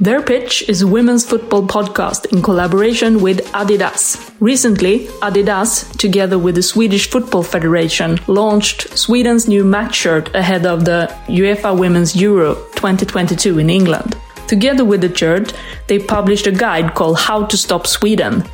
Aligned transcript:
Their 0.00 0.22
Pitch 0.22 0.62
is 0.68 0.80
a 0.80 0.86
women's 0.86 1.26
football 1.26 1.66
podcast 1.66 2.26
in 2.32 2.40
collaboration 2.40 3.20
with 3.20 3.44
Adidas. 3.46 4.32
Recently, 4.38 5.06
Adidas, 5.22 5.90
together 5.98 6.38
with 6.38 6.54
the 6.54 6.62
Swedish 6.62 7.10
Football 7.10 7.42
Federation, 7.42 8.20
launched 8.28 8.96
Sweden's 8.96 9.48
new 9.48 9.64
match 9.64 9.96
shirt 9.96 10.32
ahead 10.36 10.66
of 10.66 10.84
the 10.84 11.12
UEFA 11.26 11.76
Women's 11.76 12.14
Euro 12.14 12.54
2022 12.76 13.58
in 13.58 13.68
England. 13.68 14.16
Together 14.46 14.84
with 14.84 15.00
the 15.00 15.12
shirt, 15.12 15.52
they 15.88 15.98
published 15.98 16.46
a 16.46 16.52
guide 16.52 16.94
called 16.94 17.18
How 17.18 17.46
to 17.46 17.56
Stop 17.56 17.84
Sweden. 17.88 18.44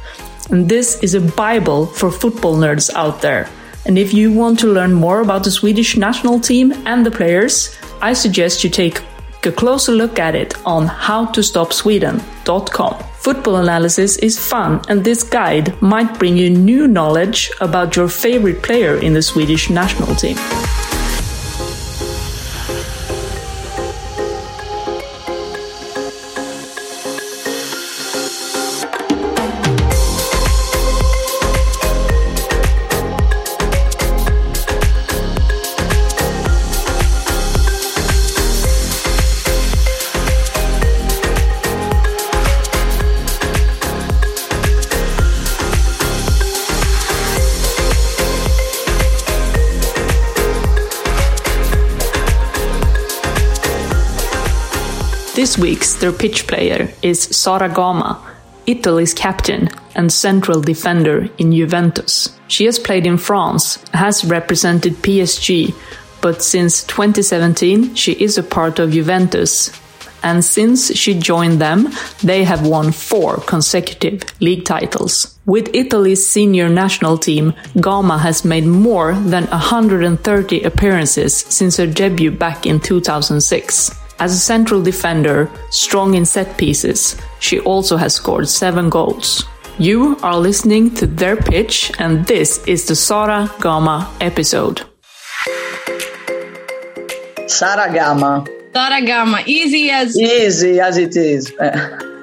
And 0.48 0.66
this 0.66 1.02
is 1.02 1.12
a 1.12 1.20
Bible 1.20 1.84
for 1.84 2.10
football 2.10 2.56
nerds 2.56 2.88
out 2.94 3.20
there. 3.20 3.50
And 3.84 3.98
if 3.98 4.14
you 4.14 4.32
want 4.32 4.60
to 4.60 4.72
learn 4.72 4.94
more 4.94 5.20
about 5.20 5.44
the 5.44 5.50
Swedish 5.50 5.94
national 5.94 6.40
team 6.40 6.72
and 6.86 7.04
the 7.04 7.10
players, 7.10 7.78
I 8.00 8.14
suggest 8.14 8.64
you 8.64 8.70
take 8.70 9.02
a 9.46 9.52
closer 9.52 9.92
look 9.92 10.18
at 10.18 10.34
it 10.34 10.54
on 10.66 10.88
howtostopsweden.com. 10.88 13.04
Football 13.14 13.56
analysis 13.56 14.18
is 14.18 14.38
fun, 14.38 14.82
and 14.88 15.02
this 15.02 15.22
guide 15.22 15.80
might 15.80 16.18
bring 16.18 16.36
you 16.36 16.50
new 16.50 16.86
knowledge 16.86 17.50
about 17.60 17.96
your 17.96 18.08
favorite 18.08 18.62
player 18.62 18.96
in 18.96 19.14
the 19.14 19.22
Swedish 19.22 19.70
national 19.70 20.14
team. 20.16 20.36
This 55.44 55.58
week's 55.58 55.92
their 55.96 56.10
pitch 56.10 56.46
player 56.46 56.88
is 57.02 57.20
Sara 57.20 57.68
Gama, 57.68 58.18
Italy's 58.66 59.12
captain 59.12 59.68
and 59.94 60.10
central 60.10 60.62
defender 60.62 61.28
in 61.36 61.52
Juventus. 61.52 62.34
She 62.48 62.64
has 62.64 62.78
played 62.78 63.04
in 63.04 63.18
France, 63.18 63.76
has 63.92 64.24
represented 64.24 65.02
PSG, 65.02 65.74
but 66.22 66.40
since 66.40 66.82
2017 66.84 67.94
she 67.94 68.12
is 68.12 68.38
a 68.38 68.42
part 68.42 68.78
of 68.78 68.92
Juventus. 68.92 69.70
And 70.22 70.42
since 70.42 70.96
she 70.96 71.12
joined 71.12 71.60
them, 71.60 71.90
they 72.22 72.44
have 72.44 72.66
won 72.66 72.90
four 72.90 73.36
consecutive 73.36 74.22
league 74.40 74.64
titles. 74.64 75.38
With 75.44 75.74
Italy's 75.74 76.26
senior 76.26 76.70
national 76.70 77.18
team, 77.18 77.52
Gama 77.78 78.16
has 78.16 78.46
made 78.46 78.64
more 78.64 79.12
than 79.12 79.44
130 79.48 80.62
appearances 80.62 81.36
since 81.36 81.76
her 81.76 81.86
debut 81.86 82.30
back 82.30 82.64
in 82.64 82.80
2006. 82.80 84.03
As 84.20 84.32
a 84.32 84.38
central 84.38 84.80
defender, 84.82 85.50
strong 85.70 86.14
in 86.14 86.24
set 86.24 86.56
pieces, 86.56 87.16
she 87.40 87.58
also 87.60 87.96
has 87.96 88.14
scored 88.14 88.48
seven 88.48 88.88
goals. 88.88 89.44
You 89.78 90.16
are 90.22 90.38
listening 90.38 90.94
to 90.94 91.06
their 91.06 91.36
pitch, 91.36 91.90
and 91.98 92.24
this 92.26 92.64
is 92.66 92.86
the 92.86 92.94
Sara 92.94 93.50
Gama 93.60 94.08
episode. 94.20 94.82
Sara 97.48 97.92
Gama. 97.92 98.46
Sara 98.72 99.04
Gama, 99.04 99.42
easy 99.46 99.90
as 99.90 100.16
Easy 100.16 100.80
as 100.80 100.96
it 100.96 101.16
is. 101.16 101.52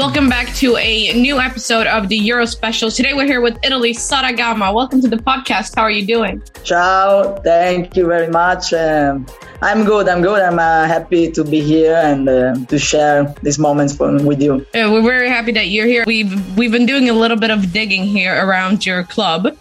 Welcome 0.00 0.30
back 0.30 0.54
to 0.54 0.78
a 0.78 1.12
new 1.12 1.38
episode 1.38 1.86
of 1.86 2.08
the 2.08 2.16
Euro 2.16 2.46
Special. 2.46 2.90
Today 2.90 3.12
we're 3.12 3.26
here 3.26 3.42
with 3.42 3.58
Italy 3.62 3.92
Sara 3.92 4.32
Gama. 4.32 4.72
Welcome 4.72 5.02
to 5.02 5.08
the 5.08 5.18
podcast. 5.18 5.76
How 5.76 5.82
are 5.82 5.90
you 5.90 6.06
doing? 6.06 6.42
Ciao. 6.64 7.34
Thank 7.44 7.94
you 7.98 8.06
very 8.06 8.28
much. 8.28 8.72
Um, 8.72 9.26
I'm 9.60 9.84
good. 9.84 10.08
I'm 10.08 10.22
good. 10.22 10.40
I'm 10.40 10.58
uh, 10.58 10.86
happy 10.86 11.30
to 11.32 11.44
be 11.44 11.60
here 11.60 11.96
and 11.96 12.26
uh, 12.26 12.54
to 12.64 12.78
share 12.78 13.34
these 13.42 13.58
moments 13.58 13.94
for, 13.94 14.10
with 14.24 14.40
you. 14.40 14.66
Uh, 14.74 14.88
we're 14.90 15.02
very 15.02 15.28
happy 15.28 15.52
that 15.52 15.68
you're 15.68 15.86
here. 15.86 16.04
We've 16.06 16.56
we've 16.56 16.72
been 16.72 16.86
doing 16.86 17.10
a 17.10 17.12
little 17.12 17.36
bit 17.36 17.50
of 17.50 17.70
digging 17.70 18.04
here 18.04 18.34
around 18.42 18.86
your 18.86 19.04
club, 19.04 19.54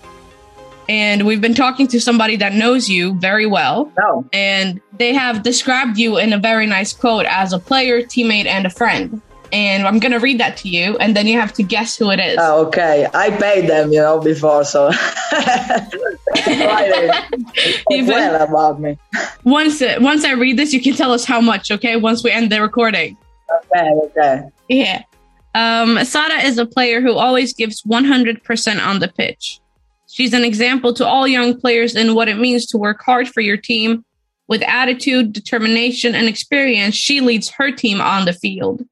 and 0.87 1.27
we've 1.27 1.41
been 1.41 1.53
talking 1.53 1.85
to 1.87 1.99
somebody 1.99 2.37
that 2.37 2.53
knows 2.53 2.87
you 2.87 3.15
very 3.15 3.45
well. 3.45 3.91
Oh, 4.01 4.25
And 4.31 4.79
they 4.97 5.13
have 5.13 5.43
described 5.43 5.97
you 5.97 6.17
in 6.17 6.31
a 6.31 6.37
very 6.37 6.65
nice 6.65 6.93
quote 6.93 7.25
as 7.25 7.51
a 7.51 7.59
player, 7.59 8.03
teammate, 8.03 8.45
and 8.45 8.65
a 8.65 8.69
friend. 8.69 9.21
And 9.51 9.87
I'm 9.87 9.99
gonna 9.99 10.19
read 10.19 10.39
that 10.39 10.57
to 10.57 10.69
you, 10.69 10.97
and 10.97 11.15
then 11.15 11.27
you 11.27 11.39
have 11.39 11.53
to 11.53 11.63
guess 11.63 11.97
who 11.97 12.11
it 12.11 12.19
is. 12.19 12.37
oh, 12.39 12.67
okay. 12.67 13.07
I 13.13 13.31
paid 13.31 13.69
them, 13.69 13.91
you 13.91 13.99
know, 13.99 14.19
before, 14.19 14.63
so 14.63 14.91
well 17.89 18.41
about 18.41 18.79
me. 18.79 18.97
Once 19.43 19.81
once 19.99 20.23
I 20.25 20.33
read 20.33 20.57
this, 20.57 20.73
you 20.73 20.81
can 20.81 20.93
tell 20.93 21.11
us 21.11 21.25
how 21.25 21.41
much. 21.41 21.71
Okay, 21.71 21.95
once 21.95 22.23
we 22.23 22.31
end 22.31 22.51
the 22.51 22.61
recording. 22.61 23.17
Okay, 23.73 23.89
okay. 24.03 24.43
Yeah. 24.67 25.03
Um, 25.55 26.03
Sada 26.05 26.45
is 26.45 26.57
a 26.57 26.65
player 26.65 27.01
who 27.01 27.13
always 27.13 27.53
gives 27.53 27.81
100% 27.83 28.85
on 28.85 28.99
the 28.99 29.07
pitch. 29.07 29.59
She's 30.07 30.33
an 30.33 30.43
example 30.43 30.93
to 30.93 31.05
all 31.05 31.27
young 31.27 31.59
players 31.59 31.95
in 31.95 32.15
what 32.15 32.27
it 32.27 32.37
means 32.37 32.65
to 32.67 32.77
work 32.77 33.01
hard 33.01 33.27
for 33.27 33.41
your 33.41 33.57
team. 33.57 34.05
With 34.47 34.63
attitude, 34.63 35.31
determination, 35.31 36.15
and 36.15 36.27
experience, 36.27 36.95
she 36.95 37.21
leads 37.21 37.49
her 37.51 37.71
team 37.71 38.01
on 38.01 38.25
the 38.25 38.33
field. 38.33 38.83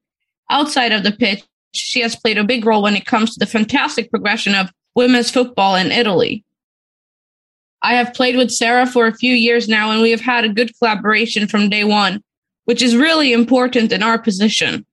Outside 0.50 0.92
of 0.92 1.02
the 1.02 1.12
pitch, 1.12 1.42
she 1.72 2.00
has 2.00 2.16
played 2.16 2.38
a 2.38 2.44
big 2.44 2.64
role 2.64 2.82
when 2.82 2.96
it 2.96 3.06
comes 3.06 3.34
to 3.34 3.38
the 3.38 3.46
fantastic 3.46 4.10
progression 4.10 4.54
of 4.54 4.70
women's 4.94 5.30
football 5.30 5.76
in 5.76 5.92
Italy. 5.92 6.44
I 7.82 7.94
have 7.94 8.14
played 8.14 8.36
with 8.36 8.50
Sara 8.50 8.86
for 8.86 9.06
a 9.06 9.14
few 9.14 9.34
years 9.34 9.68
now, 9.68 9.90
and 9.90 10.02
we 10.02 10.10
have 10.10 10.20
had 10.20 10.44
a 10.44 10.48
good 10.48 10.76
collaboration 10.78 11.46
from 11.46 11.68
day 11.68 11.84
one, 11.84 12.22
which 12.64 12.82
is 12.82 12.96
really 12.96 13.32
important 13.32 13.92
in 13.92 14.02
our 14.02 14.18
position 14.18 14.84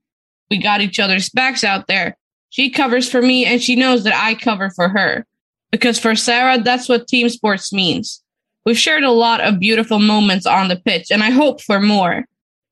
we 0.50 0.58
got 0.58 0.82
each 0.82 1.00
other's 1.00 1.30
backs 1.30 1.64
out 1.64 1.88
there. 1.88 2.18
She 2.50 2.70
covers 2.70 3.10
for 3.10 3.22
me 3.22 3.46
and 3.46 3.62
she 3.62 3.76
knows 3.76 4.04
that 4.04 4.16
I 4.16 4.36
cover 4.36 4.70
for 4.70 4.90
her. 4.90 5.26
Because 5.72 6.00
for 6.00 6.16
Sara, 6.16 6.60
that's 6.60 6.88
what 6.88 7.08
team 7.08 7.28
sports 7.30 7.74
means. 7.74 8.22
We've 8.66 8.78
shared 8.78 9.04
a 9.04 9.12
lot 9.12 9.42
of 9.42 9.60
beautiful 9.60 10.00
moments 10.00 10.46
on 10.46 10.70
the 10.70 10.78
pitch 10.78 11.12
and 11.12 11.24
I 11.24 11.32
hope 11.32 11.62
for 11.62 11.82
more. 11.82 12.26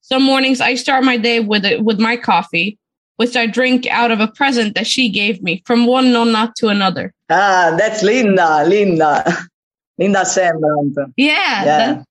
Some 0.04 0.24
mornings 0.24 0.60
I 0.62 0.76
start 0.76 1.04
my 1.06 1.18
day 1.18 1.40
with 1.40 1.66
it, 1.66 1.84
with 1.84 1.98
my 2.00 2.18
coffee, 2.18 2.78
which 3.16 3.36
I 3.38 3.48
drink 3.48 3.88
out 3.88 4.12
of 4.12 4.20
a 4.20 4.28
present 4.28 4.76
that 4.76 4.86
she 4.86 5.10
gave 5.10 5.42
me 5.42 5.64
from 5.66 5.86
one 5.88 6.12
nonna 6.12 6.52
to 6.58 6.68
another. 6.68 7.14
Ah, 7.30 7.74
that's 7.78 8.04
Linda, 8.04 8.66
Linda. 8.68 9.24
Linda 9.98 10.26
Sembrant. 10.26 10.98
Yeah. 11.16 11.64
Yeah. 11.64 11.64
that- 11.64 12.06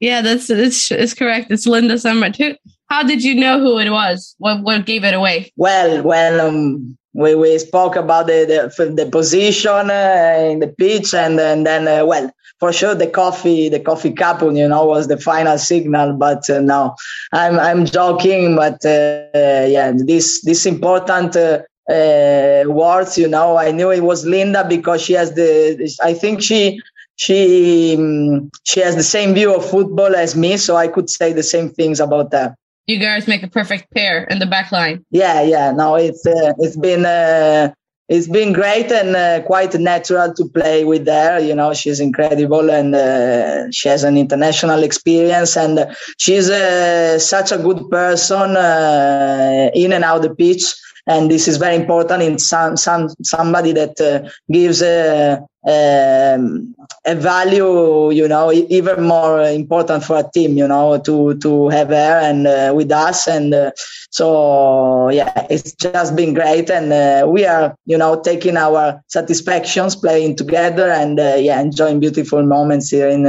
yeah, 0.00 0.20
that's, 0.22 0.50
it's, 0.50 0.90
it's 0.90 1.14
correct. 1.14 1.50
It's 1.50 1.66
Linda 1.66 1.98
Sembrant. 1.98 2.36
Who, 2.36 2.56
how 2.86 3.04
did 3.04 3.22
you 3.24 3.34
know 3.36 3.58
who 3.60 3.78
it 3.78 3.88
was? 3.90 4.34
What, 4.38 4.62
what 4.62 4.84
gave 4.84 5.04
it 5.04 5.14
away? 5.14 5.52
Well, 5.56 6.02
well, 6.02 6.46
um, 6.46 6.98
we, 7.14 7.34
we 7.36 7.56
spoke 7.58 7.94
about 7.96 8.26
the 8.26 8.70
the, 8.76 8.90
the 8.90 9.08
position 9.08 9.70
uh, 9.90 10.36
in 10.50 10.58
the 10.58 10.74
pitch, 10.76 11.14
and, 11.14 11.38
and 11.40 11.64
then 11.64 11.86
uh, 11.88 12.04
well, 12.04 12.30
for 12.60 12.72
sure 12.72 12.94
the 12.94 13.06
coffee 13.06 13.68
the 13.68 13.80
coffee 13.80 14.12
cup, 14.12 14.42
you 14.42 14.68
know, 14.68 14.84
was 14.84 15.08
the 15.08 15.18
final 15.18 15.58
signal. 15.58 16.14
But 16.14 16.48
uh, 16.48 16.60
no, 16.60 16.94
I'm 17.32 17.58
I'm 17.58 17.84
joking, 17.84 18.56
but 18.56 18.84
uh, 18.84 19.66
yeah, 19.66 19.92
this 19.94 20.42
this 20.42 20.66
important. 20.66 21.36
Uh, 21.36 21.62
uh, 21.86 22.64
words, 22.66 23.18
you 23.18 23.28
know, 23.28 23.58
I 23.58 23.70
knew 23.70 23.90
it 23.90 24.02
was 24.02 24.24
Linda 24.24 24.66
because 24.66 25.02
she 25.02 25.12
has 25.12 25.34
the. 25.34 25.94
I 26.02 26.14
think 26.14 26.42
she 26.42 26.80
she 27.16 27.96
um, 27.98 28.50
she 28.64 28.80
has 28.80 28.96
the 28.96 29.02
same 29.02 29.34
view 29.34 29.54
of 29.54 29.68
football 29.68 30.14
as 30.16 30.34
me, 30.34 30.56
so 30.56 30.76
I 30.76 30.88
could 30.88 31.10
say 31.10 31.32
the 31.32 31.42
same 31.42 31.70
things 31.70 32.00
about 32.00 32.30
that. 32.30 32.54
You 32.86 32.98
guys 32.98 33.26
make 33.26 33.42
a 33.42 33.48
perfect 33.48 33.90
pair 33.94 34.24
in 34.24 34.38
the 34.38 34.46
back 34.46 34.72
line. 34.72 35.04
Yeah, 35.10 35.42
yeah. 35.42 35.72
No, 35.72 35.94
it's 35.94 36.26
uh, 36.26 36.52
it's 36.58 36.76
been 36.76 37.06
uh, 37.06 37.72
it's 38.08 38.28
been 38.28 38.52
great 38.52 38.92
and 38.92 39.16
uh, 39.16 39.42
quite 39.46 39.74
natural 39.74 40.32
to 40.34 40.48
play 40.48 40.84
with 40.84 41.06
her. 41.06 41.38
You 41.38 41.54
know, 41.54 41.72
she's 41.72 42.00
incredible 42.00 42.70
and 42.70 42.94
uh, 42.94 43.70
she 43.70 43.88
has 43.88 44.04
an 44.04 44.18
international 44.18 44.82
experience 44.82 45.56
and 45.56 45.86
she's 46.18 46.50
uh, 46.50 47.18
such 47.18 47.50
a 47.50 47.58
good 47.58 47.88
person 47.90 48.56
uh, 48.56 49.70
in 49.74 49.92
and 49.92 50.04
out 50.04 50.22
the 50.22 50.34
pitch. 50.34 50.64
And 51.06 51.30
this 51.30 51.48
is 51.48 51.58
very 51.58 51.76
important 51.76 52.22
in 52.22 52.38
some, 52.38 52.76
some 52.76 53.10
somebody 53.22 53.72
that 53.72 54.00
uh, 54.00 54.28
gives 54.50 54.80
a, 54.80 55.38
um, 55.66 56.74
a 57.04 57.14
value, 57.14 58.10
you 58.10 58.26
know, 58.26 58.50
even 58.52 59.02
more 59.02 59.42
important 59.42 60.02
for 60.02 60.18
a 60.18 60.30
team, 60.32 60.56
you 60.56 60.66
know, 60.66 60.98
to 61.00 61.38
to 61.38 61.68
have 61.68 61.88
her 61.88 62.20
and 62.22 62.46
uh, 62.46 62.72
with 62.74 62.90
us. 62.90 63.28
And 63.28 63.72
so, 64.10 65.10
yeah, 65.10 65.46
it's 65.50 65.72
just 65.72 66.16
been 66.16 66.32
great. 66.32 66.70
And 66.70 67.30
we 67.30 67.44
are, 67.44 67.76
you 67.84 67.98
know, 67.98 68.22
taking 68.22 68.56
our 68.56 69.02
satisfactions, 69.08 69.96
playing 69.96 70.36
together, 70.36 70.90
and 70.90 71.18
yeah, 71.18 71.60
enjoying 71.60 72.00
beautiful 72.00 72.42
moments 72.42 72.88
here 72.88 73.08
in 73.08 73.26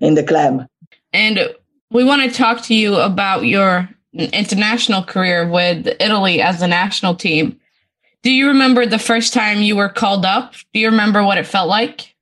in 0.00 0.14
the 0.14 0.24
club. 0.24 0.66
And 1.12 1.54
we 1.90 2.02
want 2.02 2.22
to 2.22 2.30
talk 2.30 2.62
to 2.62 2.74
you 2.74 2.96
about 2.96 3.44
your 3.44 3.88
international 4.14 5.02
career 5.02 5.48
with 5.48 5.86
Italy 6.00 6.40
as 6.40 6.62
a 6.62 6.68
national 6.68 7.14
team. 7.14 7.60
Do 8.22 8.30
you 8.30 8.48
remember 8.48 8.86
the 8.86 8.98
first 8.98 9.32
time 9.32 9.60
you 9.60 9.76
were 9.76 9.88
called 9.88 10.24
up? 10.24 10.54
Do 10.72 10.80
you 10.80 10.88
remember 10.88 11.22
what 11.22 11.38
it 11.38 11.46
felt 11.46 11.68
like? 11.68 12.14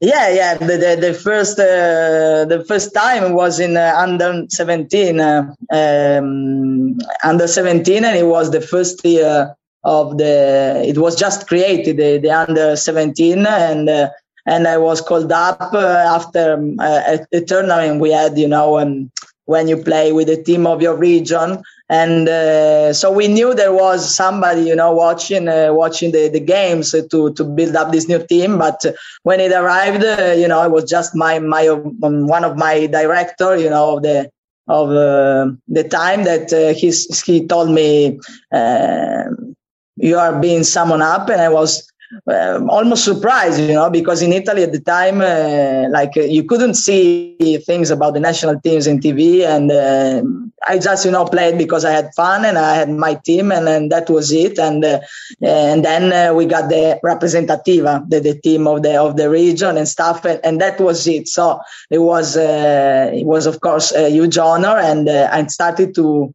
Yeah, 0.00 0.28
yeah. 0.28 0.54
The 0.54 0.76
the, 0.76 0.98
the 1.00 1.14
first 1.14 1.58
uh, 1.58 2.44
the 2.44 2.64
first 2.68 2.92
time 2.92 3.32
was 3.32 3.60
in 3.60 3.76
uh, 3.76 3.94
under 3.96 4.44
seventeen, 4.48 5.20
uh, 5.20 5.54
um, 5.72 6.98
under 7.24 7.46
seventeen, 7.46 8.04
and 8.04 8.16
it 8.16 8.26
was 8.26 8.50
the 8.50 8.60
first 8.60 9.02
year 9.04 9.54
of 9.84 10.18
the. 10.18 10.82
It 10.84 10.98
was 10.98 11.16
just 11.16 11.46
created 11.46 11.96
the, 11.96 12.18
the 12.18 12.30
under 12.30 12.76
seventeen, 12.76 13.46
and 13.46 13.88
uh, 13.88 14.10
and 14.46 14.68
I 14.68 14.78
was 14.78 15.00
called 15.00 15.32
up 15.32 15.72
uh, 15.72 16.04
after 16.06 16.54
um, 16.54 16.76
a, 16.80 17.18
a, 17.32 17.40
tournament 17.40 18.00
we 18.00 18.12
had, 18.12 18.38
you 18.38 18.46
know, 18.46 18.78
um, 18.78 19.10
when 19.46 19.66
you 19.68 19.76
play 19.76 20.12
with 20.12 20.28
the 20.28 20.40
team 20.42 20.66
of 20.66 20.82
your 20.82 20.96
region. 20.96 21.62
And 21.88 22.28
uh, 22.28 22.92
so 22.92 23.10
we 23.10 23.28
knew 23.28 23.54
there 23.54 23.72
was 23.72 24.14
somebody, 24.14 24.62
you 24.62 24.76
know, 24.76 24.92
watching 24.92 25.48
uh, 25.48 25.72
watching 25.72 26.12
the, 26.12 26.28
the 26.28 26.40
games 26.40 26.92
to 26.92 27.32
to 27.32 27.44
build 27.44 27.74
up 27.76 27.92
this 27.92 28.08
new 28.08 28.24
team. 28.26 28.58
But 28.58 28.84
when 29.22 29.40
it 29.40 29.52
arrived, 29.52 30.04
uh, 30.04 30.34
you 30.36 30.48
know, 30.48 30.62
it 30.64 30.70
was 30.70 30.84
just 30.90 31.14
my 31.14 31.38
my 31.38 31.68
um, 31.68 32.26
one 32.26 32.44
of 32.44 32.56
my 32.56 32.86
director, 32.86 33.56
you 33.56 33.70
know, 33.70 33.96
of 33.96 34.02
the 34.02 34.30
of 34.68 34.90
uh, 34.90 35.52
the 35.68 35.84
time 35.84 36.24
that 36.24 36.52
uh, 36.52 36.76
he's, 36.76 37.22
he 37.22 37.46
told 37.46 37.70
me 37.70 38.18
um, 38.50 39.54
you 39.96 40.18
are 40.18 40.38
being 40.40 40.64
summoned 40.64 41.02
up, 41.02 41.28
and 41.28 41.40
I 41.40 41.48
was 41.48 41.88
um, 42.26 42.70
almost 42.70 43.04
surprised, 43.04 43.60
you 43.60 43.74
know, 43.74 43.90
because 43.90 44.22
in 44.22 44.32
Italy 44.32 44.62
at 44.62 44.72
the 44.72 44.80
time, 44.80 45.20
uh, 45.20 45.88
like 45.90 46.16
uh, 46.16 46.20
you 46.20 46.44
couldn't 46.44 46.74
see 46.74 47.58
things 47.66 47.90
about 47.90 48.14
the 48.14 48.20
national 48.20 48.60
teams 48.60 48.86
in 48.86 49.00
TV, 49.00 49.44
and 49.44 49.70
uh, 49.70 50.22
I 50.66 50.78
just, 50.78 51.04
you 51.04 51.10
know, 51.10 51.24
played 51.24 51.58
because 51.58 51.84
I 51.84 51.90
had 51.90 52.14
fun 52.14 52.44
and 52.44 52.58
I 52.58 52.74
had 52.74 52.90
my 52.90 53.14
team, 53.14 53.50
and, 53.50 53.68
and 53.68 53.90
that 53.92 54.08
was 54.08 54.32
it. 54.32 54.58
And 54.58 54.84
uh, 54.84 55.00
and 55.42 55.84
then 55.84 56.12
uh, 56.12 56.34
we 56.34 56.46
got 56.46 56.68
the 56.68 57.00
representativa, 57.02 58.04
the, 58.08 58.20
the 58.20 58.38
team 58.40 58.66
of 58.66 58.82
the 58.82 59.00
of 59.00 59.16
the 59.16 59.28
region 59.28 59.76
and 59.76 59.88
stuff, 59.88 60.24
and, 60.24 60.40
and 60.44 60.60
that 60.60 60.80
was 60.80 61.06
it. 61.06 61.28
So 61.28 61.60
it 61.90 61.98
was 61.98 62.36
it 62.36 63.26
was 63.26 63.46
of 63.46 63.60
course 63.60 63.92
a 63.92 64.08
huge 64.10 64.38
honor, 64.38 64.76
and 64.76 65.08
I 65.08 65.46
started 65.46 65.94
to 65.96 66.34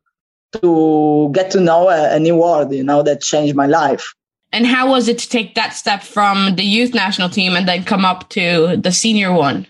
to 0.61 1.29
get 1.33 1.51
to 1.51 1.61
know 1.61 1.89
a, 1.89 2.15
a 2.15 2.19
new 2.19 2.35
world, 2.35 2.73
you 2.73 2.83
know, 2.83 3.03
that 3.03 3.21
changed 3.21 3.55
my 3.55 3.67
life. 3.67 4.13
And 4.53 4.67
how 4.67 4.89
was 4.89 5.07
it 5.07 5.17
to 5.19 5.29
take 5.29 5.55
that 5.55 5.73
step 5.73 6.03
from 6.03 6.55
the 6.55 6.63
youth 6.63 6.93
national 6.93 7.29
team 7.29 7.55
and 7.55 7.67
then 7.67 7.83
come 7.83 8.03
up 8.03 8.29
to 8.29 8.77
the 8.77 8.91
senior 8.91 9.31
one? 9.31 9.67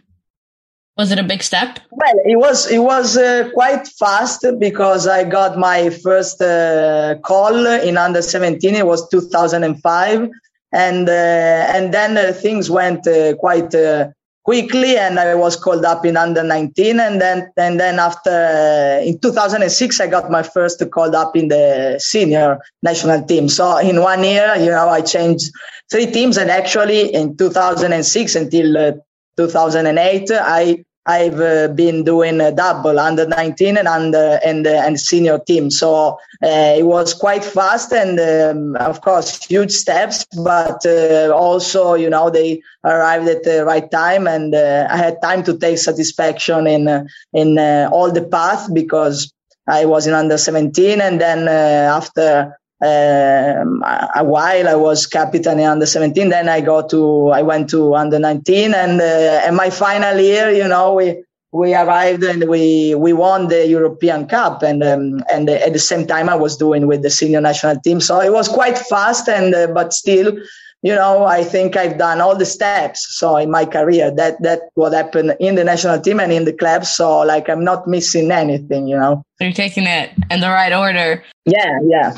Was 0.98 1.12
it 1.12 1.20
a 1.20 1.24
big 1.24 1.42
step? 1.42 1.80
Well, 1.92 2.22
it 2.26 2.38
was. 2.38 2.70
It 2.70 2.80
was 2.80 3.18
uh, 3.18 3.50
quite 3.54 3.88
fast 3.88 4.46
because 4.60 5.08
I 5.08 5.24
got 5.24 5.58
my 5.58 5.90
first 5.90 6.42
uh, 6.42 7.16
call 7.24 7.66
in 7.66 7.98
under 7.98 8.22
17. 8.22 8.76
It 8.76 8.86
was 8.86 9.08
2005, 9.10 10.30
and 10.74 11.10
uh, 11.10 11.12
and 11.12 11.94
then 11.94 12.18
uh, 12.18 12.34
things 12.34 12.70
went 12.70 13.08
uh, 13.08 13.36
quite 13.36 13.74
uh, 13.74 14.10
quickly 14.44 14.98
and 14.98 15.20
I 15.20 15.36
was 15.36 15.56
called 15.56 15.86
up 15.86 16.06
in 16.06 16.18
under 16.18 16.44
19 16.44 17.00
and 17.00 17.22
then 17.22 17.52
and 17.58 17.80
then 17.80 18.00
after 18.00 18.32
uh, 18.32 19.06
in 19.06 19.20
2006 19.20 20.00
I 20.00 20.08
got 20.08 20.32
my 20.32 20.44
first 20.44 20.84
called 20.92 21.16
up 21.16 21.36
in 21.36 21.48
the 21.50 22.00
senior 22.00 22.60
national 22.82 23.24
team. 23.26 23.50
So 23.50 23.78
in 23.78 24.02
one 24.02 24.24
year 24.24 24.56
you 24.58 24.72
know 24.72 24.90
I 24.90 25.02
changed 25.02 25.52
three 25.92 26.08
teams 26.08 26.38
and 26.38 26.50
actually 26.50 27.14
in 27.14 27.38
2006 27.38 28.36
until 28.36 28.78
uh, 28.78 28.92
2008 29.38 30.30
I 30.32 30.84
I've 31.12 31.42
uh, 31.42 31.68
been 31.70 32.04
doing 32.04 32.40
a 32.40 32.52
double 32.52 32.98
under 33.00 33.26
19 33.26 33.78
and 33.78 33.88
under 33.88 34.40
and 34.46 34.66
uh, 34.66 34.86
and 34.86 35.00
senior 35.00 35.40
team. 35.40 35.70
So 35.70 36.18
uh, 36.44 36.74
it 36.80 36.86
was 36.86 37.14
quite 37.14 37.44
fast 37.44 37.92
and 37.92 38.20
um, 38.20 38.76
of 38.78 39.02
course 39.02 39.44
huge 39.46 39.72
steps, 39.72 40.26
but 40.44 40.86
uh, 40.86 41.32
also 41.36 41.96
you 41.96 42.10
know 42.10 42.30
they 42.30 42.62
arrived 42.84 43.28
at 43.28 43.44
the 43.44 43.66
right 43.66 43.90
time 43.92 44.26
and 44.28 44.56
uh, 44.56 44.88
I 44.90 44.98
had 44.98 45.22
time 45.22 45.44
to 45.44 45.58
take 45.58 45.78
satisfaction 45.78 46.68
in 46.68 46.88
uh, 46.88 47.04
in 47.34 47.60
all 47.96 48.12
the 48.12 48.24
path 48.24 48.70
because 48.74 49.34
I 49.68 49.86
was 49.86 50.08
in 50.08 50.14
under 50.14 50.38
17 50.38 51.02
and 51.02 51.20
then 51.20 51.48
after 51.48 52.58
um, 52.82 53.84
a 54.16 54.24
while 54.24 54.68
I 54.68 54.76
was 54.76 55.06
captain 55.06 55.60
in 55.60 55.66
under 55.66 55.86
17. 55.86 56.30
Then 56.30 56.50
I 56.50 56.62
go 56.62 56.86
to, 56.88 57.30
I 57.30 57.42
went 57.42 57.70
to 57.72 57.96
under 57.96 58.18
19 58.18 58.74
and, 58.74 59.00
uh, 59.00 59.42
and 59.46 59.56
my 59.56 59.70
final 59.70 60.20
year, 60.20 60.50
you 60.50 60.68
know, 60.68 60.96
we, 60.96 61.24
we 61.52 61.76
arrived 61.76 62.24
and 62.24 62.50
we, 62.50 62.96
we 62.96 63.14
won 63.14 63.50
the 63.50 63.68
European 63.68 64.26
Cup 64.28 64.64
and, 64.64 64.84
um, 64.84 65.24
and 65.32 65.50
at 65.50 65.74
the 65.74 65.80
same 65.80 66.08
time 66.08 66.30
I 66.30 66.36
was 66.36 66.58
doing 66.58 66.88
with 66.88 67.04
the 67.04 67.10
senior 67.10 67.42
national 67.42 67.80
team. 67.82 68.02
So 68.02 68.20
it 68.20 68.34
was 68.34 68.48
quite 68.48 68.78
fast 68.78 69.28
and, 69.28 69.54
uh, 69.54 69.68
but 69.68 69.94
still, 69.94 70.34
you 70.82 70.96
know, 70.96 71.26
I 71.26 71.44
think 71.44 71.78
I've 71.78 72.00
done 72.00 72.22
all 72.22 72.36
the 72.36 72.46
steps. 72.46 73.06
So 73.16 73.38
in 73.38 73.52
my 73.52 73.66
career, 73.66 74.10
that 74.16 74.42
that 74.42 74.62
what 74.74 74.94
happened 74.94 75.36
in 75.40 75.54
the 75.54 75.64
national 75.64 76.02
team 76.02 76.20
and 76.20 76.32
in 76.32 76.46
the 76.46 76.54
club. 76.54 76.86
So 76.86 77.20
like 77.20 77.50
I'm 77.50 77.64
not 77.64 77.88
missing 77.88 78.32
anything, 78.32 78.88
you 78.88 78.98
know. 78.98 79.24
You're 79.40 79.54
taking 79.54 79.86
it 79.86 80.12
in 80.32 80.40
the 80.40 80.50
right 80.50 80.74
order. 80.74 81.24
Yeah, 81.46 81.80
yeah. 81.84 82.16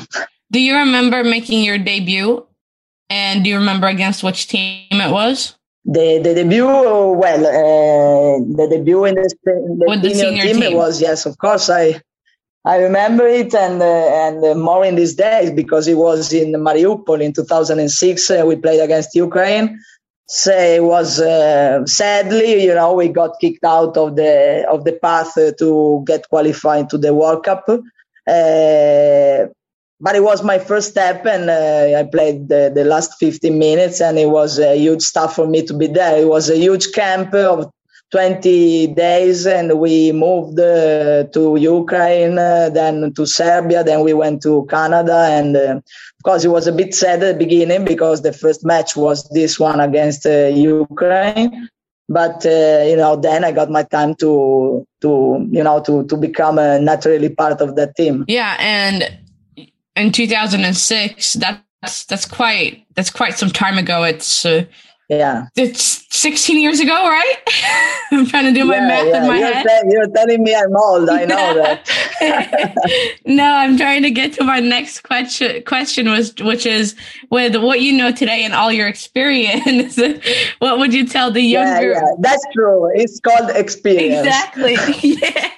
Do 0.54 0.60
you 0.60 0.76
remember 0.76 1.24
making 1.24 1.64
your 1.64 1.78
debut? 1.78 2.46
And 3.10 3.42
do 3.42 3.50
you 3.50 3.58
remember 3.58 3.88
against 3.88 4.22
which 4.22 4.46
team 4.46 4.86
it 4.92 5.10
was? 5.10 5.56
The 5.84 6.20
the 6.22 6.32
debut, 6.32 6.64
well, 6.64 7.42
uh, 7.44 8.38
the 8.58 8.68
debut 8.70 9.04
in 9.04 9.16
the, 9.16 9.34
the, 9.42 9.84
With 9.88 10.02
the 10.02 10.14
senior, 10.14 10.44
team, 10.44 10.60
team, 10.60 10.76
was 10.76 11.02
yes, 11.02 11.26
of 11.26 11.38
course. 11.38 11.68
I 11.68 12.00
I 12.64 12.76
remember 12.76 13.26
it, 13.26 13.52
and 13.52 13.82
uh, 13.82 14.26
and 14.26 14.44
uh, 14.44 14.54
more 14.54 14.84
in 14.84 14.94
these 14.94 15.16
days 15.16 15.50
because 15.50 15.88
it 15.88 15.96
was 15.96 16.32
in 16.32 16.52
Mariupol 16.52 17.20
in 17.20 17.32
2006. 17.32 18.30
Uh, 18.30 18.44
we 18.46 18.54
played 18.54 18.80
against 18.80 19.12
Ukraine. 19.16 19.76
So 20.28 20.52
it 20.56 20.84
was 20.84 21.20
uh, 21.20 21.84
sadly, 21.84 22.62
you 22.62 22.74
know, 22.76 22.94
we 22.94 23.08
got 23.08 23.40
kicked 23.40 23.64
out 23.64 23.96
of 23.96 24.14
the 24.14 24.64
of 24.70 24.84
the 24.84 24.92
path 24.92 25.34
to 25.34 26.04
get 26.06 26.28
qualified 26.28 26.90
to 26.90 26.98
the 26.98 27.12
World 27.12 27.42
Cup. 27.42 27.68
Uh, 27.68 29.48
but 30.00 30.16
it 30.16 30.22
was 30.22 30.42
my 30.42 30.58
first 30.58 30.90
step 30.90 31.24
and 31.26 31.48
uh, 31.48 31.98
i 31.98 32.02
played 32.04 32.48
the, 32.48 32.70
the, 32.74 32.84
last 32.84 33.14
15 33.18 33.58
minutes 33.58 34.00
and 34.00 34.18
it 34.18 34.30
was 34.30 34.58
a 34.58 34.76
huge 34.76 35.02
stuff 35.02 35.34
for 35.34 35.46
me 35.46 35.62
to 35.62 35.74
be 35.74 35.86
there. 35.86 36.18
It 36.20 36.28
was 36.28 36.50
a 36.50 36.56
huge 36.56 36.92
camp 36.92 37.34
of 37.34 37.70
20 38.10 38.88
days 38.94 39.46
and 39.46 39.80
we 39.80 40.12
moved 40.12 40.60
uh, 40.60 41.24
to 41.32 41.56
ukraine 41.56 42.38
uh, 42.38 42.70
then 42.70 43.12
to 43.14 43.26
serbia 43.26 43.82
then 43.82 44.02
we 44.02 44.12
went 44.12 44.40
to 44.40 44.64
canada 44.70 45.26
and 45.30 45.56
uh, 45.56 45.80
of 45.80 46.22
course 46.22 46.44
it 46.44 46.48
was 46.48 46.68
a 46.68 46.72
bit 46.72 46.94
sad 46.94 47.22
at 47.24 47.32
the 47.32 47.44
beginning 47.44 47.84
because 47.84 48.22
the 48.22 48.32
first 48.32 48.64
match 48.64 48.94
was 48.94 49.28
this 49.30 49.58
one 49.58 49.80
against 49.80 50.26
uh, 50.26 50.46
ukraine. 50.54 51.68
But 52.06 52.44
uh, 52.44 52.84
you 52.86 52.96
know 52.96 53.16
then 53.16 53.44
i 53.44 53.50
got 53.50 53.70
my 53.70 53.82
time 53.82 54.14
to 54.16 54.86
to 55.00 55.48
you 55.50 55.64
know 55.64 55.80
to 55.80 56.04
to 56.04 56.16
become 56.16 56.58
a 56.58 56.78
naturally 56.78 57.30
part 57.30 57.62
of 57.62 57.76
that 57.76 57.96
team. 57.96 58.26
Yeah 58.28 58.56
and 58.60 59.23
in 59.96 60.12
2006 60.12 61.34
that's 61.34 62.04
that's 62.06 62.26
quite 62.26 62.86
that's 62.94 63.10
quite 63.10 63.38
some 63.38 63.50
time 63.50 63.78
ago. 63.78 64.02
It's 64.04 64.44
uh, 64.44 64.64
yeah. 65.08 65.46
it's 65.56 66.06
16 66.16 66.58
years 66.60 66.80
ago 66.80 66.94
right? 66.94 67.36
I'm 68.12 68.26
trying 68.26 68.46
to 68.46 68.58
do 68.58 68.64
my 68.64 68.80
math 68.80 69.06
yeah. 69.06 69.22
in 69.22 69.28
my 69.28 69.38
you're 69.38 69.52
head. 69.52 69.66
te- 69.66 69.88
you're 69.90 70.08
telling 70.08 70.42
me 70.42 70.54
i'm 70.54 70.74
old 70.76 71.10
i 71.10 71.24
know 71.24 71.54
that. 72.20 73.18
No 73.26 73.44
i'm 73.44 73.76
trying 73.76 74.02
to 74.02 74.10
get 74.10 74.32
to 74.34 74.44
my 74.44 74.60
next 74.60 75.00
question 75.00 75.62
question 75.64 76.08
was 76.08 76.32
which 76.40 76.64
is 76.64 76.96
with 77.30 77.56
what 77.56 77.80
you 77.82 77.92
know 77.92 78.12
today 78.12 78.44
and 78.44 78.54
all 78.54 78.72
your 78.72 78.88
experience 78.88 79.98
what 80.60 80.78
would 80.78 80.94
you 80.94 81.06
tell 81.06 81.30
the 81.30 81.42
younger 81.42 81.90
yeah, 81.90 82.00
yeah. 82.00 82.14
that's 82.20 82.44
true. 82.54 82.90
It's 82.94 83.20
called 83.20 83.50
experience. 83.50 84.26
Exactly. 84.26 84.76
Yeah 85.02 85.50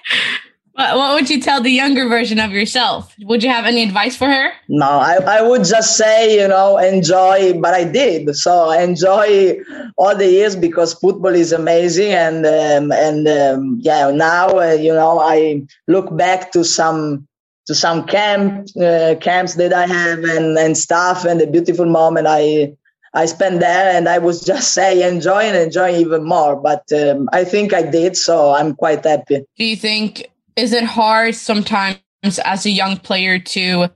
What 0.77 1.15
would 1.15 1.31
you 1.31 1.41
tell 1.41 1.63
the 1.63 1.71
younger 1.71 2.07
version 2.07 2.39
of 2.39 2.53
yourself? 2.53 3.15
Would 3.21 3.43
you 3.43 3.49
have 3.49 3.65
any 3.65 3.83
advice 3.83 4.15
for 4.15 4.27
her? 4.27 4.53
No, 4.69 4.87
I, 4.87 5.17
I 5.27 5.41
would 5.41 5.65
just 5.65 5.97
say, 5.97 6.39
you 6.39 6.49
know, 6.49 6.77
enjoy, 6.77 7.59
but 7.59 7.73
I 7.73 7.85
did. 7.85 8.37
So 8.37 8.71
enjoy 8.71 9.59
all 9.97 10.15
the 10.15 10.31
years 10.31 10.55
because 10.55 10.93
football 10.93 11.35
is 11.35 11.53
amazing. 11.53 12.13
And, 12.13 12.45
um, 12.45 12.93
and 12.93 13.27
um, 13.27 13.79
yeah, 13.81 14.11
now, 14.11 14.49
uh, 14.49 14.73
you 14.73 14.93
know, 14.93 15.19
I 15.19 15.63
look 15.89 16.15
back 16.15 16.53
to 16.53 16.63
some 16.63 17.27
to 17.67 17.75
some 17.75 18.07
camp 18.07 18.69
uh, 18.81 19.17
camps 19.21 19.55
that 19.57 19.73
I 19.73 19.87
have 19.87 20.21
and, 20.21 20.57
and 20.57 20.79
stuff 20.79 21.25
and 21.25 21.41
the 21.41 21.49
beautiful 21.49 21.85
moment 21.85 22.29
I 22.29 22.77
I 23.13 23.27
spent 23.27 23.59
there 23.59 23.97
and 23.97 24.09
I 24.09 24.19
was 24.19 24.41
just 24.45 24.73
say 24.73 25.09
enjoy 25.09 25.43
and 25.45 25.57
enjoy 25.57 25.97
even 25.97 26.23
more. 26.23 26.55
But 26.55 26.85
um, 26.93 27.29
I 27.33 27.45
think 27.45 27.73
I 27.73 27.83
did, 27.83 28.17
so 28.17 28.53
I'm 28.53 28.77
quite 28.77 29.05
happy. 29.05 29.45
Do 29.57 29.65
you 29.65 29.77
think 29.77 30.31
is 30.57 30.73
it 30.73 30.85
hard 30.85 31.35
sometimes 31.35 32.01
as 32.45 32.67
a 32.67 32.71
young 32.71 32.97
player 32.97 33.39
to 33.39 33.89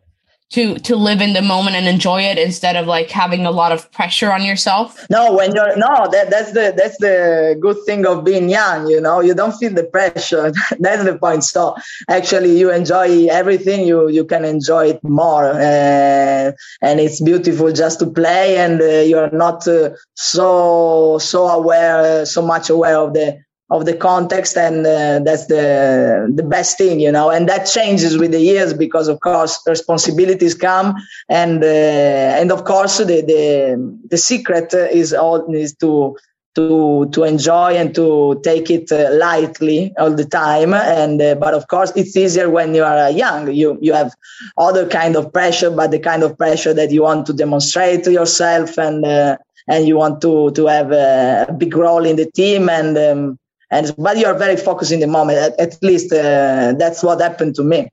to 0.50 0.76
to 0.80 0.96
live 0.96 1.20
in 1.20 1.32
the 1.32 1.42
moment 1.42 1.76
and 1.76 1.86
enjoy 1.86 2.22
it 2.22 2.36
instead 2.36 2.74
of 2.74 2.86
like 2.86 3.08
having 3.08 3.46
a 3.46 3.50
lot 3.52 3.70
of 3.70 3.90
pressure 3.92 4.32
on 4.32 4.44
yourself? 4.44 5.06
No 5.08 5.32
when 5.34 5.54
you're 5.54 5.76
no 5.76 6.08
that 6.10 6.28
that's 6.28 6.52
the 6.52 6.74
that's 6.76 6.98
the 6.98 7.56
good 7.60 7.76
thing 7.86 8.04
of 8.04 8.24
being 8.24 8.48
young 8.48 8.88
you 8.88 9.00
know? 9.00 9.20
You 9.20 9.34
don't 9.34 9.52
feel 9.52 9.72
the 9.72 9.84
pressure. 9.84 10.52
That's 10.80 11.04
the 11.04 11.18
point. 11.18 11.44
So 11.44 11.76
actually 12.08 12.58
you 12.58 12.72
enjoy 12.72 13.26
everything. 13.26 13.86
You 13.86 14.08
you 14.08 14.24
can 14.24 14.44
enjoy 14.44 14.88
it 14.88 15.04
more 15.04 15.44
uh, 15.44 16.52
and 16.82 17.00
it's 17.00 17.20
beautiful 17.20 17.72
just 17.72 18.00
to 18.00 18.06
play 18.06 18.56
and 18.56 18.82
uh, 18.82 19.02
you're 19.10 19.30
not 19.30 19.68
uh, 19.68 19.90
so 20.14 21.18
so 21.18 21.46
aware 21.46 22.26
so 22.26 22.42
much 22.42 22.70
aware 22.70 22.98
of 22.98 23.14
the 23.14 23.38
of 23.70 23.84
the 23.84 23.94
context 23.94 24.56
and 24.56 24.86
uh, 24.86 25.20
that's 25.20 25.46
the 25.46 26.32
the 26.34 26.42
best 26.42 26.76
thing 26.76 27.00
you 27.00 27.12
know? 27.12 27.30
And 27.30 27.48
that 27.48 27.64
changes 27.64 28.18
with 28.18 28.32
the 28.32 28.40
years 28.40 28.74
because 28.74 29.08
of 29.08 29.20
course 29.20 29.60
responsibilities 29.66 30.54
come 30.54 30.96
and 31.28 31.62
uh, 31.62 32.38
and 32.40 32.50
of 32.50 32.64
course 32.64 32.98
the 32.98 33.22
the 33.32 34.00
the 34.08 34.18
secret 34.18 34.74
is 34.74 35.14
all 35.14 35.54
is 35.54 35.74
to 35.76 36.16
to 36.56 37.08
to 37.12 37.22
enjoy 37.22 37.76
and 37.76 37.94
to 37.94 38.40
take 38.42 38.70
it 38.70 38.90
uh, 38.90 39.10
lightly 39.12 39.94
all 39.98 40.10
the 40.10 40.24
time. 40.24 40.74
And 40.74 41.22
uh, 41.22 41.36
but 41.36 41.54
of 41.54 41.68
course 41.68 41.92
it's 41.94 42.16
easier 42.16 42.50
when 42.50 42.74
you 42.74 42.82
are 42.82 43.10
young. 43.10 43.52
You 43.52 43.78
you 43.80 43.92
have 43.92 44.12
other 44.58 44.88
kind 44.88 45.16
of 45.16 45.32
pressure 45.32 45.70
but 45.70 45.92
the 45.92 46.00
kind 46.00 46.22
of 46.22 46.36
pressure 46.36 46.74
that 46.74 46.90
you 46.90 47.02
want 47.02 47.26
to 47.26 47.32
demonstrate 47.32 48.04
to 48.04 48.12
yourself 48.12 48.78
and 48.78 49.04
uh, 49.04 49.36
and 49.68 49.86
you 49.86 49.96
want 49.96 50.20
to 50.22 50.50
to 50.52 50.66
have 50.66 50.90
a 50.90 51.54
big 51.56 51.76
role 51.76 52.04
in 52.04 52.16
the 52.16 52.30
team 52.30 52.68
and 52.68 52.98
um, 52.98 53.38
and 53.70 53.94
but 53.96 54.18
you're 54.18 54.34
very 54.34 54.56
focused 54.56 54.92
in 54.92 55.00
the 55.00 55.06
moment. 55.06 55.38
At, 55.38 55.60
at 55.60 55.82
least 55.82 56.12
uh, 56.12 56.74
that's 56.78 57.02
what 57.02 57.20
happened 57.20 57.54
to 57.56 57.64
me. 57.64 57.88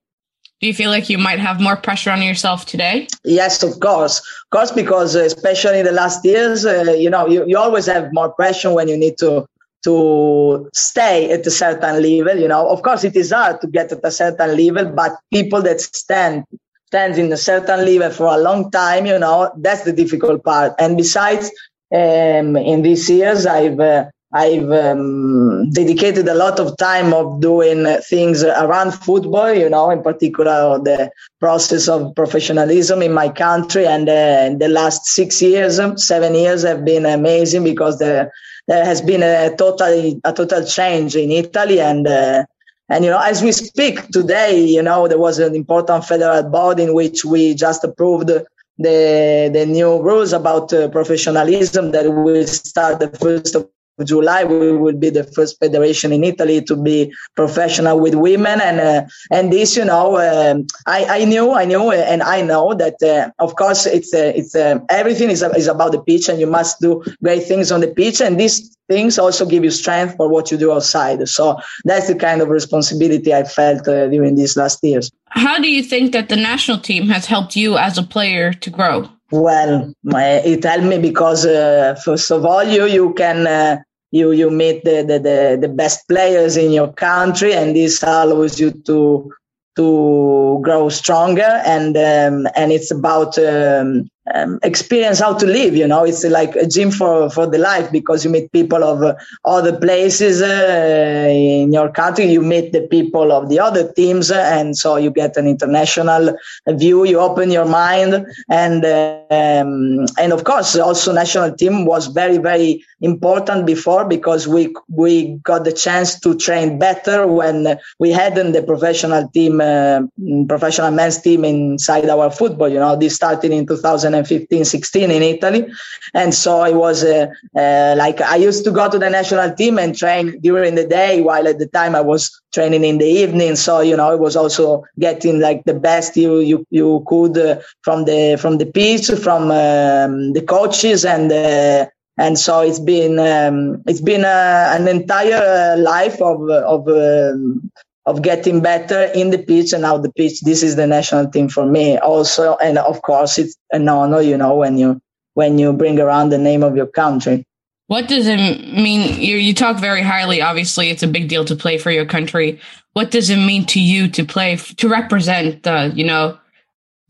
Do 0.60 0.66
you 0.66 0.74
feel 0.74 0.90
like 0.90 1.08
you 1.08 1.20
might 1.20 1.40
have 1.40 1.62
more 1.62 1.76
pressure 1.76 2.10
on 2.10 2.22
yourself 2.22 2.66
today? 2.66 3.08
Yes 3.24 3.62
of 3.62 3.80
course. 3.80 4.20
Of 4.20 4.50
course 4.52 4.72
because 4.72 5.16
uh, 5.16 5.22
especially 5.22 5.80
in 5.80 5.86
the 5.86 5.92
last 5.92 6.26
years 6.26 6.66
uh, 6.66 6.96
you 6.98 7.10
know 7.10 7.28
you, 7.28 7.46
you 7.48 7.58
always 7.58 7.86
have 7.86 8.10
more 8.12 8.32
pressure 8.34 8.74
when 8.74 8.88
you 8.88 8.98
need 8.98 9.18
to 9.20 9.46
to 9.84 10.68
stay 10.74 11.32
at 11.32 11.46
a 11.46 11.52
certain 11.52 12.02
level 12.02 12.40
you 12.40 12.48
know. 12.48 12.68
Of 12.70 12.82
course 12.82 13.04
it 13.04 13.16
is 13.16 13.32
hard 13.32 13.62
to 13.62 13.68
get 13.68 13.92
at 13.92 14.00
a 14.04 14.12
certain 14.12 14.58
level 14.58 14.92
but 14.92 15.16
people 15.32 15.62
that 15.62 15.80
stand 15.80 16.46
stands 16.88 17.18
in 17.20 17.32
a 17.32 17.38
certain 17.38 17.86
level 17.86 18.10
for 18.10 18.28
a 18.28 18.38
long 18.38 18.72
time 18.72 19.06
you 19.06 19.20
know 19.20 19.52
that's 19.58 19.84
the 19.84 19.94
difficult 19.94 20.44
part. 20.44 20.74
And 20.80 20.98
besides 20.98 21.52
um, 21.94 22.58
in 22.58 22.82
these 22.82 23.10
years 23.10 23.46
i've 23.46 23.80
uh, 23.80 24.06
I've 24.34 24.70
um, 24.72 25.70
dedicated 25.72 26.28
a 26.28 26.34
lot 26.36 26.60
of 26.60 26.76
time 26.78 27.14
of 27.14 27.40
doing 27.40 27.86
things 28.02 28.44
around 28.44 28.92
football, 28.92 29.54
you 29.54 29.70
know, 29.70 29.90
in 29.90 30.04
particular 30.04 30.78
the 30.80 31.12
process 31.40 31.88
of 31.88 32.14
professionalism 32.14 33.02
in 33.02 33.14
my 33.14 33.30
country. 33.30 33.88
And 33.88 34.10
uh, 34.10 34.50
the 34.58 34.68
last 34.68 35.06
six 35.06 35.42
years, 35.42 35.80
seven 35.96 36.36
years 36.36 36.64
have 36.64 36.84
been 36.84 37.06
amazing 37.06 37.64
because 37.64 38.00
there, 38.00 38.34
there 38.68 38.84
has 38.84 39.02
been 39.02 39.24
a 39.24 39.56
total, 39.56 40.20
a 40.26 40.34
total 40.34 40.66
change 40.66 41.16
in 41.16 41.32
Italy. 41.32 41.80
And, 41.80 42.06
uh, 42.06 42.44
and, 42.90 43.06
you 43.06 43.12
know, 43.12 43.22
as 43.22 43.42
we 43.42 43.54
speak 43.54 44.10
today, 44.10 44.62
you 44.62 44.82
know, 44.82 45.08
there 45.08 45.18
was 45.18 45.40
an 45.40 45.56
important 45.56 46.04
federal 46.04 46.44
body 46.44 46.84
in 46.84 46.94
which 46.94 47.24
we 47.24 47.54
just 47.54 47.82
approved 47.86 48.28
the, 48.28 49.50
the 49.54 49.66
new 49.66 50.02
rules 50.02 50.34
about 50.34 50.74
uh, 50.74 50.90
professionalism 50.90 51.92
that 51.92 52.14
will 52.14 52.46
start 52.46 53.00
the 53.00 53.08
first 53.08 53.56
of 53.56 53.70
July, 54.04 54.44
we 54.44 54.74
will 54.74 54.96
be 54.96 55.10
the 55.10 55.24
first 55.24 55.60
federation 55.60 56.12
in 56.14 56.24
Italy 56.24 56.62
to 56.62 56.76
be 56.76 57.14
professional 57.36 58.00
with 58.00 58.16
women, 58.16 58.62
and 58.62 58.80
uh, 58.80 59.04
and 59.32 59.52
this, 59.52 59.76
you 59.76 59.86
know, 59.86 60.18
um, 60.18 60.68
I 60.86 61.22
I 61.22 61.26
knew, 61.26 61.52
I 61.54 61.66
knew, 61.66 61.92
and 61.92 62.22
I 62.22 62.42
know 62.42 62.74
that 62.74 63.02
uh, 63.02 63.32
of 63.44 63.56
course 63.56 63.86
it's 63.86 64.14
uh, 64.14 64.32
it's 64.36 64.56
uh, 64.56 64.80
everything 64.90 65.30
is 65.30 65.42
is 65.42 65.68
about 65.68 65.92
the 65.92 66.02
pitch, 66.02 66.30
and 66.30 66.40
you 66.40 66.48
must 66.48 66.80
do 66.80 67.04
great 67.24 67.44
things 67.44 67.72
on 67.72 67.82
the 67.82 67.88
pitch, 67.88 68.22
and 68.22 68.40
these 68.40 68.76
things 68.88 69.20
also 69.20 69.46
give 69.46 69.64
you 69.64 69.72
strength 69.72 70.16
for 70.16 70.30
what 70.30 70.52
you 70.52 70.58
do 70.58 70.72
outside. 70.72 71.28
So 71.28 71.58
that's 71.84 72.08
the 72.08 72.16
kind 72.16 72.42
of 72.42 72.50
responsibility 72.50 73.34
I 73.34 73.44
felt 73.44 73.88
uh, 73.88 74.08
during 74.08 74.36
these 74.36 74.56
last 74.56 74.84
years. 74.84 75.12
How 75.30 75.60
do 75.60 75.70
you 75.70 75.84
think 75.84 76.14
that 76.14 76.30
the 76.30 76.38
national 76.38 76.80
team 76.80 77.08
has 77.10 77.26
helped 77.26 77.56
you 77.56 77.78
as 77.78 77.98
a 77.98 78.04
player 78.04 78.54
to 78.54 78.70
grow? 78.70 79.10
Well, 79.30 79.94
it 80.06 80.64
helped 80.64 80.86
me 80.86 81.00
because 81.00 81.46
uh, 81.46 82.00
first 82.06 82.32
of 82.32 82.46
all, 82.46 82.64
you 82.64 82.86
you 82.86 83.14
can 83.14 83.46
uh, 83.46 83.78
you 84.12 84.32
you 84.32 84.50
meet 84.50 84.84
the, 84.84 85.04
the, 85.04 85.20
the, 85.20 85.58
the, 85.60 85.68
best 85.68 86.08
players 86.08 86.58
in 86.58 86.72
your 86.72 86.92
country, 86.94 87.54
and 87.54 87.76
this 87.76 88.04
allows 88.04 88.60
you 88.60 88.72
to 88.72 89.34
to 89.76 90.60
grow 90.62 90.90
stronger. 90.90 91.62
And 91.66 91.96
um, 91.98 92.48
and 92.56 92.72
it's 92.72 92.92
about 92.92 93.38
um, 93.38 94.10
um, 94.34 94.60
experience 94.64 95.20
how 95.20 95.34
to 95.34 95.46
live. 95.46 95.76
You 95.76 95.88
know, 95.88 96.04
it's 96.04 96.24
like 96.24 96.56
a 96.56 96.68
gym 96.68 96.92
for 96.92 97.30
for 97.30 97.46
the 97.48 97.58
life 97.58 97.92
because 97.92 98.24
you 98.26 98.32
meet 98.32 98.52
people 98.52 98.84
of 98.84 99.02
uh, 99.04 99.16
other 99.46 99.78
places 99.78 100.42
uh, 100.42 101.28
in 101.30 101.72
your 101.74 101.90
country. 101.92 102.26
You 102.26 102.42
meet 102.42 102.74
the 102.74 102.82
people 102.88 103.32
of 103.32 103.50
the 103.50 103.60
other 103.60 103.92
teams, 103.94 104.32
uh, 104.32 104.36
and 104.54 104.78
so 104.78 104.98
you 104.98 105.12
get 105.12 105.38
an 105.38 105.48
international 105.48 106.36
view. 106.68 107.06
You 107.06 107.20
open 107.20 107.52
your 107.52 107.66
mind, 107.66 108.26
and 108.50 108.86
um, 108.86 110.06
and 110.18 110.34
of 110.34 110.44
course, 110.44 110.76
also 110.76 111.14
national 111.14 111.56
team 111.56 111.86
was 111.86 112.08
very 112.08 112.38
very 112.38 112.84
important 113.02 113.66
before 113.66 114.06
because 114.06 114.48
we 114.48 114.74
we 114.90 115.36
got 115.44 115.64
the 115.64 115.72
chance 115.72 116.20
to 116.20 116.36
train 116.36 116.80
better 116.80 117.28
when 117.28 117.78
we 118.00 118.12
hadn't 118.12 118.52
the 118.54 118.64
professional 118.64 119.28
team, 119.30 119.62
uh, 119.62 120.02
professional 120.48 120.92
men's 120.92 121.22
team 121.22 121.46
inside 121.46 122.10
our 122.10 122.30
football. 122.32 122.70
You 122.70 122.80
know, 122.80 122.96
this 122.96 123.16
started 123.16 123.52
in 123.52 123.66
2000 123.66 124.14
2015, 124.24 124.66
16 124.66 125.12
in 125.12 125.22
Italy. 125.24 125.68
And 126.14 126.34
so 126.34 126.60
I 126.60 126.72
was 126.72 127.04
uh, 127.04 127.28
uh, 127.56 127.96
like, 127.98 128.22
I 128.22 128.36
used 128.38 128.64
to 128.66 128.72
go 128.72 128.90
to 128.90 128.98
the 128.98 129.10
national 129.10 129.54
team 129.56 129.78
and 129.78 129.98
train 129.98 130.40
during 130.40 130.76
the 130.76 130.88
day, 130.88 131.22
while 131.22 131.48
at 131.48 131.60
the 131.60 131.68
time 131.68 131.96
I 131.96 132.02
was 132.02 132.42
training 132.54 132.84
in 132.84 132.98
the 132.98 133.06
evening. 133.06 133.56
So, 133.56 133.82
you 133.82 133.96
know, 133.96 134.12
it 134.14 134.20
was 134.20 134.36
also 134.36 134.84
getting 135.00 135.40
like 135.40 135.64
the 135.66 135.74
best 135.74 136.16
you, 136.18 136.40
you, 136.40 136.66
you 136.70 137.04
could 137.08 137.38
uh, 137.38 137.60
from 137.82 138.06
the, 138.06 138.38
from 138.40 138.58
the 138.58 138.66
pitch, 138.66 139.08
from 139.22 139.44
um, 139.52 140.34
the 140.34 140.44
coaches 140.48 141.06
and, 141.06 141.32
uh, 141.32 141.86
and 142.18 142.38
so 142.38 142.62
it's 142.62 142.80
been 142.80 143.20
um, 143.20 143.84
it's 143.86 144.02
been 144.02 144.26
uh, 144.26 144.74
an 144.76 144.88
entire 144.88 145.78
life 145.78 146.20
of 146.22 146.50
of 146.50 146.88
um, 146.88 147.72
of 148.08 148.22
getting 148.22 148.62
better 148.62 149.04
in 149.14 149.32
the 149.32 149.38
pitch 149.38 149.74
and 149.74 149.84
out 149.84 150.02
the 150.02 150.12
pitch. 150.14 150.40
This 150.40 150.64
is 150.64 150.78
the 150.78 150.88
national 150.88 151.30
team 151.30 151.50
for 151.50 151.66
me 151.66 151.98
also. 151.98 152.56
And 152.56 152.78
of 152.78 153.02
course, 153.02 153.38
it's 153.38 153.58
an 153.72 153.88
honor, 153.90 154.22
you 154.22 154.38
know, 154.38 154.56
when 154.56 154.78
you, 154.78 155.02
when 155.34 155.60
you 155.60 155.74
bring 155.74 156.00
around 156.00 156.30
the 156.30 156.38
name 156.38 156.64
of 156.64 156.78
your 156.78 156.88
country. 156.88 157.44
What 157.88 158.08
does 158.08 158.28
it 158.28 158.38
mean? 158.38 159.20
You, 159.20 159.36
you 159.36 159.54
talk 159.54 159.78
very 159.78 160.02
highly. 160.02 160.42
Obviously, 160.42 160.90
it's 160.90 161.04
a 161.04 161.08
big 161.08 161.28
deal 161.28 161.44
to 161.46 161.56
play 161.56 161.78
for 161.78 161.92
your 161.92 162.06
country. 162.06 162.62
What 162.94 163.12
does 163.12 163.30
it 163.30 163.38
mean 163.38 163.66
to 163.68 163.80
you 163.82 164.08
to 164.10 164.24
play, 164.24 164.56
to 164.56 164.88
represent 164.88 165.64
the, 165.64 165.92
you 165.94 166.06
know, 166.06 166.40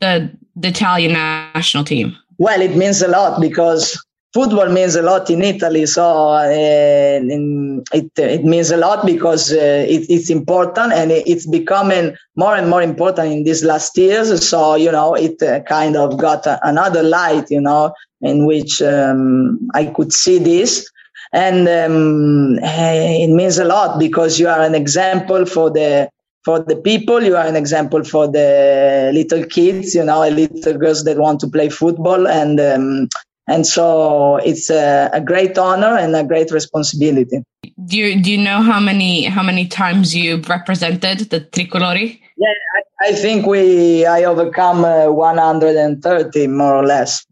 the, 0.00 0.36
the 0.56 0.68
Italian 0.68 1.12
national 1.12 1.84
team? 1.84 2.16
Well, 2.38 2.60
it 2.60 2.74
means 2.76 3.02
a 3.02 3.08
lot 3.08 3.40
because 3.40 4.04
football 4.38 4.68
means 4.68 4.94
a 4.94 5.02
lot 5.02 5.28
in 5.30 5.42
Italy, 5.42 5.84
so 5.84 6.28
uh, 6.28 6.46
it 6.48 8.10
it 8.36 8.44
means 8.44 8.70
a 8.70 8.76
lot 8.76 9.04
because 9.04 9.52
uh, 9.52 9.84
it, 9.94 10.02
it's 10.08 10.30
important 10.30 10.92
and 10.92 11.10
it's 11.10 11.44
becoming 11.44 12.14
more 12.36 12.54
and 12.54 12.70
more 12.70 12.80
important 12.80 13.32
in 13.32 13.42
these 13.42 13.64
last 13.64 13.98
years. 13.98 14.28
So 14.48 14.76
you 14.76 14.92
know, 14.92 15.14
it 15.14 15.42
uh, 15.42 15.60
kind 15.62 15.96
of 15.96 16.18
got 16.18 16.46
a, 16.46 16.54
another 16.62 17.02
light, 17.02 17.50
you 17.50 17.60
know, 17.60 17.92
in 18.20 18.46
which 18.46 18.80
um, 18.80 19.58
I 19.74 19.86
could 19.86 20.12
see 20.12 20.38
this, 20.38 20.88
and 21.32 21.66
um, 21.68 22.60
eh, 22.62 23.24
it 23.24 23.30
means 23.30 23.58
a 23.58 23.64
lot 23.64 23.98
because 23.98 24.38
you 24.38 24.46
are 24.46 24.62
an 24.62 24.76
example 24.76 25.46
for 25.46 25.68
the 25.68 26.08
for 26.44 26.60
the 26.60 26.76
people. 26.76 27.24
You 27.24 27.34
are 27.34 27.46
an 27.46 27.56
example 27.56 28.04
for 28.04 28.28
the 28.28 29.10
little 29.12 29.44
kids, 29.46 29.96
you 29.96 30.04
know, 30.04 30.20
little 30.28 30.78
girls 30.78 31.02
that 31.06 31.18
want 31.18 31.40
to 31.40 31.48
play 31.48 31.70
football, 31.70 32.28
and 32.28 32.60
um, 32.60 33.08
and 33.48 33.66
so 33.66 34.36
it's 34.36 34.70
a, 34.70 35.10
a, 35.12 35.20
great 35.20 35.56
honor 35.56 35.96
and 35.96 36.14
a 36.14 36.22
great 36.22 36.50
responsibility. 36.50 37.42
Do 37.86 37.96
you 37.96 38.22
do 38.22 38.30
you 38.30 38.38
know 38.38 38.60
how 38.60 38.78
many 38.78 39.24
how 39.24 39.42
many 39.42 39.66
times 39.66 40.14
you 40.14 40.42
represented 40.42 41.30
the 41.30 41.40
tricolori? 41.40 42.20
Yeah, 42.36 42.48
I, 42.76 43.08
I 43.08 43.12
think 43.12 43.46
we 43.46 44.04
I 44.04 44.24
overcome 44.24 44.84
uh, 44.84 45.10
130 45.10 46.46
more 46.48 46.76
or 46.76 46.86
less. 46.86 47.26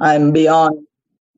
I'm 0.00 0.32
beyond. 0.32 0.86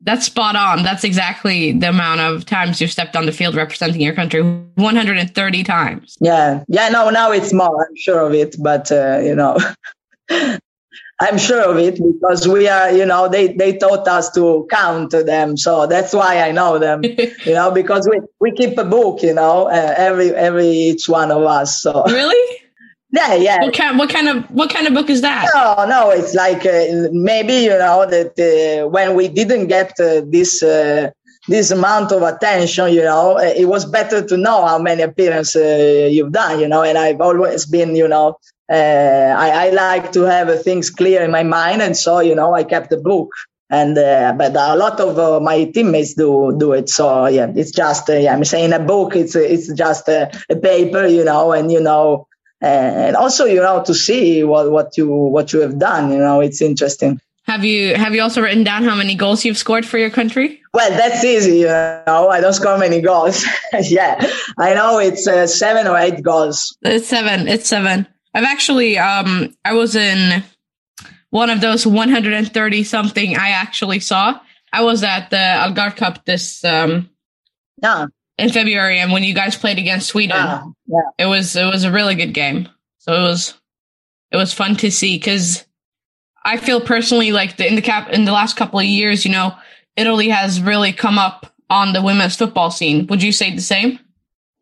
That's 0.02 0.26
spot 0.26 0.54
on. 0.54 0.84
That's 0.84 1.02
exactly 1.02 1.72
the 1.72 1.88
amount 1.88 2.20
of 2.20 2.46
times 2.46 2.80
you've 2.80 2.92
stepped 2.92 3.16
on 3.16 3.26
the 3.26 3.32
field 3.32 3.56
representing 3.56 4.00
your 4.00 4.14
country. 4.14 4.40
130 4.40 5.64
times. 5.64 6.16
Yeah, 6.20 6.62
yeah. 6.68 6.88
No, 6.90 7.10
now 7.10 7.32
it's 7.32 7.52
more. 7.52 7.86
I'm 7.88 7.96
sure 7.96 8.20
of 8.20 8.34
it, 8.34 8.54
but 8.60 8.92
uh, 8.92 9.18
you 9.18 9.34
know. 9.34 9.58
I'm 11.18 11.38
sure 11.38 11.62
of 11.62 11.78
it 11.78 11.94
because 11.94 12.46
we 12.46 12.68
are, 12.68 12.92
you 12.92 13.06
know, 13.06 13.28
they, 13.28 13.48
they 13.48 13.78
taught 13.78 14.06
us 14.06 14.30
to 14.32 14.66
count 14.70 15.12
them. 15.12 15.56
So 15.56 15.86
that's 15.86 16.12
why 16.12 16.40
I 16.42 16.52
know 16.52 16.78
them, 16.78 17.02
you 17.04 17.54
know, 17.54 17.70
because 17.70 18.06
we, 18.10 18.20
we 18.38 18.52
keep 18.52 18.76
a 18.76 18.84
book, 18.84 19.22
you 19.22 19.32
know, 19.32 19.68
uh, 19.68 19.94
every, 19.96 20.30
every, 20.34 20.68
each 20.68 21.08
one 21.08 21.30
of 21.30 21.42
us. 21.42 21.80
So 21.82 22.04
really? 22.04 22.58
Yeah, 23.12 23.34
yeah. 23.34 23.58
What 23.62 23.72
kind, 23.72 23.98
what 23.98 24.10
kind 24.10 24.28
of, 24.28 24.44
what 24.50 24.68
kind 24.68 24.86
of 24.86 24.92
book 24.92 25.08
is 25.08 25.22
that? 25.22 25.48
No, 25.54 25.86
no, 25.86 26.10
it's 26.10 26.34
like, 26.34 26.66
uh, 26.66 27.08
maybe, 27.12 27.54
you 27.54 27.70
know, 27.70 28.04
that 28.04 28.36
uh, 28.36 28.88
when 28.88 29.14
we 29.14 29.28
didn't 29.28 29.68
get 29.68 29.92
uh, 30.00 30.22
this, 30.26 30.62
uh, 30.62 31.10
this 31.48 31.70
amount 31.70 32.12
of 32.12 32.22
attention, 32.22 32.92
you 32.92 33.02
know, 33.02 33.38
uh, 33.38 33.42
it 33.56 33.66
was 33.66 33.86
better 33.86 34.26
to 34.26 34.36
know 34.36 34.66
how 34.66 34.78
many 34.78 35.02
appearances 35.02 36.12
you've 36.12 36.32
done, 36.32 36.58
you 36.58 36.68
know, 36.68 36.82
and 36.82 36.98
I've 36.98 37.20
always 37.20 37.64
been, 37.64 37.94
you 37.94 38.08
know, 38.08 38.38
uh, 38.70 39.34
I, 39.38 39.66
I, 39.66 39.70
like 39.70 40.12
to 40.12 40.22
have 40.22 40.62
things 40.62 40.90
clear 40.90 41.22
in 41.22 41.30
my 41.30 41.44
mind, 41.44 41.82
and 41.82 41.96
so 41.96 42.20
you 42.20 42.34
know 42.34 42.54
I 42.54 42.64
kept 42.64 42.90
the 42.90 42.96
book. 42.96 43.30
And 43.68 43.98
uh, 43.98 44.32
but 44.36 44.54
a 44.56 44.76
lot 44.76 45.00
of 45.00 45.18
uh, 45.18 45.40
my 45.40 45.64
teammates 45.64 46.14
do 46.14 46.54
do 46.56 46.72
it. 46.72 46.88
So 46.88 47.26
yeah, 47.26 47.50
it's 47.54 47.72
just 47.72 48.08
uh, 48.08 48.14
yeah, 48.14 48.32
I'm 48.32 48.44
saying 48.44 48.72
a 48.72 48.78
book. 48.78 49.16
It's 49.16 49.34
it's 49.34 49.72
just 49.72 50.08
a, 50.08 50.30
a 50.48 50.56
paper, 50.56 51.06
you 51.06 51.24
know, 51.24 51.52
and 51.52 51.70
you 51.70 51.80
know, 51.80 52.28
and 52.60 53.16
also 53.16 53.44
you 53.44 53.60
know 53.60 53.82
to 53.84 53.94
see 53.94 54.44
what 54.44 54.70
what 54.70 54.96
you 54.96 55.08
what 55.08 55.52
you 55.52 55.60
have 55.60 55.78
done. 55.78 56.12
You 56.12 56.18
know, 56.18 56.40
it's 56.40 56.60
interesting. 56.60 57.20
Have 57.46 57.64
you 57.64 57.94
have 57.94 58.14
you 58.14 58.22
also 58.22 58.40
written 58.40 58.64
down 58.64 58.82
how 58.82 58.96
many 58.96 59.14
goals 59.14 59.44
you've 59.44 59.58
scored 59.58 59.86
for 59.86 59.98
your 59.98 60.10
country? 60.10 60.60
Well, 60.74 60.90
that's 60.90 61.24
easy. 61.24 61.58
You 61.58 61.66
know, 61.66 62.28
I 62.30 62.40
don't 62.40 62.52
score 62.52 62.78
many 62.78 63.00
goals. 63.00 63.44
yeah, 63.82 64.28
I 64.58 64.74
know 64.74 64.98
it's 64.98 65.26
uh, 65.28 65.46
seven 65.46 65.86
or 65.86 65.96
eight 65.96 66.22
goals. 66.22 66.76
It's 66.82 67.06
seven. 67.06 67.46
It's 67.46 67.68
seven. 67.68 68.08
I've 68.36 68.44
actually 68.44 68.98
um 68.98 69.56
I 69.64 69.72
was 69.72 69.96
in 69.96 70.44
one 71.30 71.48
of 71.48 71.62
those 71.62 71.86
130 71.86 72.84
something 72.84 73.34
I 73.34 73.48
actually 73.48 73.98
saw. 73.98 74.38
I 74.74 74.82
was 74.82 75.02
at 75.02 75.30
the 75.30 75.36
Algarve 75.36 75.96
Cup 75.96 76.26
this 76.26 76.62
um 76.62 77.08
yeah. 77.82 78.06
in 78.36 78.50
February 78.50 78.98
and 78.98 79.10
when 79.10 79.22
you 79.22 79.32
guys 79.32 79.56
played 79.56 79.78
against 79.78 80.08
Sweden. 80.08 80.36
Yeah. 80.36 80.64
yeah. 80.86 81.24
It 81.24 81.26
was 81.26 81.56
it 81.56 81.64
was 81.64 81.84
a 81.84 81.90
really 81.90 82.14
good 82.14 82.34
game. 82.34 82.68
So 82.98 83.14
it 83.14 83.22
was 83.22 83.54
it 84.30 84.36
was 84.36 84.52
fun 84.52 84.76
to 84.76 84.90
see 84.90 85.18
cuz 85.18 85.64
I 86.44 86.58
feel 86.58 86.82
personally 86.82 87.32
like 87.32 87.56
the 87.56 87.66
in 87.66 87.74
the 87.74 87.82
cap 87.82 88.10
in 88.10 88.26
the 88.26 88.32
last 88.32 88.54
couple 88.54 88.78
of 88.78 88.84
years, 88.84 89.24
you 89.24 89.32
know, 89.32 89.54
Italy 89.96 90.28
has 90.28 90.60
really 90.60 90.92
come 90.92 91.18
up 91.18 91.54
on 91.70 91.94
the 91.94 92.02
women's 92.02 92.36
football 92.36 92.70
scene. 92.70 93.06
Would 93.06 93.22
you 93.22 93.32
say 93.32 93.54
the 93.54 93.62
same? 93.62 93.98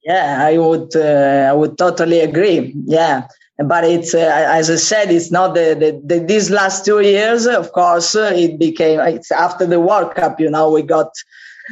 Yeah, 0.04 0.38
I 0.47 0.59
would. 0.59 0.95
Uh, 0.95 1.49
I 1.50 1.52
would 1.52 1.76
totally 1.76 2.21
agree. 2.21 2.73
Yeah, 2.87 3.26
but 3.58 3.84
it's 3.84 4.14
uh, 4.14 4.18
as 4.18 4.70
I 4.70 4.76
said, 4.76 5.11
it's 5.11 5.30
not 5.30 5.54
the, 5.54 5.76
the, 5.78 6.16
the, 6.18 6.25
these 6.25 6.50
last 6.50 6.84
two 6.84 7.00
years. 7.00 7.46
Of 7.46 7.73
course, 7.73 8.16
uh, 8.16 8.32
it 8.34 8.58
became 8.58 9.00
it's 9.00 9.30
after 9.30 9.64
the 9.66 9.80
World 9.80 10.14
Cup. 10.14 10.40
You 10.40 10.50
know, 10.50 10.70
we 10.70 10.82
got 10.82 11.12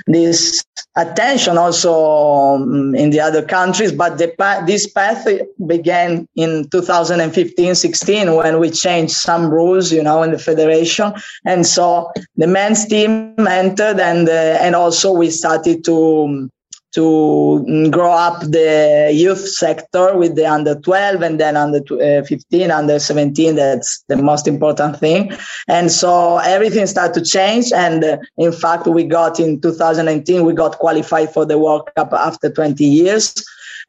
this 0.06 0.62
attention 0.96 1.58
also 1.58 2.54
um, 2.54 2.94
in 2.94 3.10
the 3.10 3.20
other 3.20 3.44
countries. 3.44 3.92
But 3.92 4.18
the, 4.18 4.32
this 4.66 4.86
path 4.86 5.26
began 5.66 6.28
in 6.36 6.64
2015-16 6.66 8.36
when 8.36 8.60
we 8.60 8.70
changed 8.70 9.14
some 9.14 9.50
rules, 9.50 9.92
you 9.92 10.02
know, 10.02 10.22
in 10.22 10.30
the 10.30 10.38
federation, 10.38 11.12
and 11.44 11.66
so 11.66 12.12
the 12.36 12.46
men's 12.46 12.86
team 12.86 13.34
entered, 13.38 13.98
and 13.98 14.28
uh, 14.28 14.58
and 14.60 14.74
also 14.74 15.12
we 15.12 15.30
started 15.30 15.84
to 15.84 16.24
um, 16.24 16.50
to 16.92 17.64
mm, 17.68 17.90
grow 17.90 18.12
up 18.12 18.40
the 18.42 19.10
youth 19.12 19.48
sector 19.48 20.16
with 20.16 20.36
the 20.36 20.46
under 20.46 20.74
12 20.74 21.22
and 21.22 21.40
then 21.40 21.56
under 21.56 21.78
uh, 21.94 22.24
15 22.24 22.70
under 22.70 22.98
17 22.98 23.56
that's 23.56 24.04
the 24.08 24.16
most 24.16 24.46
important 24.46 24.98
thing. 24.98 25.32
And 25.68 25.90
so 25.90 26.38
everything 26.38 26.86
started 26.86 27.14
to 27.14 27.24
change 27.24 27.72
and 27.72 28.04
uh, 28.04 28.18
in 28.36 28.52
fact 28.52 28.86
we 28.86 29.04
got 29.04 29.40
in 29.40 29.60
2019 29.60 30.44
we 30.44 30.52
got 30.52 30.78
qualified 30.78 31.32
for 31.32 31.44
the 31.44 31.58
world 31.58 31.88
cup 31.96 32.12
after 32.12 32.50
20 32.50 32.84
years. 32.84 33.34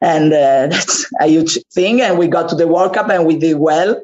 And 0.00 0.32
uh, 0.32 0.66
that's 0.70 1.06
a 1.20 1.26
huge 1.26 1.58
thing 1.72 2.00
and 2.00 2.18
we 2.18 2.26
got 2.26 2.48
to 2.48 2.54
the 2.54 2.68
world 2.68 2.94
cup 2.94 3.10
and 3.10 3.26
we 3.26 3.36
did 3.36 3.58
well 3.58 4.00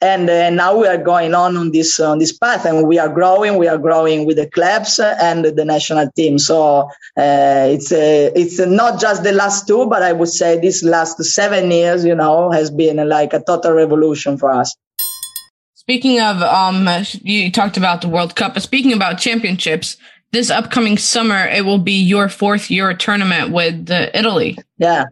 and 0.00 0.28
uh, 0.28 0.50
now 0.50 0.76
we 0.76 0.86
are 0.86 0.98
going 0.98 1.34
on 1.34 1.56
on 1.56 1.72
this 1.72 1.98
on 2.00 2.18
this 2.18 2.36
path 2.36 2.64
and 2.66 2.86
we 2.86 2.98
are 2.98 3.08
growing 3.08 3.56
we 3.56 3.68
are 3.68 3.78
growing 3.78 4.26
with 4.26 4.36
the 4.36 4.48
clubs 4.50 4.98
and 4.98 5.44
the 5.44 5.64
national 5.64 6.10
team. 6.12 6.38
So 6.38 6.82
uh, 7.16 7.66
it's 7.70 7.92
uh, 7.92 8.30
it's 8.34 8.58
not 8.58 9.00
just 9.00 9.22
the 9.22 9.32
last 9.32 9.66
two 9.66 9.86
but 9.86 10.02
i 10.02 10.12
would 10.12 10.28
say 10.28 10.58
this 10.60 10.82
last 10.82 11.22
seven 11.24 11.70
years 11.70 12.04
you 12.04 12.14
know 12.14 12.50
has 12.50 12.70
been 12.70 12.96
like 13.08 13.32
a 13.32 13.42
total 13.42 13.72
revolution 13.72 14.36
for 14.36 14.50
us. 14.50 14.74
Speaking 15.74 16.20
of 16.20 16.42
um 16.42 16.88
you 17.22 17.50
talked 17.50 17.76
about 17.76 18.02
the 18.02 18.08
world 18.08 18.36
cup 18.36 18.58
speaking 18.60 18.92
about 18.92 19.18
championships 19.18 19.96
this 20.32 20.50
upcoming 20.50 20.98
summer 20.98 21.46
it 21.46 21.64
will 21.64 21.78
be 21.78 22.02
your 22.02 22.28
fourth 22.28 22.70
euro 22.70 22.94
tournament 22.94 23.52
with 23.52 23.90
italy. 23.90 24.58
Yeah 24.78 25.04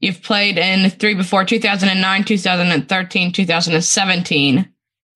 You've 0.00 0.22
played 0.22 0.56
in 0.56 0.88
three 0.88 1.14
before 1.14 1.44
2009, 1.44 2.24
2013, 2.24 3.32
2017, 3.32 4.72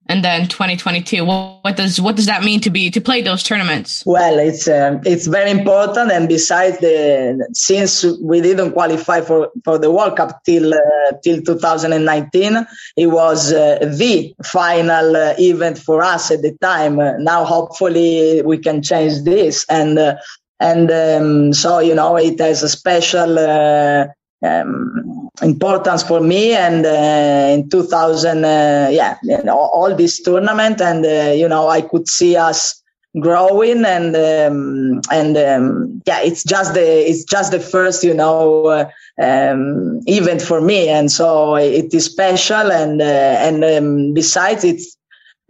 and 0.07 0.23
then 0.23 0.47
2022. 0.47 1.25
What 1.25 1.77
does 1.77 1.99
what 1.99 2.17
does 2.17 2.27
that 2.27 2.45
mean 2.45 2.61
to 2.61 2.69
be 2.71 2.91
to 2.91 3.01
play 3.01 3.23
those 3.23 3.43
tournaments? 3.43 4.03
Well, 4.05 4.39
it's 4.39 4.69
um, 4.69 5.01
it's 5.07 5.27
very 5.27 5.51
important, 5.51 6.13
and 6.13 6.29
besides 6.29 6.79
the 6.81 7.49
since 7.55 8.05
we 8.21 8.43
didn't 8.43 8.73
qualify 8.73 9.23
for, 9.23 9.51
for 9.65 9.79
the 9.79 9.91
World 9.91 10.19
Cup 10.19 10.45
till 10.45 10.75
uh, 10.75 11.13
till 11.23 11.41
2019, 11.41 12.67
it 12.99 13.07
was 13.07 13.55
uh, 13.55 13.79
the 13.81 14.35
final 14.45 15.17
uh, 15.17 15.35
event 15.39 15.79
for 15.79 16.03
us 16.03 16.31
at 16.31 16.43
the 16.43 16.53
time. 16.61 16.97
now, 17.25 17.45
hopefully, 17.47 18.43
we 18.43 18.59
can 18.59 18.83
change 18.83 19.23
this, 19.23 19.65
and 19.71 19.99
uh, 19.99 20.17
and 20.61 20.91
um, 20.91 21.55
so 21.55 21.79
you 21.79 21.95
know 21.95 22.17
it 22.17 22.39
has 22.39 22.63
a 22.63 22.69
special 22.69 23.39
uh, 23.39 24.09
um, 24.45 25.31
importance 25.43 26.03
for 26.03 26.21
me 26.21 26.53
and 26.53 26.87
uh, 26.87 27.55
in 27.55 27.69
2000 27.69 28.45
uh, 28.45 28.89
yeah 28.91 29.17
you 29.23 29.43
know, 29.43 29.57
all 29.59 29.95
this 29.95 30.23
tournament 30.23 30.81
and 30.81 31.05
uh, 31.05 31.33
you 31.33 31.49
know 31.49 31.69
i 31.69 31.81
could 31.81 32.09
see 32.09 32.37
us 32.37 32.83
growing 33.21 33.85
and 33.85 34.17
um, 34.17 35.01
and 35.11 35.37
um, 35.37 36.03
yeah 36.07 36.21
it's 36.21 36.45
just 36.45 36.75
the 36.75 37.11
it's 37.11 37.25
just 37.25 37.53
the 37.53 37.61
first 37.61 38.03
you 38.05 38.15
know 38.15 38.67
uh, 38.67 38.91
um, 39.21 40.01
event 40.07 40.43
for 40.43 40.61
me 40.61 40.89
and 40.89 41.11
so 41.11 41.55
it 41.55 41.95
is 41.95 42.05
special 42.05 42.73
and 42.73 43.01
uh, 43.01 43.05
and 43.05 43.65
um, 43.65 44.15
besides 44.15 44.65
it's 44.65 44.97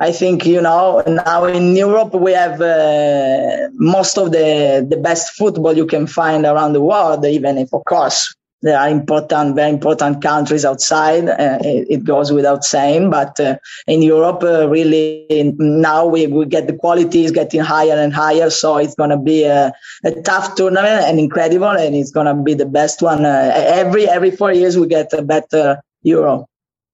I 0.01 0.11
think 0.11 0.45
you 0.45 0.61
know 0.61 1.03
now 1.07 1.45
in 1.45 1.77
Europe 1.77 2.15
we 2.15 2.33
have 2.33 2.61
uh, 2.61 3.69
most 3.75 4.19
of 4.19 4.33
the 4.33 4.85
the 4.89 4.97
best 4.97 5.35
football 5.35 5.77
you 5.77 5.87
can 5.87 6.09
find 6.09 6.45
around 6.45 6.73
the 6.73 6.81
world. 6.81 7.25
Even 7.25 7.59
if, 7.59 7.73
of 7.73 7.85
course, 7.85 8.35
there 8.65 8.79
are 8.79 8.89
important, 8.89 9.55
very 9.55 9.69
important 9.69 10.23
countries 10.23 10.65
outside. 10.65 11.29
Uh, 11.29 11.59
it, 11.61 11.87
it, 11.91 12.05
goes 12.05 12.33
without 12.33 12.65
saying, 12.65 13.11
but 13.11 13.39
uh, 13.39 13.59
in 13.87 14.01
Europe, 14.01 14.43
uh, 14.43 14.67
really 14.71 15.27
now 15.59 16.07
we, 16.07 16.27
we 16.27 16.47
get 16.47 16.67
the 16.67 16.73
quality 16.73 17.25
is 17.25 17.31
getting 17.31 17.61
higher 17.61 17.93
and 17.93 18.15
higher. 18.15 18.49
So 18.49 18.79
it's 18.79 18.95
going 18.95 19.11
to 19.11 19.19
be 19.19 19.45
a, 19.45 19.71
a, 20.05 20.23
tough 20.23 20.55
tournament 20.55 21.05
and 21.05 21.21
incredible, 21.21 21.69
and 21.69 21.95
it's 21.95 22.11
going 22.11 22.25
to 22.27 22.43
be 22.43 22.55
the 22.55 22.65
best 22.65 23.03
one. 23.03 23.27
Uh, 23.27 23.53
every 23.55 24.09
every 24.09 24.31
four 24.31 24.51
years 24.51 24.79
we 24.79 24.87
get 24.87 25.13
a 25.13 25.21
better 25.21 25.83
Euro. 26.03 26.49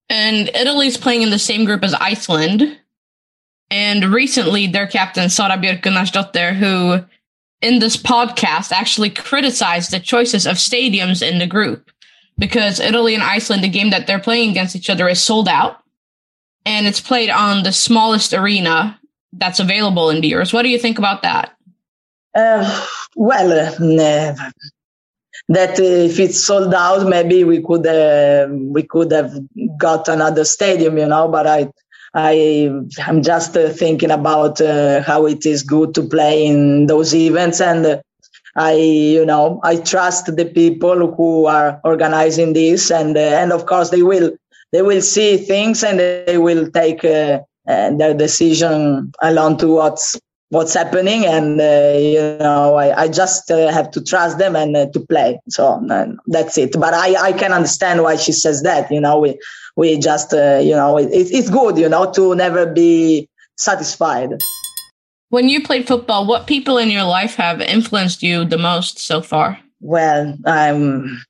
And 0.08 0.48
Italy's 0.48 0.96
playing 0.96 1.22
in 1.22 1.30
the 1.30 1.38
same 1.38 1.64
group 1.64 1.84
as 1.84 1.94
Iceland. 1.94 2.78
And 3.70 4.12
recently, 4.12 4.66
their 4.66 4.88
captain 4.88 5.30
Sara 5.30 5.56
Björk 5.56 5.82
Gunnarsdóttir, 5.82 6.56
who 6.56 7.04
in 7.62 7.78
this 7.78 7.96
podcast 7.96 8.72
actually 8.72 9.10
criticized 9.10 9.90
the 9.90 10.00
choices 10.00 10.46
of 10.46 10.56
stadiums 10.56 11.26
in 11.26 11.38
the 11.38 11.46
group 11.46 11.90
because 12.38 12.80
Italy 12.80 13.14
and 13.14 13.22
Iceland, 13.22 13.62
the 13.62 13.68
game 13.68 13.90
that 13.90 14.06
they're 14.06 14.18
playing 14.18 14.50
against 14.50 14.74
each 14.74 14.88
other, 14.88 15.08
is 15.08 15.20
sold 15.20 15.48
out 15.48 15.82
and 16.64 16.86
it's 16.86 17.00
played 17.00 17.30
on 17.30 17.62
the 17.62 17.72
smallest 17.72 18.32
arena 18.32 18.98
that's 19.32 19.60
available 19.60 20.10
in 20.10 20.20
the 20.20 20.32
Euros. 20.32 20.52
What 20.52 20.62
do 20.62 20.68
you 20.68 20.78
think 20.78 20.98
about 20.98 21.22
that? 21.22 21.56
Uh, 22.34 22.86
well, 23.16 23.52
uh, 23.52 24.34
that 25.48 25.78
if 25.80 26.20
it's 26.20 26.44
sold 26.44 26.72
out, 26.74 27.08
maybe 27.08 27.44
we 27.44 27.60
could 27.60 27.86
uh, 27.86 28.46
we 28.50 28.82
could 28.84 29.10
have 29.12 29.32
got 29.76 30.08
another 30.08 30.44
stadium, 30.44 30.96
you 30.96 31.06
know. 31.06 31.28
But 31.28 31.46
I 31.46 31.70
I 32.14 32.70
I'm 33.06 33.22
just 33.22 33.56
uh, 33.56 33.68
thinking 33.70 34.10
about 34.10 34.60
uh, 34.60 35.02
how 35.02 35.26
it 35.26 35.46
is 35.46 35.62
good 35.62 35.94
to 35.94 36.02
play 36.02 36.46
in 36.46 36.86
those 36.86 37.14
events, 37.14 37.60
and 37.60 37.86
uh, 37.86 38.00
I 38.56 38.72
you 38.74 39.24
know 39.24 39.60
I 39.62 39.76
trust 39.76 40.34
the 40.34 40.46
people 40.46 41.14
who 41.14 41.46
are 41.46 41.80
organizing 41.84 42.52
this, 42.52 42.90
and 42.90 43.16
uh, 43.16 43.20
and 43.20 43.52
of 43.52 43.66
course 43.66 43.90
they 43.90 44.02
will 44.02 44.32
they 44.72 44.82
will 44.82 45.02
see 45.02 45.36
things 45.36 45.82
and 45.82 45.98
they 46.00 46.38
will 46.38 46.70
take 46.70 47.04
uh, 47.04 47.40
their 47.66 48.14
decision 48.14 49.12
along 49.22 49.58
to 49.58 49.68
what's 49.68 50.18
what's 50.50 50.74
happening 50.74 51.24
and 51.26 51.60
uh, 51.60 51.96
you 51.96 52.36
know 52.40 52.74
i, 52.74 53.02
I 53.02 53.08
just 53.08 53.50
uh, 53.52 53.70
have 53.72 53.90
to 53.92 54.02
trust 54.02 54.38
them 54.38 54.56
and 54.56 54.76
uh, 54.76 54.86
to 54.92 55.00
play. 55.00 55.40
So 55.48 55.80
that's 56.26 56.58
it. 56.58 56.72
But 56.72 56.94
i 56.94 57.14
i 57.28 57.32
can 57.32 57.52
understand 57.52 58.02
why 58.02 58.16
she 58.16 58.32
says 58.32 58.62
that 58.62 58.90
you 58.90 59.00
know 59.00 59.20
we 59.20 59.38
we 59.76 59.98
just 59.98 60.32
uh, 60.32 60.60
you 60.62 60.74
know 60.74 60.98
it, 60.98 61.08
it's 61.12 61.50
good 61.50 61.78
you 61.78 61.88
know 61.88 62.10
to 62.12 62.34
never 62.34 62.66
be 62.66 63.28
satisfied 63.56 64.30
when 65.28 65.48
you 65.48 65.62
played 65.62 65.86
football 65.86 66.26
what 66.26 66.46
people 66.46 66.78
in 66.78 66.90
your 66.90 67.04
life 67.04 67.34
have 67.36 67.60
influenced 67.60 68.22
you 68.22 68.44
the 68.44 68.58
most 68.58 68.98
so 68.98 69.20
far 69.20 69.58
well 69.80 70.36
i'm 70.46 71.20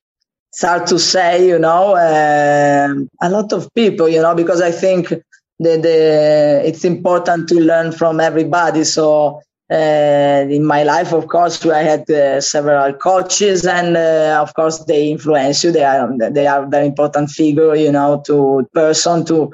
it's 0.49 0.61
hard 0.63 0.85
to 0.87 0.99
say 0.99 1.47
you 1.47 1.59
know 1.59 1.95
uh, 1.95 2.93
a 3.21 3.29
lot 3.29 3.53
of 3.53 3.67
people 3.73 4.07
you 4.09 4.21
know 4.21 4.35
because 4.35 4.61
i 4.61 4.71
think 4.71 5.13
the, 5.61 5.77
the 5.77 6.67
it's 6.67 6.83
important 6.83 7.47
to 7.49 7.55
learn 7.55 7.91
from 7.91 8.19
everybody. 8.19 8.83
So 8.83 9.41
uh, 9.71 10.45
in 10.49 10.65
my 10.65 10.83
life, 10.83 11.13
of 11.13 11.27
course, 11.27 11.65
I 11.65 11.83
had 11.83 12.09
uh, 12.11 12.41
several 12.41 12.93
coaches, 12.93 13.65
and 13.65 13.95
uh, 13.97 14.39
of 14.41 14.53
course, 14.53 14.79
they 14.85 15.09
influence 15.09 15.63
you. 15.63 15.71
They 15.71 15.83
are 15.83 16.09
they 16.31 16.47
are 16.47 16.65
very 16.67 16.87
important 16.87 17.29
figure, 17.31 17.75
you 17.75 17.91
know, 17.91 18.21
to 18.27 18.67
person 18.73 19.25
to 19.25 19.51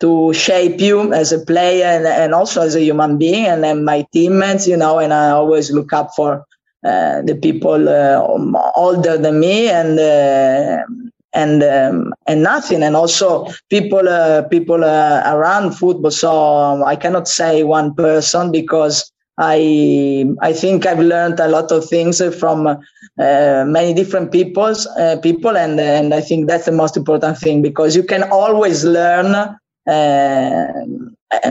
to 0.00 0.32
shape 0.32 0.80
you 0.80 1.12
as 1.12 1.32
a 1.32 1.40
player 1.40 1.84
and, 1.86 2.06
and 2.06 2.34
also 2.34 2.62
as 2.62 2.74
a 2.76 2.82
human 2.82 3.18
being. 3.18 3.46
And 3.46 3.62
then 3.64 3.84
my 3.84 4.06
teammates, 4.12 4.66
you 4.66 4.76
know, 4.76 4.98
and 5.00 5.12
I 5.12 5.30
always 5.30 5.70
look 5.70 5.92
up 5.92 6.10
for 6.16 6.44
uh, 6.84 7.22
the 7.22 7.38
people 7.42 7.88
uh, 7.88 8.72
older 8.76 9.18
than 9.18 9.40
me 9.40 9.68
and 9.68 9.98
uh, 9.98 10.82
and 11.34 11.62
um, 11.62 12.14
and 12.26 12.42
nothing 12.42 12.82
and 12.82 12.96
also 12.96 13.46
people 13.68 14.08
uh, 14.08 14.42
people 14.48 14.84
uh, 14.84 15.22
around 15.26 15.72
football 15.72 16.10
so 16.10 16.30
um, 16.32 16.82
i 16.84 16.96
cannot 16.96 17.28
say 17.28 17.64
one 17.64 17.94
person 17.94 18.50
because 18.50 19.12
i 19.38 20.24
i 20.40 20.52
think 20.52 20.86
i've 20.86 20.98
learned 20.98 21.40
a 21.40 21.48
lot 21.48 21.70
of 21.72 21.84
things 21.88 22.22
from 22.38 22.66
uh, 22.66 23.64
many 23.66 23.94
different 23.94 24.30
people's 24.32 24.86
uh, 24.86 25.16
people 25.22 25.56
and 25.56 25.80
and 25.80 26.12
i 26.14 26.20
think 26.20 26.48
that's 26.48 26.66
the 26.66 26.72
most 26.72 26.96
important 26.96 27.38
thing 27.38 27.62
because 27.62 27.96
you 27.96 28.02
can 28.02 28.24
always 28.30 28.84
learn 28.84 29.34
uh, 29.86 30.66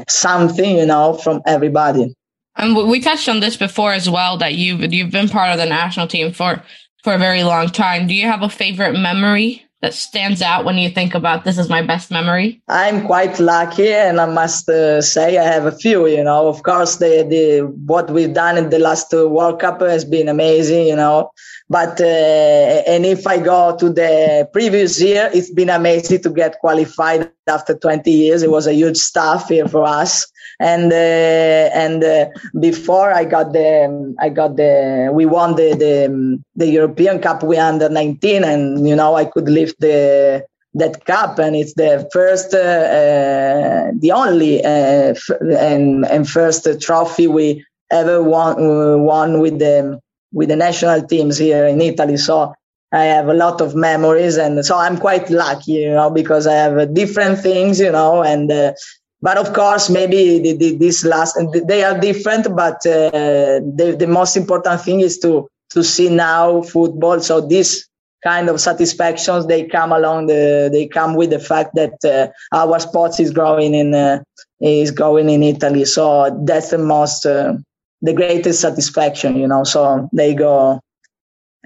something 0.08 0.78
you 0.78 0.86
know 0.86 1.13
from 1.13 1.41
everybody. 1.45 2.13
And 2.56 2.76
we 2.76 3.00
touched 3.00 3.30
on 3.30 3.39
this 3.39 3.56
before 3.56 3.93
as 3.93 4.10
well 4.10 4.38
that 4.38 4.56
you've 4.56 4.93
you've 4.93 5.12
been 5.12 5.30
part 5.30 5.52
of 5.52 5.58
the 5.58 5.65
national 5.65 6.08
team 6.08 6.32
for 6.34 6.63
for 7.04 7.13
a 7.13 7.17
very 7.17 7.43
long 7.43 7.69
time. 7.69 8.08
Do 8.08 8.15
you 8.15 8.26
have 8.26 8.41
a 8.41 8.50
favorite 8.50 8.93
memory 8.93 9.66
that 9.82 9.94
stands 9.94 10.42
out 10.42 10.66
when 10.66 10.78
you 10.78 10.90
think 10.90 11.13
about 11.13 11.44
this 11.44 11.58
is 11.58 11.70
my 11.70 11.82
best 11.82 12.10
memory? 12.10 12.62
I'm 12.68 13.06
quite 13.06 13.40
lucky, 13.40 13.94
and 13.94 14.20
I 14.20 14.26
must 14.26 14.68
uh, 14.70 15.02
say 15.02 15.38
I 15.38 15.44
have 15.44 15.66
a 15.66 15.72
few. 15.72 16.08
You 16.08 16.24
know, 16.24 16.48
of 16.48 16.63
course, 16.63 16.98
the 16.98 17.26
the 17.30 17.68
what 17.86 18.10
we've 18.10 18.34
done 18.34 18.58
in 18.58 18.70
the 18.70 18.80
last 18.80 19.13
uh, 19.13 19.28
World 19.30 19.60
Cup 19.60 19.82
has 19.82 20.04
been 20.04 20.28
amazing. 20.28 20.88
You 20.88 20.96
know, 20.96 21.32
but 21.69 21.99
uh, 21.99 22.84
and 22.88 23.06
if 23.06 23.27
I 23.27 23.39
go 23.39 23.75
to 23.77 23.89
the 23.89 24.49
previous 24.53 25.01
year, 25.01 25.30
it's 25.34 25.51
been 25.51 25.69
amazing 25.69 26.21
to 26.23 26.30
get 26.30 26.60
qualified 26.60 27.30
after 27.47 27.75
20 27.75 28.10
years. 28.10 28.43
It 28.43 28.51
was 28.51 28.67
a 28.67 28.73
huge 28.73 28.97
stuff 28.97 29.49
here 29.49 29.67
for 29.67 29.84
us 29.84 30.27
and 30.60 30.91
uh, 30.91 30.95
and 30.95 32.03
uh, 32.03 32.25
before 32.60 33.12
I 33.12 33.25
got 33.25 33.53
the 33.53 34.15
I 34.19 34.30
got 34.30 34.56
the 34.56 35.10
we 35.13 35.25
won 35.25 35.56
the 35.56 35.75
the, 35.75 36.43
the 36.56 36.67
European 36.67 37.19
Cup 37.19 37.43
we 37.43 37.58
under 37.58 37.89
19 37.89 38.43
and 38.43 38.88
you 38.88 38.95
know 38.95 39.15
I 39.15 39.25
could 39.25 39.49
lift 39.49 39.80
the 39.80 40.45
that 40.73 41.06
cup 41.06 41.39
and 41.39 41.56
it's 41.56 41.73
the 41.73 42.08
first 42.12 42.53
uh, 42.53 42.58
uh 42.58 43.91
the 43.99 44.12
only 44.12 44.63
uh, 44.63 45.13
f- 45.13 45.41
and 45.41 46.06
and 46.06 46.30
first 46.30 46.67
trophy 46.82 47.27
we 47.27 47.65
ever 47.91 48.21
won 48.21 49.03
won 49.03 49.39
with 49.39 49.60
the 49.60 49.99
with 50.38 50.50
the 50.50 50.56
national 50.56 51.00
teams 51.12 51.36
here 51.38 51.65
in 51.65 51.82
Italy 51.82 52.17
so 52.17 52.54
I 52.91 53.04
have 53.04 53.28
a 53.28 53.34
lot 53.34 53.60
of 53.60 53.76
memories, 53.76 54.38
and 54.38 54.65
so 54.65 54.78
I'm 54.78 54.97
quite 54.97 55.30
lucky, 55.30 55.73
you 55.73 55.89
know, 55.89 56.10
because 56.10 56.47
I 56.47 56.54
have 56.54 56.93
different 56.93 57.39
things, 57.39 57.82
you 57.82 57.91
know, 57.91 58.23
and 58.23 58.50
uh, 58.50 58.73
but 59.21 59.38
of 59.38 59.54
course, 59.54 59.89
maybe 59.89 60.39
the, 60.39 60.54
the, 60.54 60.76
this 60.78 61.04
last 61.04 61.38
they 61.65 61.84
are 61.84 62.00
different, 62.00 62.56
but 62.56 62.76
uh, 62.86 63.60
the, 63.80 63.95
the 64.00 64.08
most 64.08 64.38
important 64.38 64.82
thing 64.82 65.02
is 65.02 65.19
to 65.19 65.50
to 65.71 65.84
see 65.84 66.10
now 66.10 66.62
football. 66.62 67.19
So 67.19 67.41
this 67.41 67.86
kind 68.23 68.50
of 68.50 68.60
satisfactions 68.60 69.45
they 69.47 69.65
come 69.65 69.91
along 69.91 70.28
the 70.28 70.69
they 70.71 70.88
come 70.88 71.15
with 71.15 71.30
the 71.30 71.39
fact 71.39 71.76
that 71.76 71.93
uh, 72.06 72.28
our 72.56 72.80
sports 72.80 73.19
is 73.19 73.32
growing 73.32 73.73
in 73.73 73.93
uh, 73.93 74.23
is 74.62 74.91
growing 74.91 75.30
in 75.30 75.43
Italy. 75.43 75.84
So 75.84 76.41
that's 76.45 76.69
the 76.69 76.78
most 76.78 77.26
uh, 77.26 77.58
the 78.01 78.13
greatest 78.13 78.62
satisfaction, 78.62 79.38
you 79.38 79.47
know. 79.47 79.63
So 79.63 80.10
they 80.13 80.33
go 80.33 80.79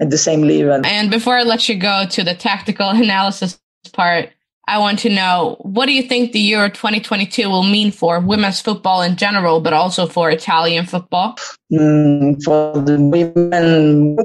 at 0.00 0.10
the 0.10 0.18
same 0.18 0.42
level. 0.42 0.84
And 0.84 1.10
before 1.10 1.36
I 1.36 1.42
let 1.42 1.68
you 1.68 1.76
go 1.76 2.06
to 2.10 2.24
the 2.24 2.34
tactical 2.34 2.88
analysis 2.90 3.60
part, 3.92 4.30
I 4.68 4.78
want 4.78 5.00
to 5.00 5.10
know 5.10 5.56
what 5.60 5.86
do 5.86 5.92
you 5.92 6.02
think 6.02 6.32
the 6.32 6.40
Euro 6.40 6.68
2022 6.68 7.48
will 7.48 7.64
mean 7.64 7.90
for 7.90 8.20
women's 8.20 8.60
football 8.60 9.02
in 9.02 9.16
general, 9.16 9.60
but 9.60 9.72
also 9.72 10.06
for 10.06 10.30
Italian 10.30 10.86
football? 10.86 11.36
Mm, 11.72 12.42
for 12.44 12.80
the 12.80 12.96
women, 13.00 14.16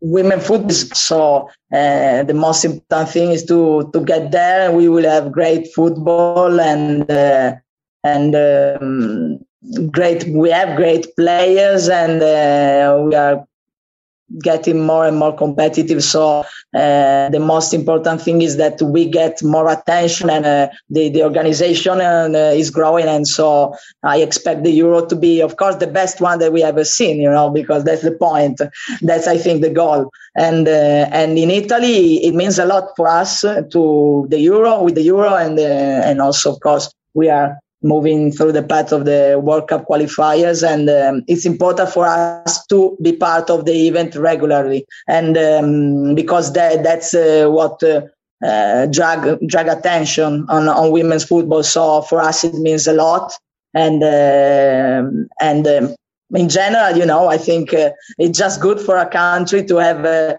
women 0.00 0.40
football. 0.40 0.70
So 0.70 1.48
uh, 1.72 2.22
the 2.22 2.34
most 2.34 2.64
important 2.64 3.10
thing 3.10 3.30
is 3.32 3.44
to 3.46 3.90
to 3.92 4.00
get 4.00 4.30
there. 4.30 4.70
We 4.70 4.88
will 4.88 5.04
have 5.04 5.32
great 5.32 5.74
football 5.74 6.60
and 6.60 7.10
uh, 7.10 7.56
and 8.04 8.34
um, 8.36 9.44
great. 9.90 10.26
We 10.28 10.50
have 10.50 10.76
great 10.76 11.06
players 11.16 11.88
and 11.88 12.22
uh, 12.22 13.02
we 13.04 13.14
are 13.14 13.46
getting 14.42 14.84
more 14.84 15.06
and 15.06 15.16
more 15.16 15.36
competitive. 15.36 16.02
So 16.02 16.40
uh, 16.74 17.28
the 17.28 17.40
most 17.40 17.74
important 17.74 18.22
thing 18.22 18.42
is 18.42 18.56
that 18.56 18.80
we 18.80 19.08
get 19.08 19.42
more 19.42 19.70
attention 19.70 20.30
and 20.30 20.46
uh, 20.46 20.68
the, 20.88 21.10
the 21.10 21.22
organization 21.22 22.00
uh, 22.00 22.52
is 22.54 22.70
growing. 22.70 23.06
And 23.06 23.28
so 23.28 23.74
I 24.02 24.18
expect 24.18 24.64
the 24.64 24.70
Euro 24.72 25.06
to 25.06 25.16
be, 25.16 25.40
of 25.40 25.56
course, 25.56 25.76
the 25.76 25.86
best 25.86 26.20
one 26.20 26.38
that 26.38 26.52
we 26.52 26.62
ever 26.62 26.84
seen, 26.84 27.20
you 27.20 27.30
know, 27.30 27.50
because 27.50 27.84
that's 27.84 28.02
the 28.02 28.12
point. 28.12 28.60
That's, 29.02 29.28
I 29.28 29.38
think, 29.38 29.60
the 29.60 29.70
goal. 29.70 30.10
And, 30.34 30.66
uh, 30.66 31.08
and 31.12 31.38
in 31.38 31.50
Italy, 31.50 32.24
it 32.24 32.34
means 32.34 32.58
a 32.58 32.64
lot 32.64 32.88
for 32.96 33.06
us 33.08 33.42
to 33.42 34.26
the 34.30 34.40
Euro, 34.40 34.82
with 34.82 34.94
the 34.94 35.02
Euro 35.02 35.34
and, 35.34 35.58
uh, 35.58 35.62
and 35.62 36.20
also, 36.20 36.54
of 36.54 36.60
course, 36.60 36.92
we 37.12 37.28
are 37.28 37.58
moving 37.84 38.32
through 38.32 38.52
the 38.52 38.62
path 38.62 38.90
of 38.92 39.04
the 39.04 39.40
World 39.40 39.68
Cup 39.68 39.86
qualifiers. 39.86 40.66
And 40.66 40.88
um, 40.90 41.22
it's 41.28 41.46
important 41.46 41.90
for 41.90 42.06
us 42.06 42.66
to 42.66 42.96
be 43.00 43.12
part 43.12 43.50
of 43.50 43.66
the 43.66 43.86
event 43.86 44.16
regularly. 44.16 44.86
And 45.06 45.36
um, 45.36 46.14
because 46.14 46.52
that, 46.54 46.82
that's 46.82 47.14
uh, 47.14 47.46
what 47.48 47.82
uh, 47.82 48.02
uh, 48.44 48.86
drag, 48.86 49.46
drag 49.46 49.68
attention 49.68 50.46
on, 50.48 50.68
on 50.68 50.90
women's 50.90 51.24
football. 51.24 51.62
So 51.62 52.02
for 52.02 52.20
us, 52.20 52.42
it 52.42 52.54
means 52.54 52.86
a 52.86 52.94
lot. 52.94 53.32
And, 53.74 54.02
um, 54.02 55.28
and 55.40 55.66
um, 55.66 55.94
in 56.34 56.48
general, 56.48 56.96
you 56.96 57.06
know, 57.06 57.28
I 57.28 57.38
think 57.38 57.72
uh, 57.72 57.90
it's 58.18 58.38
just 58.38 58.60
good 58.60 58.80
for 58.80 58.96
a 58.96 59.08
country 59.08 59.64
to 59.64 59.76
have 59.76 60.04
a, 60.04 60.36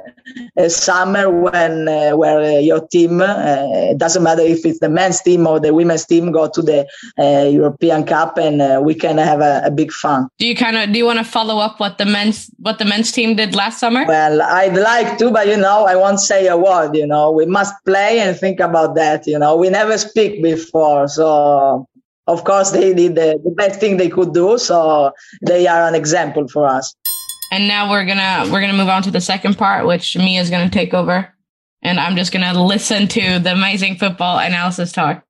a 0.57 0.69
summer 0.69 1.29
when 1.29 1.87
uh, 1.87 2.11
where 2.11 2.39
uh, 2.41 2.59
your 2.59 2.85
team 2.87 3.21
uh, 3.21 3.93
doesn't 3.95 4.23
matter 4.23 4.41
if 4.41 4.65
it's 4.65 4.79
the 4.79 4.89
men's 4.89 5.21
team 5.21 5.47
or 5.47 5.59
the 5.59 5.73
women's 5.73 6.05
team 6.05 6.31
go 6.31 6.49
to 6.49 6.61
the 6.61 6.87
uh, 7.17 7.49
European 7.49 8.03
Cup 8.03 8.37
and 8.37 8.61
uh, 8.61 8.81
we 8.83 8.93
can 8.93 9.17
have 9.17 9.41
a, 9.41 9.61
a, 9.65 9.71
big 9.71 9.91
fun. 9.91 10.27
Do 10.37 10.47
you 10.47 10.55
kind 10.55 10.77
of 10.77 10.91
do 10.91 10.97
you 10.97 11.05
want 11.05 11.19
to 11.19 11.25
follow 11.25 11.59
up 11.59 11.79
what 11.79 11.97
the 11.97 12.05
men's 12.05 12.49
what 12.59 12.79
the 12.79 12.85
men's 12.85 13.11
team 13.11 13.35
did 13.35 13.55
last 13.55 13.79
summer? 13.79 14.05
Well, 14.05 14.41
I'd 14.41 14.75
like 14.75 15.17
to, 15.19 15.31
but 15.31 15.47
you 15.47 15.57
know, 15.57 15.85
I 15.85 15.95
won't 15.95 16.19
say 16.19 16.47
a 16.47 16.57
word. 16.57 16.95
You 16.95 17.07
know, 17.07 17.31
we 17.31 17.45
must 17.45 17.73
play 17.85 18.19
and 18.19 18.37
think 18.37 18.59
about 18.59 18.95
that. 18.95 19.27
You 19.27 19.39
know, 19.39 19.55
we 19.55 19.69
never 19.69 19.97
speak 19.97 20.43
before, 20.43 21.07
so 21.07 21.87
of 22.27 22.43
course 22.43 22.71
they 22.71 22.93
did 22.93 23.15
the, 23.15 23.39
the 23.43 23.51
best 23.51 23.79
thing 23.79 23.97
they 23.97 24.09
could 24.09 24.33
do 24.33 24.57
so 24.57 25.11
they 25.41 25.67
are 25.67 25.87
an 25.87 25.95
example 25.95 26.47
for 26.47 26.67
us 26.67 26.93
and 27.51 27.67
now 27.67 27.89
we're 27.89 28.05
gonna 28.05 28.49
we're 28.51 28.61
gonna 28.61 28.73
move 28.73 28.89
on 28.89 29.03
to 29.03 29.11
the 29.11 29.21
second 29.21 29.57
part 29.57 29.85
which 29.85 30.17
Mia 30.17 30.41
is 30.41 30.49
gonna 30.49 30.69
take 30.69 30.93
over 30.93 31.33
and 31.81 31.99
i'm 31.99 32.15
just 32.15 32.31
gonna 32.31 32.53
listen 32.63 33.07
to 33.07 33.39
the 33.39 33.51
amazing 33.51 33.95
football 33.97 34.39
analysis 34.39 34.91
talk 34.91 35.23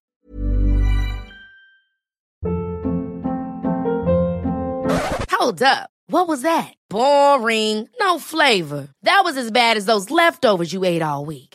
hold 5.31 5.61
up 5.61 5.89
What 6.07 6.27
was 6.27 6.43
that? 6.43 6.73
Boring. 6.89 7.89
No 7.99 8.19
flavor. 8.19 8.89
That 9.03 9.21
was 9.23 9.37
as 9.37 9.49
bad 9.51 9.75
as 9.77 9.85
those 9.85 10.11
leftovers 10.11 10.71
you 10.71 10.83
ate 10.83 11.01
all 11.01 11.25
week. 11.25 11.54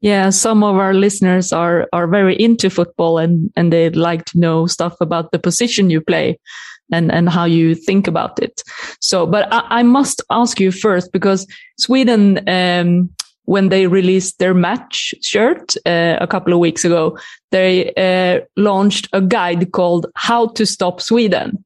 Yeah, 0.00 0.30
some 0.30 0.62
of 0.62 0.76
our 0.76 0.94
listeners 0.94 1.52
are 1.52 1.88
are 1.92 2.06
very 2.06 2.36
into 2.36 2.70
football 2.70 3.18
and 3.18 3.50
and 3.56 3.72
they'd 3.72 3.96
like 3.96 4.24
to 4.26 4.38
know 4.38 4.66
stuff 4.66 4.96
about 5.00 5.32
the 5.32 5.38
position 5.38 5.90
you 5.90 6.00
play 6.00 6.38
and 6.92 7.10
and 7.12 7.28
how 7.28 7.44
you 7.44 7.74
think 7.74 8.06
about 8.06 8.40
it. 8.40 8.62
So, 9.00 9.26
but 9.26 9.52
I, 9.52 9.80
I 9.80 9.82
must 9.82 10.22
ask 10.30 10.60
you 10.60 10.72
first 10.72 11.12
because 11.12 11.46
Sweden. 11.78 12.48
Um, 12.48 13.10
when 13.48 13.70
they 13.70 13.86
released 13.86 14.38
their 14.40 14.52
match 14.52 15.14
shirt 15.22 15.74
uh, 15.86 16.18
a 16.20 16.26
couple 16.26 16.52
of 16.52 16.58
weeks 16.58 16.84
ago, 16.84 17.18
they 17.50 17.94
uh, 17.94 18.44
launched 18.58 19.08
a 19.14 19.22
guide 19.22 19.72
called 19.72 20.04
How 20.16 20.48
to 20.48 20.66
Stop 20.66 21.00
Sweden. 21.00 21.64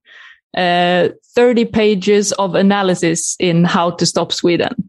Uh, 0.56 1.08
30 1.34 1.64
pages 1.64 2.30
of 2.32 2.54
analysis 2.54 3.34
in 3.40 3.64
How 3.64 3.90
to 3.90 4.06
Stop 4.06 4.30
Sweden 4.30 4.88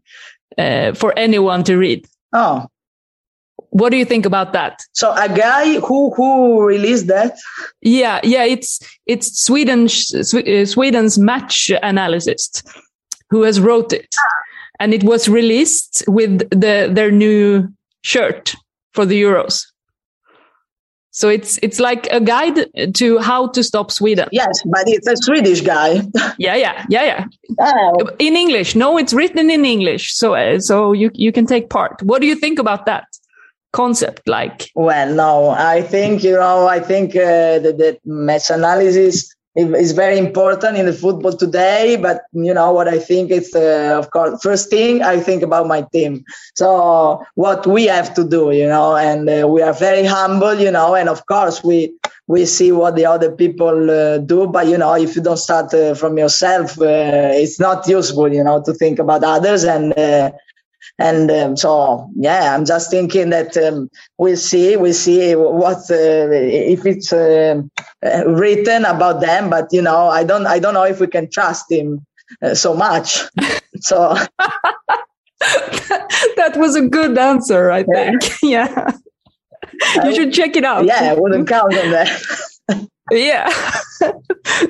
uh, 0.56 0.92
for 0.94 1.12
anyone 1.18 1.64
to 1.64 1.76
read. 1.76 2.06
Oh, 2.32 2.66
what 3.74 3.90
do 3.90 3.96
you 3.96 4.04
think 4.04 4.24
about 4.24 4.52
that? 4.52 4.82
So 4.92 5.12
a 5.12 5.28
guy 5.28 5.80
who 5.80 6.14
who 6.14 6.62
released 6.62 7.08
that? 7.08 7.36
Yeah, 7.82 8.20
yeah, 8.22 8.44
it's 8.44 8.78
it's 9.06 9.42
Sweden 9.42 9.86
uh, 9.86 10.64
Sweden's 10.64 11.18
match 11.18 11.72
analyst 11.82 12.62
who 13.30 13.42
has 13.42 13.60
wrote 13.60 13.92
it, 13.92 14.14
and 14.78 14.94
it 14.94 15.02
was 15.02 15.28
released 15.28 16.04
with 16.06 16.48
the 16.50 16.88
their 16.92 17.10
new 17.10 17.68
shirt 18.02 18.54
for 18.92 19.04
the 19.04 19.20
Euros. 19.20 19.64
So 21.10 21.28
it's 21.28 21.58
it's 21.60 21.80
like 21.80 22.06
a 22.12 22.20
guide 22.20 22.68
to 22.94 23.18
how 23.18 23.48
to 23.48 23.62
stop 23.64 23.90
Sweden. 23.90 24.28
Yes, 24.30 24.62
but 24.66 24.84
it's 24.86 25.08
a 25.08 25.16
Swedish 25.16 25.62
guy. 25.62 25.94
yeah, 26.38 26.54
yeah, 26.54 26.86
yeah, 26.88 27.04
yeah. 27.04 27.24
Oh. 27.58 28.08
In 28.20 28.36
English, 28.36 28.76
no, 28.76 28.98
it's 28.98 29.12
written 29.12 29.50
in 29.50 29.64
English, 29.64 30.14
so 30.14 30.34
uh, 30.34 30.60
so 30.60 30.92
you 30.92 31.10
you 31.12 31.32
can 31.32 31.46
take 31.46 31.70
part. 31.70 32.00
What 32.04 32.20
do 32.20 32.28
you 32.28 32.36
think 32.36 32.60
about 32.60 32.86
that? 32.86 33.06
Concept 33.74 34.22
like? 34.26 34.70
Well, 34.74 35.12
no, 35.12 35.50
I 35.50 35.82
think, 35.82 36.22
you 36.22 36.36
know, 36.36 36.66
I 36.66 36.80
think 36.80 37.16
uh, 37.16 37.58
that 37.58 37.98
match 38.04 38.48
analysis 38.50 39.34
is 39.56 39.92
very 39.92 40.18
important 40.18 40.76
in 40.76 40.86
the 40.86 40.92
football 40.92 41.32
today. 41.32 41.96
But, 42.00 42.22
you 42.32 42.54
know, 42.54 42.72
what 42.72 42.88
I 42.88 42.98
think 42.98 43.30
is, 43.30 43.54
uh, 43.54 43.96
of 43.98 44.10
course, 44.10 44.42
first 44.42 44.70
thing 44.70 45.02
I 45.02 45.20
think 45.20 45.42
about 45.42 45.66
my 45.66 45.82
team. 45.92 46.24
So 46.54 47.22
what 47.34 47.66
we 47.66 47.84
have 47.86 48.14
to 48.14 48.24
do, 48.24 48.52
you 48.52 48.66
know, 48.66 48.96
and 48.96 49.28
uh, 49.28 49.46
we 49.48 49.60
are 49.62 49.74
very 49.74 50.04
humble, 50.04 50.54
you 50.54 50.70
know, 50.70 50.94
and 50.94 51.08
of 51.08 51.26
course 51.26 51.62
we, 51.62 51.94
we 52.26 52.46
see 52.46 52.72
what 52.72 52.96
the 52.96 53.06
other 53.06 53.30
people 53.30 53.90
uh, 53.90 54.18
do 54.18 54.46
but 54.46 54.66
you 54.66 54.78
know 54.78 54.94
if 54.94 55.14
you 55.14 55.20
don't 55.20 55.36
start 55.36 55.74
uh, 55.74 55.94
from 55.94 56.16
yourself 56.16 56.80
uh, 56.80 57.42
it's 57.42 57.60
not 57.60 57.86
useful 57.86 58.32
you 58.32 58.42
know 58.42 58.62
to 58.62 58.72
think 58.72 58.98
about 58.98 59.22
others 59.22 59.62
and 59.62 59.92
uh, 59.98 60.30
and 60.98 61.30
um, 61.30 61.56
so, 61.56 62.08
yeah, 62.14 62.54
I'm 62.54 62.64
just 62.64 62.90
thinking 62.90 63.30
that 63.30 63.56
um, 63.56 63.90
we'll 64.16 64.36
see, 64.36 64.76
we'll 64.76 64.92
see 64.92 65.34
what 65.34 65.90
uh, 65.90 66.30
if 66.30 66.86
it's 66.86 67.12
uh, 67.12 67.62
written 68.26 68.84
about 68.84 69.20
them. 69.20 69.50
But 69.50 69.72
you 69.72 69.82
know, 69.82 70.06
I 70.08 70.22
don't, 70.22 70.46
I 70.46 70.60
don't 70.60 70.74
know 70.74 70.84
if 70.84 71.00
we 71.00 71.08
can 71.08 71.28
trust 71.28 71.70
him 71.70 72.06
uh, 72.42 72.54
so 72.54 72.74
much. 72.74 73.22
so 73.80 74.14
that 75.40 76.52
was 76.56 76.76
a 76.76 76.82
good 76.82 77.18
answer, 77.18 77.72
I 77.72 77.82
think. 77.82 78.22
Yeah, 78.42 78.68
yeah. 79.96 80.04
you 80.04 80.14
should 80.14 80.32
check 80.32 80.54
it 80.54 80.64
out. 80.64 80.84
Yeah, 80.84 81.12
I 81.12 81.14
wouldn't 81.14 81.48
count 81.48 81.74
on 81.74 81.90
that. 81.90 82.88
yeah. 83.10 83.50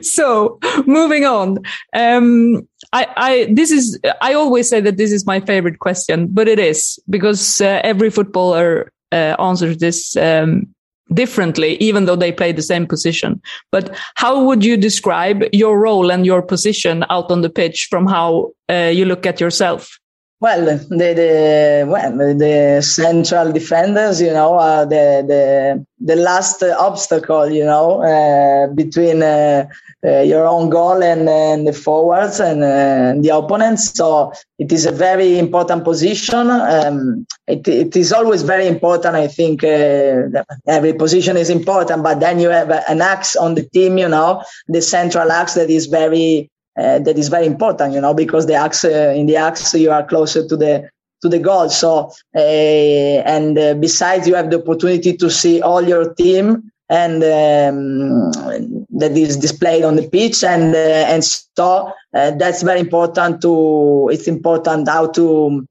so 0.00 0.58
moving 0.86 1.26
on. 1.26 1.58
Um, 1.92 2.66
I, 2.94 3.06
I, 3.16 3.48
this 3.52 3.72
is, 3.72 3.98
I 4.20 4.34
always 4.34 4.70
say 4.70 4.80
that 4.80 4.96
this 4.96 5.10
is 5.10 5.26
my 5.26 5.40
favorite 5.40 5.80
question, 5.80 6.28
but 6.28 6.46
it 6.46 6.60
is 6.60 6.96
because 7.10 7.60
uh, 7.60 7.80
every 7.82 8.08
footballer 8.08 8.92
uh, 9.10 9.34
answers 9.40 9.78
this 9.78 10.16
um, 10.16 10.72
differently, 11.12 11.76
even 11.78 12.04
though 12.04 12.14
they 12.14 12.30
play 12.30 12.52
the 12.52 12.62
same 12.62 12.86
position. 12.86 13.42
But 13.72 13.96
how 14.14 14.44
would 14.44 14.64
you 14.64 14.76
describe 14.76 15.42
your 15.52 15.78
role 15.78 16.12
and 16.12 16.24
your 16.24 16.40
position 16.40 17.04
out 17.10 17.32
on 17.32 17.42
the 17.42 17.50
pitch 17.50 17.88
from 17.90 18.06
how 18.06 18.52
uh, 18.70 18.92
you 18.94 19.04
look 19.06 19.26
at 19.26 19.40
yourself? 19.40 19.98
Well, 20.40 20.78
the, 20.90 21.14
the 21.14 21.86
well 21.88 22.16
the 22.36 22.82
central 22.82 23.52
defenders, 23.52 24.20
you 24.20 24.32
know, 24.32 24.54
are 24.58 24.84
the 24.84 25.24
the 25.26 25.86
the 26.00 26.16
last 26.16 26.62
obstacle, 26.62 27.48
you 27.48 27.64
know, 27.64 28.02
uh, 28.02 28.66
between 28.74 29.22
uh, 29.22 29.66
uh, 30.04 30.20
your 30.20 30.46
own 30.46 30.68
goal 30.68 31.02
and, 31.02 31.26
and 31.28 31.66
the 31.66 31.72
forwards 31.72 32.40
and 32.40 32.62
uh, 32.62 33.14
the 33.22 33.34
opponents. 33.34 33.94
So 33.94 34.32
it 34.58 34.70
is 34.70 34.84
a 34.84 34.92
very 34.92 35.38
important 35.38 35.82
position. 35.84 36.50
Um, 36.50 37.26
it, 37.46 37.66
it 37.66 37.96
is 37.96 38.12
always 38.12 38.42
very 38.42 38.66
important. 38.66 39.14
I 39.14 39.28
think 39.28 39.64
uh, 39.64 40.44
every 40.66 40.92
position 40.92 41.38
is 41.38 41.48
important, 41.48 42.02
but 42.02 42.20
then 42.20 42.38
you 42.38 42.50
have 42.50 42.70
an 42.70 43.00
axe 43.00 43.34
on 43.34 43.54
the 43.54 43.62
team, 43.62 43.96
you 43.96 44.08
know, 44.08 44.42
the 44.68 44.82
central 44.82 45.32
axe 45.32 45.54
that 45.54 45.70
is 45.70 45.86
very 45.86 46.50
uh, 46.76 46.98
that 46.98 47.18
is 47.18 47.28
very 47.28 47.46
important, 47.46 47.94
you 47.94 48.00
know, 48.00 48.14
because 48.14 48.46
the 48.46 48.54
axe 48.54 48.84
uh, 48.84 49.12
in 49.16 49.26
the 49.26 49.36
axe 49.36 49.74
you 49.74 49.90
are 49.90 50.04
closer 50.04 50.46
to 50.46 50.56
the 50.56 50.88
to 51.22 51.28
the 51.28 51.38
goal. 51.38 51.68
So 51.70 52.12
uh, 52.34 52.38
and 52.38 53.58
uh, 53.58 53.74
besides, 53.74 54.26
you 54.26 54.34
have 54.34 54.50
the 54.50 54.60
opportunity 54.60 55.16
to 55.16 55.30
see 55.30 55.62
all 55.62 55.82
your 55.82 56.14
team 56.14 56.70
and 56.90 57.22
um, 57.24 58.30
that 58.90 59.12
is 59.16 59.36
displayed 59.36 59.84
on 59.84 59.96
the 59.96 60.08
pitch. 60.08 60.44
And 60.44 60.74
uh, 60.74 61.12
and 61.12 61.24
so 61.24 61.92
uh, 62.14 62.32
that's 62.32 62.62
very 62.62 62.80
important 62.80 63.40
to 63.42 64.10
it's 64.12 64.28
important 64.28 64.88
how 64.88 65.08
to 65.08 65.66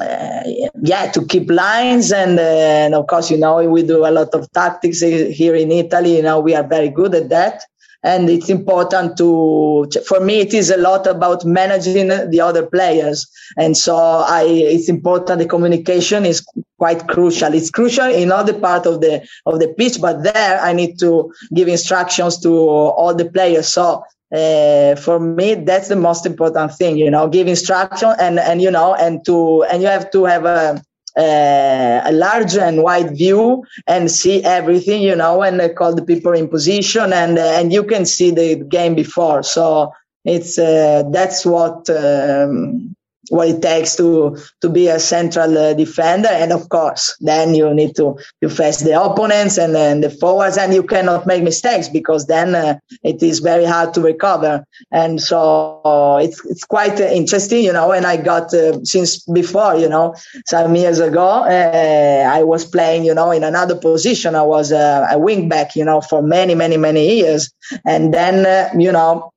uh, 0.00 0.42
yeah 0.82 1.10
to 1.12 1.24
keep 1.26 1.50
lines. 1.50 2.12
And, 2.12 2.38
and 2.38 2.94
of 2.94 3.06
course 3.06 3.30
you 3.30 3.38
know 3.38 3.62
we 3.68 3.82
do 3.82 4.06
a 4.06 4.10
lot 4.10 4.34
of 4.34 4.50
tactics 4.52 5.00
here 5.00 5.54
in 5.54 5.70
italy. 5.70 6.16
You 6.16 6.22
know 6.22 6.40
we 6.40 6.54
are 6.54 6.66
very 6.66 6.88
good 6.88 7.14
at 7.14 7.28
that 7.28 7.62
and 8.06 8.30
it's 8.30 8.48
important 8.48 9.16
to 9.16 9.90
for 10.06 10.20
me 10.20 10.38
it 10.38 10.54
is 10.54 10.70
a 10.70 10.76
lot 10.76 11.08
about 11.08 11.44
managing 11.44 12.08
the 12.30 12.40
other 12.40 12.64
players. 12.64 13.26
And 13.56 13.76
so 13.76 13.96
i 13.96 14.44
it's 14.44 14.88
important 14.88 15.40
the 15.40 15.46
communication 15.46 16.24
is 16.24 16.46
quite 16.78 17.08
crucial. 17.08 17.52
It's 17.52 17.70
crucial 17.70 18.06
in 18.06 18.30
other 18.30 18.54
part 18.58 18.86
of 18.86 19.00
the 19.00 19.26
of 19.44 19.58
the 19.58 19.68
pitch 19.76 20.00
but 20.00 20.22
there 20.22 20.60
i 20.60 20.72
need 20.72 20.98
to 21.00 21.32
give 21.52 21.68
instructions 21.68 22.38
to 22.44 22.50
all 22.98 23.14
the 23.14 23.28
players. 23.28 23.68
So 23.68 24.04
uh, 24.32 24.94
for 24.96 25.18
me 25.18 25.54
that's 25.54 25.88
the 25.88 25.96
most 25.96 26.26
important 26.26 26.74
thing 26.74 26.96
you 26.96 27.10
know 27.10 27.28
give 27.28 27.46
instruction 27.46 28.12
and 28.18 28.38
and 28.38 28.60
you 28.60 28.70
know 28.70 28.94
and 28.94 29.24
to 29.24 29.62
and 29.64 29.82
you 29.82 29.88
have 29.88 30.10
to 30.10 30.24
have 30.24 30.44
a 30.44 30.82
uh, 31.16 32.00
a 32.04 32.12
large 32.12 32.56
and 32.56 32.82
wide 32.82 33.16
view 33.16 33.64
and 33.86 34.10
see 34.10 34.42
everything, 34.44 35.02
you 35.02 35.16
know, 35.16 35.42
and 35.42 35.60
uh, 35.60 35.68
call 35.72 35.94
the 35.94 36.04
people 36.04 36.32
in 36.32 36.48
position 36.48 37.12
and 37.12 37.38
uh, 37.38 37.42
and 37.42 37.72
you 37.72 37.84
can 37.84 38.04
see 38.04 38.30
the 38.30 38.56
game 38.56 38.94
before. 38.94 39.42
So 39.42 39.92
it's 40.24 40.58
uh, 40.58 41.04
that's 41.10 41.46
what 41.46 41.88
um, 41.90 42.95
what 43.30 43.48
it 43.48 43.62
takes 43.62 43.96
to 43.96 44.36
to 44.60 44.68
be 44.68 44.88
a 44.88 44.98
central 44.98 45.56
uh, 45.56 45.74
defender. 45.74 46.28
And 46.28 46.52
of 46.52 46.68
course 46.68 47.16
then 47.20 47.54
you 47.54 47.72
need 47.74 47.96
to 47.96 48.18
you 48.40 48.48
face 48.48 48.80
the 48.80 49.00
opponents 49.00 49.58
and 49.58 49.74
then 49.74 50.00
the 50.00 50.10
forwards 50.10 50.56
and 50.56 50.72
you 50.74 50.82
cannot 50.82 51.26
make 51.26 51.42
mistakes 51.42 51.88
because 51.88 52.26
then 52.26 52.54
uh, 52.54 52.78
it 53.02 53.22
is 53.22 53.40
very 53.40 53.64
hard 53.64 53.94
to 53.94 54.00
recover. 54.00 54.64
And 54.90 55.20
so 55.20 55.80
uh, 55.84 56.18
it's 56.22 56.44
it's 56.46 56.64
quite 56.64 57.00
uh, 57.00 57.04
interesting 57.04 57.64
you 57.64 57.72
know 57.72 57.92
and 57.92 58.06
i 58.06 58.16
got 58.16 58.52
uh, 58.54 58.78
since 58.84 59.18
before 59.40 59.76
you 59.76 59.88
know 59.88 60.14
some 60.46 60.74
years 60.74 60.98
ago 60.98 61.28
uh, 61.28 62.30
i 62.32 62.42
was 62.42 62.64
playing 62.64 63.04
you 63.04 63.14
know 63.14 63.30
in 63.30 63.44
another 63.44 63.76
position. 63.76 64.34
I 64.34 64.42
was 64.42 64.72
a 64.72 65.16
wing 65.16 65.48
back 65.48 65.76
you 65.76 65.84
know 65.84 66.00
for 66.00 66.22
many 66.22 66.54
many 66.54 66.76
many 66.76 67.16
years. 67.16 67.50
And 67.84 68.12
then 68.12 68.80
you 68.80 68.92
know 68.92 69.32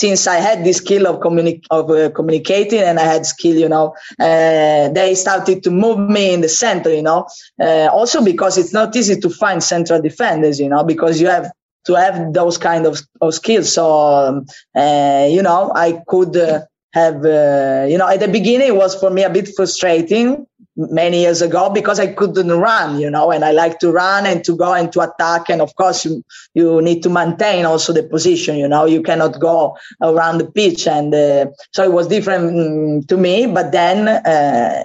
since 0.00 0.26
I 0.26 0.36
had 0.36 0.64
this 0.64 0.78
skill 0.78 1.06
of, 1.06 1.20
communi- 1.20 1.64
of 1.70 1.90
uh, 1.90 2.10
communicating 2.10 2.80
and 2.80 2.98
I 2.98 3.04
had 3.04 3.24
skill, 3.24 3.56
you 3.56 3.68
know, 3.68 3.94
uh, 4.20 4.88
they 4.90 5.14
started 5.14 5.62
to 5.64 5.70
move 5.70 5.98
me 5.98 6.34
in 6.34 6.40
the 6.42 6.48
center, 6.48 6.92
you 6.92 7.02
know, 7.02 7.26
uh, 7.60 7.88
also 7.90 8.22
because 8.22 8.58
it's 8.58 8.72
not 8.72 8.94
easy 8.94 9.18
to 9.20 9.30
find 9.30 9.62
central 9.62 10.02
defenders, 10.02 10.60
you 10.60 10.68
know, 10.68 10.84
because 10.84 11.20
you 11.20 11.28
have 11.28 11.50
to 11.86 11.94
have 11.94 12.32
those 12.32 12.58
kind 12.58 12.84
of, 12.84 13.00
of 13.20 13.32
skills. 13.34 13.72
So, 13.72 13.84
um, 13.90 14.46
uh, 14.76 15.26
you 15.30 15.42
know, 15.42 15.72
I 15.74 16.02
could, 16.06 16.36
uh, 16.36 16.60
have, 16.92 17.24
uh, 17.24 17.86
you 17.88 17.98
know, 17.98 18.08
at 18.08 18.20
the 18.20 18.28
beginning 18.28 18.68
it 18.68 18.76
was 18.76 18.98
for 18.98 19.10
me 19.10 19.22
a 19.22 19.30
bit 19.30 19.48
frustrating 19.54 20.46
many 20.76 21.20
years 21.22 21.42
ago 21.42 21.70
because 21.70 21.98
I 21.98 22.12
couldn't 22.12 22.50
run, 22.50 23.00
you 23.00 23.10
know, 23.10 23.30
and 23.30 23.44
I 23.44 23.52
like 23.52 23.78
to 23.80 23.90
run 23.90 24.26
and 24.26 24.44
to 24.44 24.56
go 24.56 24.74
and 24.74 24.92
to 24.92 25.00
attack. 25.00 25.48
And 25.48 25.62
of 25.62 25.74
course, 25.74 26.04
you, 26.04 26.22
you 26.54 26.82
need 26.82 27.02
to 27.04 27.08
maintain 27.08 27.64
also 27.64 27.92
the 27.92 28.02
position, 28.02 28.56
you 28.56 28.68
know, 28.68 28.84
you 28.84 29.02
cannot 29.02 29.40
go 29.40 29.76
around 30.02 30.38
the 30.38 30.50
pitch. 30.50 30.86
And 30.86 31.14
uh, 31.14 31.46
so 31.72 31.82
it 31.82 31.92
was 31.92 32.08
different 32.08 32.52
mm, 32.52 33.08
to 33.08 33.16
me. 33.16 33.46
But 33.46 33.72
then 33.72 34.08
uh, 34.08 34.82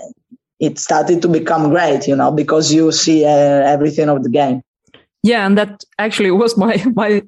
it 0.59 0.79
started 0.79 1.21
to 1.23 1.27
become 1.27 1.69
great, 1.69 2.07
you 2.07 2.15
know, 2.15 2.31
because 2.31 2.73
you 2.73 2.91
see 2.91 3.25
uh, 3.25 3.29
everything 3.29 4.09
of 4.09 4.23
the 4.23 4.29
game. 4.29 4.63
Yeah, 5.23 5.45
and 5.45 5.57
that 5.57 5.83
actually 5.99 6.31
was 6.43 6.57
my 6.57 6.83
my 6.95 7.23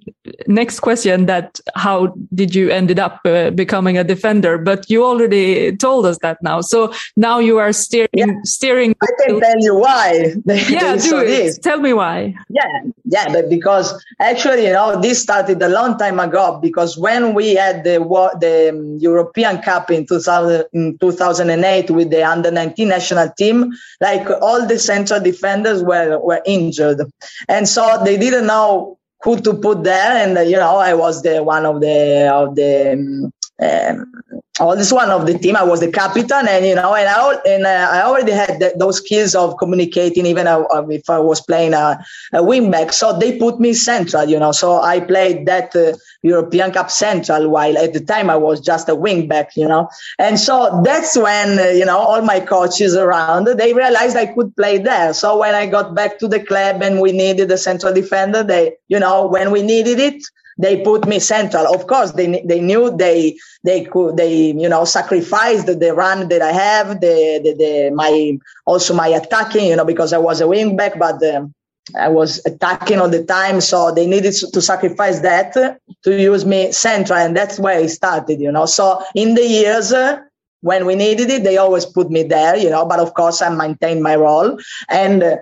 next 0.48 0.80
question. 0.80 1.26
That 1.28 1.60
how 1.76 2.16
did 2.34 2.56
you 2.56 2.70
ended 2.70 3.00
up 3.00 3.20
uh, 3.26 3.52
becoming 3.52 3.98
a 3.98 4.04
defender? 4.04 4.58
But 4.58 4.90
you 4.90 5.04
already 5.04 5.76
told 5.78 6.06
us 6.06 6.18
that 6.22 6.38
now. 6.42 6.62
So 6.62 6.94
now 7.16 7.40
you 7.40 7.58
are 7.60 7.72
steering 7.74 8.10
yeah. 8.14 8.34
steering. 8.44 8.96
I 9.02 9.08
can 9.26 9.40
tell 9.40 9.60
you 9.60 9.76
why. 9.76 10.34
yeah, 10.46 10.96
do 10.96 11.20
it. 11.20 11.26
This. 11.26 11.60
Tell 11.60 11.80
me 11.80 11.94
why. 11.94 12.36
Yeah, 12.50 12.92
yeah, 13.14 13.32
but 13.32 13.48
because 13.48 14.04
actually, 14.20 14.66
you 14.66 14.74
know, 14.74 15.00
this 15.00 15.22
started 15.22 15.62
a 15.62 15.70
long 15.70 16.00
time 16.00 16.20
ago. 16.20 16.58
Because 16.60 16.98
when 16.98 17.36
we 17.36 17.54
had 17.54 17.84
the 17.84 18.00
the 18.40 18.98
European 19.00 19.62
Cup 19.62 19.92
in 19.92 20.08
2000 20.08 20.66
in 20.74 20.98
2008 20.98 21.92
with 21.92 22.10
the 22.10 22.24
under 22.24 22.50
19 22.50 22.88
national 22.88 23.30
team, 23.38 23.72
like 24.02 24.28
all 24.42 24.66
the 24.66 24.80
central 24.80 25.20
defenders 25.20 25.84
were 25.84 26.18
were 26.20 26.42
injured, 26.48 27.02
and 27.48 27.70
so 27.70 28.02
they 28.04 28.18
didn't 28.18 28.48
know 28.48 28.98
who 29.24 29.40
to 29.42 29.54
put 29.54 29.84
there, 29.84 30.12
and 30.18 30.50
you 30.50 30.58
know, 30.58 30.78
I 30.78 30.96
was 30.96 31.22
the 31.22 31.44
one 31.44 31.68
of 31.68 31.82
the 31.82 32.32
of 32.34 32.56
the 32.56 32.94
um, 32.94 33.32
um 33.62 34.33
oh, 34.60 34.76
this 34.76 34.92
one 34.92 35.10
of 35.10 35.26
the 35.26 35.38
team. 35.38 35.56
I 35.56 35.64
was 35.64 35.80
the 35.80 35.92
captain, 35.92 36.48
and 36.48 36.66
you 36.66 36.76
know, 36.76 36.94
and 36.94 37.08
I 37.08 37.36
and 37.46 37.66
uh, 37.66 37.90
I 37.92 38.04
already 38.04 38.32
had 38.32 38.74
those 38.78 38.98
skills 38.98 39.36
of 39.36 39.58
communicating, 39.58 40.26
even 40.26 40.48
uh, 40.48 40.62
uh 40.62 40.86
if 40.90 41.10
I 41.10 41.20
was 41.20 41.42
playing 41.42 41.74
a, 41.74 42.04
a 42.34 42.44
wing 42.44 42.70
back. 42.70 42.94
So 42.94 43.18
they 43.18 43.38
put 43.38 43.60
me 43.60 43.74
central, 43.74 44.26
you 44.26 44.40
know. 44.40 44.52
So 44.52 44.82
I 44.82 45.00
played 45.00 45.46
that 45.48 45.76
uh, 45.76 45.94
European 46.22 46.72
Cup 46.72 46.92
central, 46.92 47.50
while 47.50 47.78
at 47.78 47.94
the 47.94 48.00
time 48.00 48.30
I 48.30 48.36
was 48.36 48.60
just 48.60 48.90
a 48.90 48.96
wing 48.96 49.28
back, 49.28 49.56
you 49.56 49.68
know. 49.68 49.90
And 50.20 50.40
so 50.40 50.82
that's 50.84 51.18
when 51.18 51.60
uh, 51.60 51.64
you 51.70 51.86
know 51.86 51.98
all 51.98 52.22
my 52.22 52.40
coaches 52.40 52.96
around 52.96 53.48
they 53.48 53.74
realized 53.74 54.18
I 54.18 54.28
could 54.28 54.56
play 54.56 54.78
there. 54.78 55.14
So 55.14 55.38
when 55.38 55.56
I 55.56 55.66
got 55.66 55.96
back 55.96 56.20
to 56.20 56.28
the 56.28 56.40
club 56.40 56.82
and 56.82 57.02
we 57.02 57.12
needed 57.12 57.52
a 57.52 57.58
central 57.58 57.94
defender, 57.94 58.44
they 58.44 58.74
you 58.88 59.00
know 59.00 59.28
when 59.28 59.52
we 59.52 59.62
needed 59.62 60.00
it 60.00 60.24
they 60.58 60.82
put 60.84 61.08
me 61.08 61.20
central. 61.20 61.74
Of 61.74 61.88
course, 61.88 62.12
they 62.12 62.42
they 62.46 62.60
knew 62.60 62.96
they 62.96 63.38
they 63.64 63.86
could 63.86 64.18
they 64.18 64.52
you 64.52 64.70
know 64.70 64.86
sacrificed 64.86 65.68
the 65.68 65.94
run 65.94 66.30
that 66.30 66.42
I 66.42 66.52
have, 66.52 67.02
the 67.02 67.40
the, 67.44 67.54
the 67.54 67.92
my 67.94 68.38
also 68.66 68.94
my 68.94 69.08
attacking, 69.08 69.68
you 69.68 69.76
know, 69.76 69.86
because 69.86 70.14
I 70.14 70.18
was 70.18 70.42
a 70.42 70.48
wing 70.48 70.76
back, 70.76 70.98
but. 71.00 71.22
Um, 71.24 71.54
I 72.00 72.08
was 72.08 72.42
attacking 72.46 73.02
all 73.02 73.10
the 73.10 73.26
time, 73.26 73.60
so 73.60 73.94
they 73.94 74.08
needed 74.08 74.34
to 74.54 74.62
sacrifice 74.62 75.20
that 75.20 75.54
to 75.54 76.22
use 76.22 76.46
me 76.46 76.72
central, 76.72 77.20
and 77.20 77.36
that's 77.36 77.60
where 77.60 77.78
I 77.78 77.88
started, 77.88 78.40
you 78.40 78.54
know. 78.54 78.66
So 78.66 79.04
in 79.16 79.36
the 79.36 79.46
years 79.46 79.92
uh, 79.92 80.20
when 80.62 80.86
we 80.86 80.96
needed 80.96 81.30
it, 81.30 81.44
they 81.44 81.58
always 81.58 81.86
put 81.86 82.10
me 82.10 82.24
there, 82.24 82.56
you 82.56 82.70
know. 82.70 82.86
But 82.86 83.00
of 83.00 83.14
course, 83.14 83.42
I 83.42 83.50
maintained 83.50 84.02
my 84.02 84.16
role, 84.16 84.58
and 84.90 85.24
uh, 85.24 85.36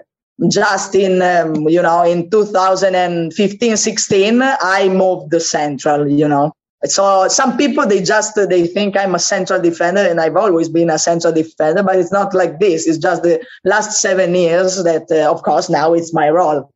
just 0.50 0.96
in 0.96 1.22
um, 1.22 1.68
you 1.68 1.82
know 1.82 2.04
in 2.04 2.30
2015 2.30 3.78
16 3.78 4.42
i 4.42 4.90
moved 4.90 5.32
the 5.32 5.40
central 5.40 6.08
you 6.08 6.28
know. 6.28 6.54
So 6.84 7.28
some 7.28 7.58
people 7.58 7.86
they 7.86 8.02
just 8.02 8.36
they 8.36 8.66
think 8.66 8.98
i'm 8.98 9.14
a 9.14 9.20
central 9.20 9.62
defender 9.62 10.02
and 10.02 10.20
i've 10.20 10.36
always 10.36 10.68
been 10.68 10.90
a 10.90 10.98
central 10.98 11.32
defender 11.32 11.84
but 11.84 11.98
it's 11.98 12.12
not 12.12 12.34
like 12.34 12.60
this. 12.60 12.88
It's 12.88 12.98
just 12.98 13.22
the 13.22 13.46
last 13.64 14.02
seven 14.02 14.34
years 14.34 14.84
that 14.84 15.12
uh, 15.12 15.32
of 15.32 15.44
course 15.44 15.70
now 15.70 15.94
it's 15.94 16.14
my 16.14 16.30
role. 16.30 16.72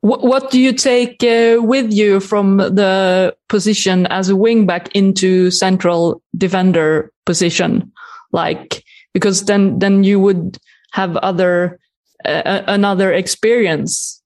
What 0.00 0.50
do 0.50 0.60
you 0.60 0.72
take 0.72 1.22
uh, 1.24 1.60
with 1.60 1.92
you 1.92 2.20
from 2.20 2.58
the 2.58 3.36
position 3.48 4.06
as 4.06 4.28
a 4.28 4.34
wingback 4.34 4.88
into 4.94 5.50
central 5.50 6.22
defender 6.36 7.12
position? 7.24 7.92
Like 8.32 8.84
because 9.14 9.44
then 9.44 9.78
then 9.78 10.04
you 10.04 10.20
would 10.20 10.58
have 10.92 11.16
other 11.18 11.78
another 12.24 13.12
experience 13.12 14.22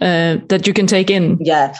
uh, 0.00 0.38
that 0.48 0.66
you 0.66 0.72
can 0.72 0.86
take 0.86 1.10
in. 1.10 1.38
Yeah. 1.40 1.76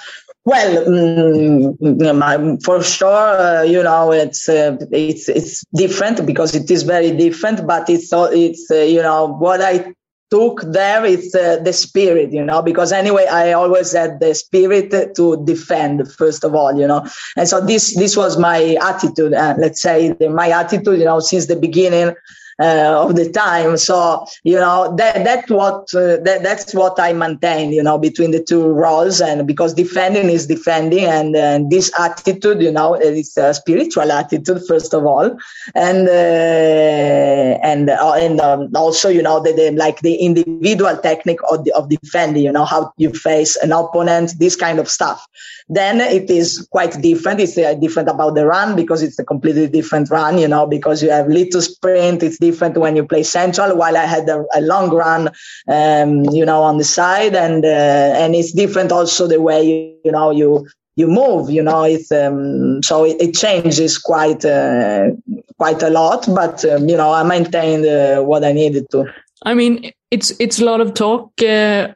Well, 0.46 0.84
mm, 0.84 2.62
for 2.62 2.82
sure, 2.82 3.08
uh, 3.08 3.62
you 3.62 3.82
know 3.82 4.12
it's 4.12 4.46
uh, 4.46 4.76
it's 4.90 5.28
it's 5.28 5.64
different 5.74 6.26
because 6.26 6.54
it 6.54 6.70
is 6.70 6.82
very 6.82 7.12
different. 7.12 7.66
But 7.66 7.88
it's 7.88 8.10
it's 8.12 8.70
uh, 8.70 8.76
you 8.76 9.00
know 9.00 9.26
what 9.26 9.62
I 9.62 9.94
took 10.30 10.62
there 10.62 11.04
is 11.04 11.34
uh, 11.34 11.58
the 11.62 11.72
spirit, 11.72 12.32
you 12.32 12.44
know, 12.44 12.60
because 12.60 12.92
anyway, 12.92 13.26
I 13.26 13.52
always 13.52 13.92
had 13.92 14.20
the 14.20 14.34
spirit 14.34 15.14
to 15.16 15.44
defend 15.44 16.12
first 16.12 16.44
of 16.44 16.54
all, 16.54 16.78
you 16.78 16.86
know, 16.86 17.06
and 17.36 17.48
so 17.48 17.64
this 17.64 17.96
this 17.96 18.14
was 18.16 18.36
my 18.36 18.76
attitude. 18.82 19.32
Uh, 19.32 19.54
let's 19.58 19.80
say 19.80 20.14
my 20.20 20.50
attitude, 20.50 20.98
you 20.98 21.06
know, 21.06 21.20
since 21.20 21.46
the 21.46 21.56
beginning 21.56 22.08
uh, 22.08 22.14
of 22.58 23.16
the 23.16 23.30
time. 23.30 23.76
So 23.76 24.26
you 24.42 24.56
know 24.56 24.94
that 24.96 25.24
that's 25.24 25.50
what 25.50 25.94
uh, 25.94 26.18
that, 26.18 26.40
that's 26.42 26.74
what 26.74 26.98
I 27.00 27.12
maintain. 27.12 27.72
You 27.72 27.82
know 27.82 27.98
between 27.98 28.30
the 28.30 28.42
two 28.42 28.66
roles, 28.68 29.20
and 29.20 29.46
because 29.46 29.74
defending 29.74 30.30
is 30.30 30.46
defending, 30.46 31.04
and, 31.04 31.36
and 31.36 31.70
this 31.70 31.90
attitude, 31.98 32.62
you 32.62 32.70
know, 32.70 32.94
it's 32.94 33.36
a 33.36 33.54
spiritual 33.54 34.10
attitude 34.10 34.62
first 34.66 34.94
of 34.94 35.04
all, 35.06 35.36
and 35.74 36.08
uh, 36.08 37.58
and 37.62 37.90
uh, 37.90 38.12
and 38.14 38.40
um, 38.40 38.70
also 38.74 39.08
you 39.08 39.22
know 39.22 39.40
the, 39.40 39.52
the, 39.52 39.70
like 39.72 40.00
the 40.00 40.14
individual 40.16 40.96
technique 40.98 41.40
of 41.50 41.64
the, 41.64 41.72
of 41.74 41.88
defending. 41.88 42.44
You 42.44 42.52
know 42.52 42.64
how 42.64 42.92
you 42.96 43.12
face 43.12 43.56
an 43.56 43.72
opponent, 43.72 44.34
this 44.38 44.56
kind 44.56 44.78
of 44.78 44.88
stuff. 44.88 45.26
Then 45.68 46.00
it 46.00 46.28
is 46.30 46.66
quite 46.70 47.00
different. 47.00 47.40
It's 47.40 47.56
uh, 47.56 47.74
different 47.74 48.08
about 48.08 48.34
the 48.34 48.46
run 48.46 48.76
because 48.76 49.02
it's 49.02 49.18
a 49.18 49.24
completely 49.24 49.68
different 49.68 50.10
run. 50.10 50.38
You 50.38 50.48
know 50.48 50.66
because 50.66 51.02
you 51.02 51.10
have 51.10 51.28
little 51.28 51.62
sprint. 51.62 52.22
It's 52.22 52.38
different 52.46 52.76
when 52.76 52.96
you 52.96 53.04
play 53.12 53.22
central. 53.22 53.76
While 53.76 53.96
I 53.96 54.06
had 54.06 54.28
a, 54.28 54.44
a 54.54 54.60
long 54.60 54.90
run, 54.90 55.22
um, 55.68 56.10
you 56.38 56.44
know, 56.44 56.62
on 56.62 56.78
the 56.78 56.88
side, 56.98 57.34
and 57.34 57.64
uh, 57.64 58.22
and 58.22 58.34
it's 58.34 58.52
different 58.52 58.92
also 58.92 59.26
the 59.26 59.40
way 59.40 59.60
you, 59.70 59.78
you 60.04 60.12
know 60.12 60.30
you 60.30 60.66
you 60.96 61.06
move. 61.06 61.50
You 61.50 61.62
know, 61.62 61.82
it's 61.84 62.10
um, 62.12 62.82
so 62.82 63.04
it, 63.04 63.16
it, 63.20 63.34
changes 63.34 63.98
quite 63.98 64.44
uh, 64.44 65.10
quite 65.58 65.82
a 65.82 65.90
lot. 65.90 66.26
But 66.40 66.64
um, 66.64 66.88
you 66.88 66.96
know, 66.96 67.12
I 67.12 67.22
maintained 67.22 67.86
uh, 67.86 68.22
what 68.22 68.44
I 68.44 68.52
needed 68.52 68.86
to. 68.90 69.04
I 69.42 69.54
mean, 69.54 69.92
it's 70.10 70.32
it's 70.38 70.60
a 70.60 70.64
lot 70.64 70.80
of 70.80 70.94
talk 70.94 71.30
uh, 71.42 71.88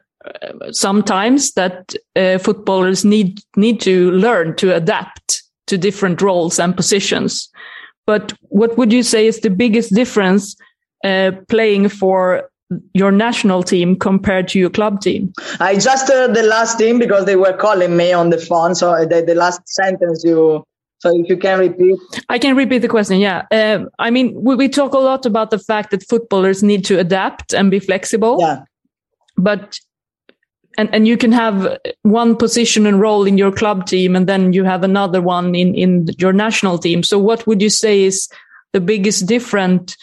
sometimes 0.71 1.53
that 1.53 1.95
uh, 2.15 2.37
footballers 2.37 3.05
need 3.05 3.39
need 3.55 3.81
to 3.81 4.11
learn 4.11 4.55
to 4.57 4.75
adapt 4.75 5.43
to 5.67 5.77
different 5.77 6.21
roles 6.21 6.59
and 6.59 6.75
positions. 6.75 7.49
But 8.09 8.33
what 8.49 8.75
would 8.75 8.91
you 8.91 9.03
say 9.03 9.27
is 9.27 9.41
the 9.41 9.51
biggest 9.51 9.93
difference 9.93 10.55
uh, 11.03 11.29
playing 11.47 11.89
for 11.89 12.49
your 12.95 13.11
national 13.11 13.61
team 13.61 13.95
compared 13.99 14.47
to 14.47 14.57
your 14.57 14.71
club 14.71 15.01
team? 15.01 15.31
I 15.59 15.75
just 15.77 16.07
heard 16.07 16.33
the 16.33 16.41
last 16.41 16.79
team 16.79 16.97
because 16.97 17.25
they 17.25 17.35
were 17.35 17.55
calling 17.55 17.95
me 17.95 18.11
on 18.11 18.31
the 18.31 18.39
phone. 18.39 18.73
So 18.73 19.05
the, 19.05 19.21
the 19.21 19.35
last 19.35 19.61
sentence 19.67 20.23
you 20.23 20.63
so 20.97 21.15
if 21.19 21.29
you 21.29 21.37
can 21.37 21.59
repeat. 21.59 21.99
I 22.29 22.39
can 22.39 22.55
repeat 22.55 22.79
the 22.79 22.87
question. 22.87 23.19
Yeah. 23.19 23.45
Uh, 23.51 23.85
I 23.99 24.09
mean, 24.09 24.33
we, 24.33 24.55
we, 24.55 24.69
talk 24.69 24.93
a 24.93 24.97
lot 24.97 25.27
about 25.27 25.51
the 25.51 25.59
fact 25.59 25.91
that 25.91 26.01
footballers 26.09 26.63
need 26.63 26.85
to 26.85 26.97
adapt 26.97 27.53
and 27.53 27.69
be 27.69 27.77
flexible. 27.77 28.37
Yeah. 28.39 28.63
But 29.37 29.79
and 30.79 30.89
and 30.93 31.07
you 31.07 31.17
can 31.17 31.33
have 31.33 31.77
one 32.03 32.37
position 32.37 32.87
and 32.87 33.01
role 33.01 33.27
in 33.27 33.37
your 33.37 33.51
club 33.51 33.85
team 33.85 34.15
and 34.15 34.27
then 34.27 34.53
you 34.53 34.63
have 34.63 34.83
another 34.83 35.21
one 35.21 35.53
in 35.53 35.75
in 35.75 36.07
your 36.17 36.31
national 36.31 36.77
team. 36.79 37.03
So 37.03 37.19
what 37.19 37.45
would 37.45 37.61
you 37.61 37.69
say 37.69 38.03
is 38.03 38.29
the 38.71 38.79
biggest 38.79 39.25
different 39.25 39.97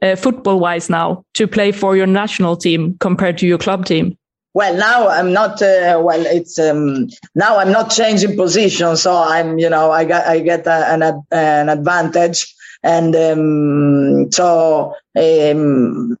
uh, 0.00 0.16
football 0.16 0.58
wise 0.58 0.88
now 0.88 1.24
to 1.34 1.46
play 1.46 1.70
for 1.70 1.96
your 1.96 2.06
national 2.06 2.56
team 2.56 2.96
compared 2.98 3.36
to 3.38 3.46
your 3.46 3.58
club 3.58 3.84
team? 3.84 4.16
Well 4.54 4.74
now 4.76 5.08
i'm 5.08 5.32
not 5.32 5.62
uh, 5.62 6.00
well 6.02 6.24
it's 6.26 6.58
um, 6.58 7.08
now 7.34 7.58
i'm 7.58 7.72
not 7.72 7.90
changing 7.90 8.36
position 8.36 8.96
so 8.96 9.16
i'm 9.16 9.58
you 9.58 9.70
know 9.70 9.90
i 9.90 10.04
got 10.04 10.26
i 10.26 10.40
get 10.40 10.66
a, 10.66 10.92
an 10.92 11.02
an 11.30 11.68
advantage. 11.68 12.54
And 12.84 13.14
um, 13.14 14.32
so 14.32 14.96
um, 15.16 16.16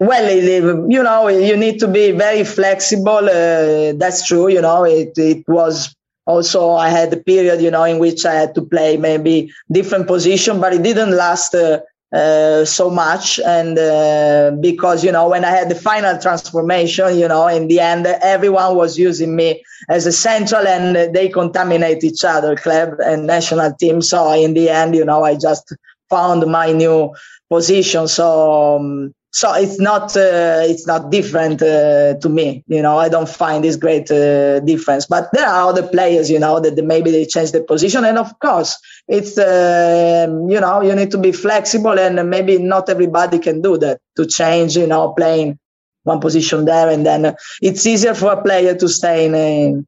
well, 0.00 0.30
you 0.30 1.02
know, 1.02 1.28
you 1.28 1.56
need 1.56 1.78
to 1.80 1.88
be 1.88 2.10
very 2.10 2.44
flexible. 2.44 3.28
Uh, 3.28 3.92
that's 3.96 4.26
true. 4.26 4.48
You 4.48 4.60
know, 4.60 4.84
it, 4.84 5.12
it 5.16 5.44
was 5.48 5.94
also, 6.26 6.72
I 6.72 6.88
had 6.88 7.12
a 7.12 7.16
period, 7.16 7.60
you 7.60 7.70
know, 7.70 7.84
in 7.84 7.98
which 7.98 8.24
I 8.24 8.34
had 8.34 8.54
to 8.56 8.62
play 8.62 8.96
maybe 8.96 9.52
different 9.70 10.06
position, 10.06 10.60
but 10.60 10.72
it 10.72 10.82
didn't 10.82 11.12
last 11.12 11.54
uh, 11.54 11.80
uh, 12.12 12.64
so 12.64 12.90
much. 12.90 13.38
And 13.40 13.78
uh, 13.78 14.52
because, 14.60 15.04
you 15.04 15.12
know, 15.12 15.28
when 15.28 15.44
I 15.44 15.50
had 15.50 15.68
the 15.68 15.74
final 15.74 16.18
transformation, 16.20 17.18
you 17.18 17.28
know, 17.28 17.46
in 17.46 17.68
the 17.68 17.80
end, 17.80 18.06
everyone 18.06 18.76
was 18.76 18.98
using 18.98 19.36
me 19.36 19.62
as 19.88 20.06
a 20.06 20.12
central 20.12 20.66
and 20.66 21.14
they 21.14 21.28
contaminate 21.28 22.02
each 22.04 22.24
other, 22.24 22.56
club 22.56 22.94
and 23.00 23.26
national 23.26 23.72
team. 23.74 24.00
So 24.00 24.32
in 24.32 24.54
the 24.54 24.70
end, 24.70 24.94
you 24.94 25.04
know, 25.04 25.24
I 25.24 25.36
just 25.36 25.72
found 26.08 26.50
my 26.50 26.72
new 26.72 27.14
position. 27.50 28.08
So 28.08 28.76
um, 28.76 29.14
so 29.34 29.52
it's 29.54 29.80
not 29.80 30.16
uh, 30.16 30.62
it's 30.62 30.86
not 30.86 31.10
different 31.10 31.60
uh, 31.60 32.14
to 32.22 32.28
me 32.28 32.62
you 32.68 32.80
know 32.80 32.96
i 32.96 33.08
don't 33.08 33.28
find 33.28 33.64
this 33.64 33.76
great 33.76 34.10
uh, 34.10 34.60
difference. 34.60 35.06
But 35.06 35.30
there 35.32 35.46
are 35.46 35.68
other 35.68 35.86
players 35.86 36.30
you 36.30 36.38
know 36.38 36.60
that 36.60 36.82
maybe 36.84 37.10
they 37.10 37.26
change 37.26 37.52
the 37.52 37.62
position. 37.62 38.04
And 38.04 38.18
of 38.18 38.38
course 38.38 38.78
it's 39.08 39.36
um, 39.38 40.48
you 40.50 40.60
know 40.60 40.82
you 40.82 40.94
need 40.94 41.10
to 41.12 41.18
be 41.18 41.32
flexible 41.32 41.98
and 41.98 42.30
maybe 42.30 42.58
not 42.58 42.88
everybody 42.88 43.38
can 43.38 43.60
do 43.60 43.76
that 43.78 44.00
to 44.16 44.26
change 44.26 44.76
you 44.76 44.86
know 44.86 45.12
playing 45.12 45.58
one 46.04 46.20
position 46.20 46.64
there. 46.64 46.88
And 46.88 47.04
then 47.04 47.34
it's 47.60 47.86
easier 47.86 48.14
for 48.14 48.32
a 48.32 48.42
player 48.42 48.74
to 48.74 48.88
stay 48.88 49.26
in 49.26 49.34
a, 49.34 49.82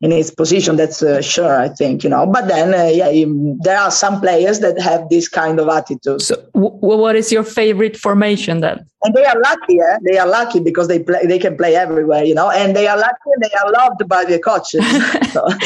in 0.00 0.10
his 0.10 0.30
position. 0.30 0.76
That's 0.76 1.02
uh, 1.02 1.20
sure, 1.20 1.60
I 1.60 1.68
think, 1.68 2.04
you 2.04 2.10
know. 2.10 2.26
But 2.26 2.48
then, 2.48 2.74
uh, 2.74 2.90
yeah, 2.92 3.08
you, 3.08 3.58
there 3.62 3.78
are 3.78 3.90
some 3.90 4.20
players 4.20 4.60
that 4.60 4.80
have 4.80 5.08
this 5.08 5.28
kind 5.28 5.58
of 5.58 5.68
attitude. 5.68 6.22
So, 6.22 6.36
w- 6.54 6.76
what 6.80 7.16
is 7.16 7.32
your 7.32 7.42
favorite 7.42 7.96
formation 7.96 8.60
then? 8.60 8.86
And 9.02 9.14
they 9.14 9.24
are 9.24 9.40
lucky, 9.40 9.78
eh? 9.80 9.98
They 10.04 10.18
are 10.18 10.26
lucky 10.26 10.60
because 10.60 10.88
they 10.88 10.98
play, 11.00 11.26
they 11.26 11.38
can 11.38 11.56
play 11.56 11.76
everywhere, 11.76 12.24
you 12.24 12.34
know. 12.34 12.50
And 12.50 12.74
they 12.76 12.86
are 12.86 12.96
lucky 12.96 13.30
and 13.34 13.42
they 13.42 13.56
are 13.64 13.72
loved 13.72 14.08
by 14.08 14.24
the 14.24 14.38
coaches. 14.38 14.84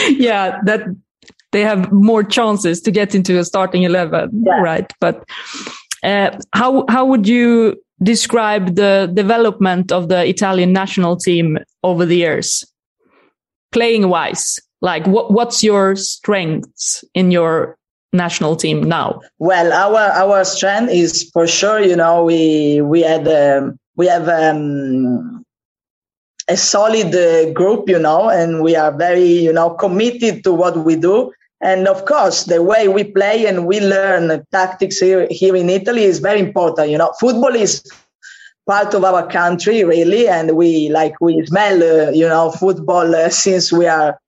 yeah, 0.18 0.61
that 0.64 0.85
they 1.53 1.62
have 1.62 1.93
more 1.93 2.22
chances 2.22 2.80
to 2.83 2.91
get 2.91 3.14
into 3.14 3.39
a 3.39 3.45
starting 3.45 3.83
eleven, 3.83 4.45
yeah. 4.47 4.61
right? 4.61 4.91
But 5.01 5.24
uh, 6.03 6.39
how 6.55 6.85
how 6.89 7.05
would 7.05 7.28
you 7.28 7.80
describe 8.03 8.74
the 8.74 9.11
development 9.12 9.93
of 9.93 10.09
the 10.09 10.26
Italian 10.26 10.72
national 10.72 11.16
team 11.16 11.59
over 11.83 12.05
the 12.05 12.16
years? 12.16 12.64
Playing 13.72 14.08
wise? 14.08 14.60
Like 14.80 15.06
what 15.06 15.32
what's 15.32 15.62
your 15.62 15.96
strengths 15.96 17.04
in 17.14 17.30
your 17.30 17.76
national 18.12 18.56
team 18.56 18.82
now? 18.82 19.20
Well 19.38 19.72
our 19.72 20.10
our 20.12 20.44
strength 20.44 20.92
is 20.92 21.30
for 21.32 21.46
sure 21.46 21.80
you 21.80 21.96
know 21.96 22.24
we 22.24 22.80
we 22.82 23.00
had 23.00 23.26
um, 23.28 23.78
we 23.96 24.06
have 24.06 24.28
um, 24.28 25.44
a 26.48 26.56
solid 26.56 27.14
uh, 27.14 27.52
group 27.52 27.88
you 27.88 27.98
know 27.98 28.28
and 28.28 28.62
we 28.62 28.76
are 28.76 28.92
very 28.92 29.30
you 29.46 29.52
know 29.52 29.70
committed 29.70 30.44
to 30.44 30.52
what 30.52 30.76
we 30.84 30.96
do. 30.96 31.32
And 31.60 31.86
of 31.86 32.04
course 32.06 32.44
the 32.44 32.60
way 32.60 32.88
we 32.88 33.04
play 33.04 33.46
and 33.46 33.66
we 33.66 33.78
learn 33.78 34.44
tactics 34.50 34.98
here, 34.98 35.28
here 35.30 35.54
in 35.54 35.70
italy 35.70 36.02
is 36.02 36.18
very 36.18 36.40
important 36.40 36.90
you 36.90 36.98
know. 36.98 37.12
Football 37.20 37.54
is 37.54 37.84
part 38.72 38.94
of 38.94 39.04
our 39.04 39.26
country 39.28 39.84
really 39.84 40.26
and 40.26 40.56
we 40.56 40.88
like 40.88 41.14
we 41.20 41.44
smell 41.44 41.76
uh, 41.82 42.10
you 42.10 42.26
know 42.26 42.50
football 42.50 43.14
uh, 43.14 43.28
since 43.28 43.70
we 43.70 43.86
are 43.86 44.18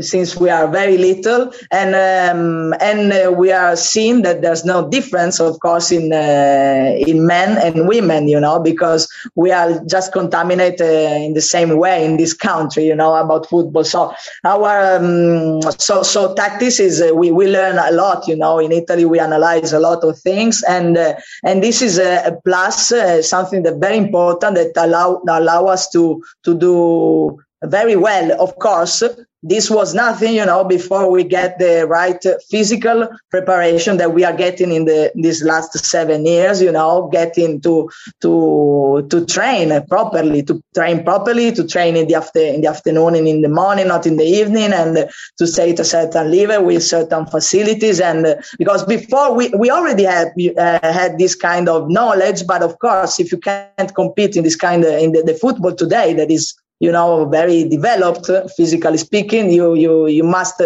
since 0.00 0.36
we 0.36 0.50
are 0.50 0.68
very 0.68 0.98
little 0.98 1.52
and 1.70 1.94
um, 1.94 2.74
and 2.80 3.12
uh, 3.12 3.32
we 3.32 3.52
are 3.52 3.76
seeing 3.76 4.22
that 4.22 4.42
there's 4.42 4.64
no 4.64 4.88
difference 4.88 5.40
of 5.40 5.58
course 5.60 5.90
in 5.90 6.12
uh, 6.12 6.94
in 7.06 7.26
men 7.26 7.58
and 7.58 7.88
women 7.88 8.28
you 8.28 8.40
know 8.40 8.58
because 8.58 9.08
we 9.34 9.50
are 9.50 9.82
just 9.84 10.12
contaminated 10.12 10.80
uh, 10.80 11.24
in 11.24 11.34
the 11.34 11.40
same 11.40 11.76
way 11.78 12.04
in 12.04 12.16
this 12.16 12.34
country 12.34 12.86
you 12.86 12.94
know 12.94 13.14
about 13.14 13.48
football. 13.48 13.84
So 13.84 14.14
our 14.44 14.96
um, 14.96 15.62
so 15.78 16.02
so 16.02 16.34
tactics 16.34 16.80
is 16.80 17.00
uh, 17.00 17.14
we 17.14 17.30
we 17.30 17.46
learn 17.46 17.78
a 17.78 17.92
lot 17.92 18.26
you 18.28 18.36
know. 18.36 18.58
In 18.58 18.72
Italy 18.72 19.04
we 19.04 19.18
analyze 19.18 19.72
a 19.72 19.80
lot 19.80 20.04
of 20.04 20.18
things 20.18 20.62
and 20.68 20.96
uh, 20.96 21.14
and 21.44 21.62
this 21.62 21.82
is 21.82 21.98
a, 21.98 22.22
a 22.26 22.40
plus 22.44 22.92
uh, 22.92 23.22
something 23.22 23.62
that 23.62 23.76
very 23.78 23.96
important 23.96 24.56
that 24.56 24.72
allow 24.76 25.22
allow 25.28 25.66
us 25.66 25.88
to 25.90 26.22
to 26.44 26.54
do 26.54 27.38
very 27.64 27.96
well 27.96 28.40
of 28.40 28.58
course 28.58 29.02
this 29.48 29.70
was 29.70 29.94
nothing, 29.94 30.34
you 30.34 30.44
know, 30.44 30.64
before 30.64 31.08
we 31.08 31.22
get 31.22 31.58
the 31.60 31.86
right 31.86 32.22
physical 32.50 33.08
preparation 33.30 33.96
that 33.96 34.12
we 34.12 34.24
are 34.24 34.32
getting 34.32 34.72
in 34.72 34.86
the 34.86 35.12
these 35.14 35.42
last 35.44 35.72
seven 35.84 36.26
years, 36.26 36.60
you 36.60 36.72
know, 36.72 37.08
getting 37.12 37.60
to 37.60 37.88
to 38.22 39.06
to 39.08 39.24
train 39.24 39.70
properly, 39.86 40.42
to 40.42 40.60
train 40.74 41.04
properly, 41.04 41.52
to 41.52 41.64
train 41.64 41.96
in 41.96 42.08
the 42.08 42.16
after 42.16 42.40
in 42.40 42.60
the 42.60 42.68
afternoon 42.68 43.14
and 43.14 43.28
in 43.28 43.42
the 43.42 43.48
morning, 43.48 43.86
not 43.86 44.04
in 44.04 44.16
the 44.16 44.24
evening, 44.24 44.72
and 44.72 45.08
to 45.38 45.46
stay 45.46 45.70
at 45.70 45.78
a 45.78 45.84
certain 45.84 46.30
level 46.30 46.64
with 46.64 46.82
certain 46.82 47.24
facilities. 47.26 48.00
And 48.00 48.36
because 48.58 48.84
before 48.84 49.32
we 49.32 49.48
we 49.50 49.70
already 49.70 50.04
had 50.04 50.28
uh, 50.58 50.92
had 50.92 51.18
this 51.18 51.36
kind 51.36 51.68
of 51.68 51.88
knowledge, 51.88 52.46
but 52.48 52.62
of 52.62 52.80
course, 52.80 53.20
if 53.20 53.30
you 53.30 53.38
can't 53.38 53.94
compete 53.94 54.36
in 54.36 54.42
this 54.42 54.56
kind 54.56 54.84
of 54.84 54.92
in 54.94 55.12
the, 55.12 55.22
the 55.22 55.34
football 55.34 55.74
today, 55.74 56.14
that 56.14 56.32
is 56.32 56.54
you 56.80 56.92
know 56.92 57.24
very 57.26 57.68
developed 57.68 58.30
physically 58.56 58.98
speaking 58.98 59.50
you 59.50 59.74
you 59.74 60.06
you 60.06 60.22
must 60.22 60.62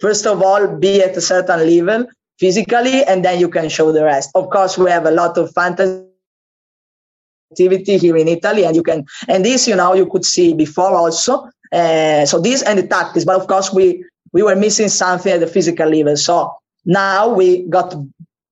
first 0.00 0.26
of 0.26 0.42
all 0.42 0.66
be 0.76 1.02
at 1.02 1.16
a 1.16 1.20
certain 1.20 1.60
level 1.60 2.06
physically 2.38 3.04
and 3.04 3.24
then 3.24 3.38
you 3.38 3.48
can 3.48 3.68
show 3.68 3.92
the 3.92 4.02
rest. 4.02 4.30
Of 4.34 4.48
course 4.48 4.78
we 4.78 4.90
have 4.90 5.04
a 5.04 5.10
lot 5.10 5.36
of 5.36 5.52
fantasy 5.52 6.06
activity 7.52 7.98
here 7.98 8.16
in 8.16 8.28
italy 8.28 8.64
and 8.64 8.76
you 8.76 8.82
can 8.82 9.04
and 9.28 9.44
this 9.44 9.66
you 9.66 9.74
know 9.74 9.92
you 9.92 10.06
could 10.06 10.24
see 10.24 10.54
before 10.54 10.94
also 10.94 11.50
uh, 11.72 12.24
so 12.24 12.40
this 12.40 12.62
and 12.62 12.78
the 12.78 12.86
tactics 12.86 13.24
but 13.24 13.34
of 13.34 13.48
course 13.48 13.72
we 13.72 14.04
we 14.32 14.42
were 14.42 14.56
missing 14.56 14.88
something 14.88 15.32
at 15.32 15.40
the 15.40 15.46
physical 15.46 15.88
level. 15.88 16.16
So 16.16 16.54
now 16.84 17.32
we 17.34 17.62
got 17.62 17.94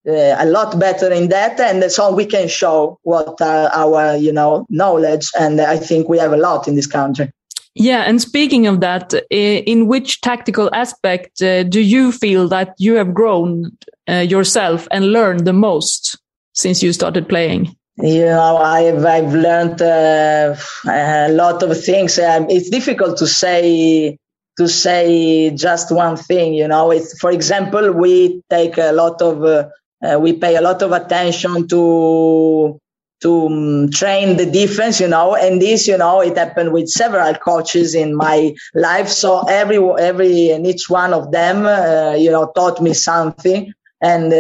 uh, 0.09 0.37
a 0.39 0.47
lot 0.47 0.79
better 0.79 1.13
in 1.13 1.29
that 1.29 1.61
and 1.61 1.91
so 1.93 2.15
we 2.15 2.25
can 2.25 2.49
show 2.49 2.99
what 3.03 3.41
uh, 3.41 3.69
our 3.75 4.17
you 4.17 4.33
know 4.33 4.67
knowledge 4.71 5.29
and 5.39 5.61
i 5.61 5.77
think 5.77 6.09
we 6.09 6.19
have 6.19 6.33
a 6.33 6.37
lot 6.37 6.67
in 6.67 6.75
this 6.75 6.87
country. 6.87 7.31
Yeah 7.75 8.05
and 8.09 8.21
speaking 8.21 8.67
of 8.67 8.81
that 8.81 9.13
in 9.31 9.87
which 9.87 10.21
tactical 10.21 10.71
aspect 10.73 11.43
uh, 11.43 11.63
do 11.63 11.81
you 11.81 12.11
feel 12.11 12.49
that 12.49 12.75
you 12.79 12.95
have 12.95 13.13
grown 13.13 13.71
uh, 14.09 14.15
yourself 14.15 14.89
and 14.91 15.13
learned 15.13 15.47
the 15.47 15.53
most 15.53 16.19
since 16.55 16.83
you 16.83 16.93
started 16.93 17.29
playing? 17.29 17.77
You 17.99 18.27
know 18.27 18.57
i've 18.57 19.05
i've 19.05 19.35
learned 19.35 19.83
uh, 19.83 20.57
a 20.89 21.29
lot 21.33 21.63
of 21.63 21.85
things. 21.85 22.19
Um, 22.19 22.47
it's 22.49 22.71
difficult 22.71 23.19
to 23.19 23.27
say 23.27 24.17
to 24.57 24.69
say 24.69 25.51
just 25.51 25.93
one 25.93 26.17
thing 26.17 26.55
you 26.55 26.67
know. 26.67 26.91
It's 26.91 27.19
for 27.19 27.31
example 27.31 27.93
we 27.93 28.43
take 28.51 28.79
a 28.79 28.93
lot 28.93 29.21
of 29.21 29.45
uh, 29.45 29.69
uh, 30.03 30.19
we 30.19 30.33
pay 30.33 30.57
a 30.57 30.61
lot 30.61 30.83
of 30.83 30.93
attention 30.93 31.67
to 31.69 32.81
to 33.21 33.47
um, 33.47 33.91
train 33.91 34.37
the 34.37 34.47
defense, 34.47 35.01
you 35.01 35.09
know, 35.09 35.35
and 35.35 35.61
this, 35.61 35.89
you 35.89 35.97
know, 35.99 36.21
it 36.21 36.37
happened 36.37 36.73
with 36.73 36.89
several 36.89 37.35
coaches 37.35 37.95
in 37.95 38.15
my 38.15 38.55
life. 38.75 39.09
So 39.09 39.41
every, 39.49 39.79
every, 39.99 40.51
and 40.51 40.67
each 40.67 40.89
one 40.89 41.13
of 41.13 41.33
them, 41.33 41.67
uh, 41.67 42.15
you 42.15 42.31
know, 42.31 42.53
taught 42.55 42.81
me 42.81 42.95
something. 42.95 43.73
And, 44.01 44.33
uh, 44.33 44.37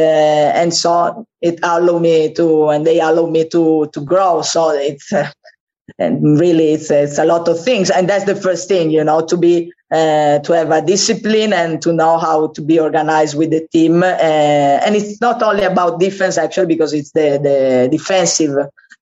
and 0.55 0.73
so 0.73 1.27
it 1.41 1.59
allowed 1.65 2.03
me 2.03 2.33
to, 2.35 2.69
and 2.69 2.87
they 2.87 3.01
allowed 3.01 3.31
me 3.31 3.49
to, 3.49 3.91
to 3.93 4.01
grow. 4.01 4.43
So 4.43 4.71
it's, 4.71 5.13
and 5.99 6.39
really 6.39 6.75
it's, 6.75 6.91
it's 6.91 7.19
a 7.19 7.25
lot 7.25 7.49
of 7.49 7.63
things. 7.65 7.91
And 7.91 8.09
that's 8.09 8.25
the 8.25 8.37
first 8.37 8.69
thing, 8.69 8.91
you 8.91 9.03
know, 9.03 9.27
to 9.27 9.37
be 9.37 9.73
uh, 9.91 10.39
to 10.41 10.53
have 10.53 10.71
a 10.71 10.83
discipline 10.83 11.53
and 11.53 11.81
to 11.83 11.93
know 11.93 12.19
how 12.19 12.49
to 12.49 12.61
be 12.61 12.79
organized 12.79 13.37
with 13.37 13.51
the 13.51 13.67
team. 13.73 14.03
Uh, 14.03 14.07
and 14.07 14.95
it's 14.95 15.21
not 15.21 15.43
only 15.43 15.65
about 15.65 16.01
defense 16.01 16.39
actually, 16.39 16.67
because 16.67 16.93
it's 16.93 17.13
the, 17.13 17.41
the 17.43 17.89
defensive 17.91 18.55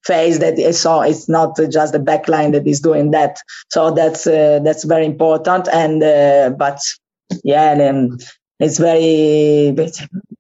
phase 0.05 0.39
that 0.39 0.57
so 0.75 1.01
it's 1.01 1.29
not 1.29 1.57
just 1.71 1.93
the 1.93 1.99
backline 1.99 2.53
that 2.53 2.67
is 2.67 2.81
doing 2.81 3.11
that. 3.11 3.39
So 3.71 3.91
that's, 3.91 4.27
uh, 4.27 4.61
that's 4.63 4.85
very 4.85 5.05
important. 5.05 5.69
And, 5.73 6.03
uh, 6.03 6.51
but 6.51 6.79
yeah, 7.43 7.73
and 7.73 8.23
it's 8.61 8.79
very, 8.79 9.73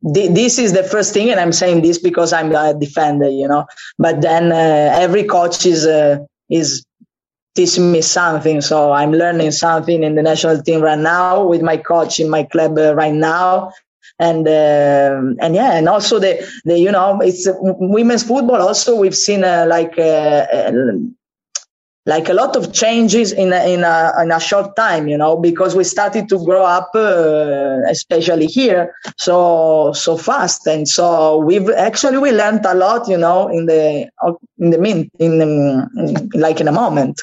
this 0.03 0.59
is 0.59 0.73
the 0.73 0.85
first 0.85 1.13
thing. 1.13 1.31
And 1.31 1.41
I'm 1.41 1.53
saying 1.53 1.83
this 1.83 1.99
because 1.99 2.33
I'm 2.33 2.55
a 2.55 2.73
defender, 2.73 3.29
you 3.29 3.49
know, 3.49 3.67
but 3.99 4.21
then 4.21 4.53
uh, 4.53 4.97
every 4.97 5.25
coach 5.25 5.67
is, 5.67 5.85
uh, 5.85 6.19
is 6.49 6.86
teaching 7.57 7.91
me 7.91 8.03
something. 8.03 8.61
So 8.61 8.93
I'm 8.93 9.13
learning 9.13 9.51
something 9.51 10.03
in 10.03 10.15
the 10.15 10.23
national 10.23 10.63
team 10.63 10.83
right 10.83 10.99
now 10.99 11.45
with 11.45 11.63
my 11.63 11.79
coach 11.79 12.21
in 12.21 12.29
my 12.31 12.45
club 12.45 12.79
uh, 12.79 12.95
right 12.95 13.15
now. 13.15 13.73
And 14.19 14.49
uh, 14.49 15.35
and 15.41 15.55
yeah, 15.55 15.73
and 15.73 15.89
also 15.89 16.19
the 16.19 16.41
the 16.65 16.79
you 16.79 16.91
know 16.91 17.21
it's 17.21 17.47
uh, 17.47 17.53
women's 17.61 18.23
football. 18.23 18.63
Also, 18.63 18.97
we've 18.97 19.17
seen 19.17 19.45
uh, 19.45 19.67
like 19.69 19.99
uh, 19.99 20.47
uh, 20.51 20.73
like 22.07 22.31
a 22.31 22.33
lot 22.33 22.57
of 22.57 22.73
changes 22.73 23.33
in 23.33 23.53
a, 23.53 23.69
in 23.69 23.85
a 23.85 24.13
in 24.23 24.33
a 24.33 24.41
short 24.41 24.75
time. 24.75 25.07
You 25.07 25.19
know, 25.19 25.37
because 25.37 25.77
we 25.77 25.85
started 25.85 26.31
to 26.31 26.43
grow 26.43 26.65
up, 26.65 26.95
especially 27.91 28.47
here, 28.47 28.95
so 29.19 29.93
so 29.93 30.17
fast, 30.17 30.67
and 30.67 30.89
so 30.89 31.37
we've 31.37 31.69
actually 31.69 32.17
we 32.17 32.33
learned 32.33 32.65
a 32.65 32.75
lot. 32.75 33.07
You 33.09 33.19
know, 33.19 33.49
in 33.49 33.67
the 33.67 34.09
in 34.59 34.71
the 34.71 34.79
min 34.79 35.11
in, 35.19 35.43
in 35.43 36.31
like 36.33 36.59
in 36.59 36.69
a 36.69 36.73
moment. 36.73 37.21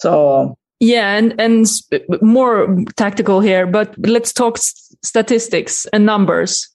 So 0.00 0.56
yeah, 0.80 1.16
and 1.16 1.34
and 1.40 1.66
more 2.22 2.84
tactical 2.96 3.40
here, 3.40 3.66
but 3.66 3.94
let's 3.98 4.32
talk 4.32 4.58
statistics 4.58 5.86
and 5.92 6.06
numbers. 6.06 6.68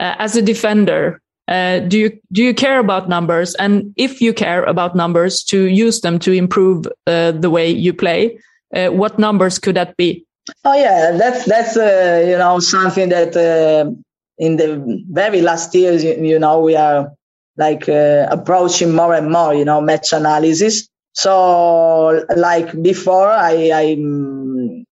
Uh, 0.00 0.14
as 0.18 0.36
a 0.36 0.42
defender, 0.42 1.20
uh, 1.48 1.80
do 1.80 1.98
you 1.98 2.20
do 2.30 2.44
you 2.44 2.54
care 2.54 2.78
about 2.78 3.08
numbers? 3.08 3.54
And 3.54 3.92
if 3.96 4.20
you 4.20 4.34
care 4.34 4.64
about 4.64 4.94
numbers, 4.94 5.42
to 5.44 5.64
use 5.64 6.02
them 6.02 6.18
to 6.20 6.32
improve 6.32 6.86
uh, 7.06 7.32
the 7.32 7.50
way 7.50 7.70
you 7.70 7.94
play, 7.94 8.38
uh, 8.74 8.88
what 8.88 9.18
numbers 9.18 9.58
could 9.58 9.76
that 9.76 9.96
be? 9.96 10.26
Oh 10.64 10.74
yeah, 10.74 11.12
that's 11.12 11.46
that's 11.46 11.76
uh, 11.76 12.24
you 12.28 12.36
know 12.36 12.60
something 12.60 13.08
that 13.08 13.34
uh, 13.36 13.90
in 14.38 14.56
the 14.56 15.02
very 15.10 15.40
last 15.40 15.74
years, 15.74 16.04
you, 16.04 16.14
you 16.22 16.38
know, 16.38 16.60
we 16.60 16.76
are 16.76 17.12
like 17.56 17.88
uh, 17.88 18.26
approaching 18.30 18.94
more 18.94 19.14
and 19.14 19.30
more, 19.30 19.54
you 19.54 19.64
know, 19.64 19.80
match 19.80 20.12
analysis. 20.12 20.88
So 21.18 22.24
like 22.36 22.80
before, 22.80 23.28
I, 23.28 23.72
I 23.74 23.96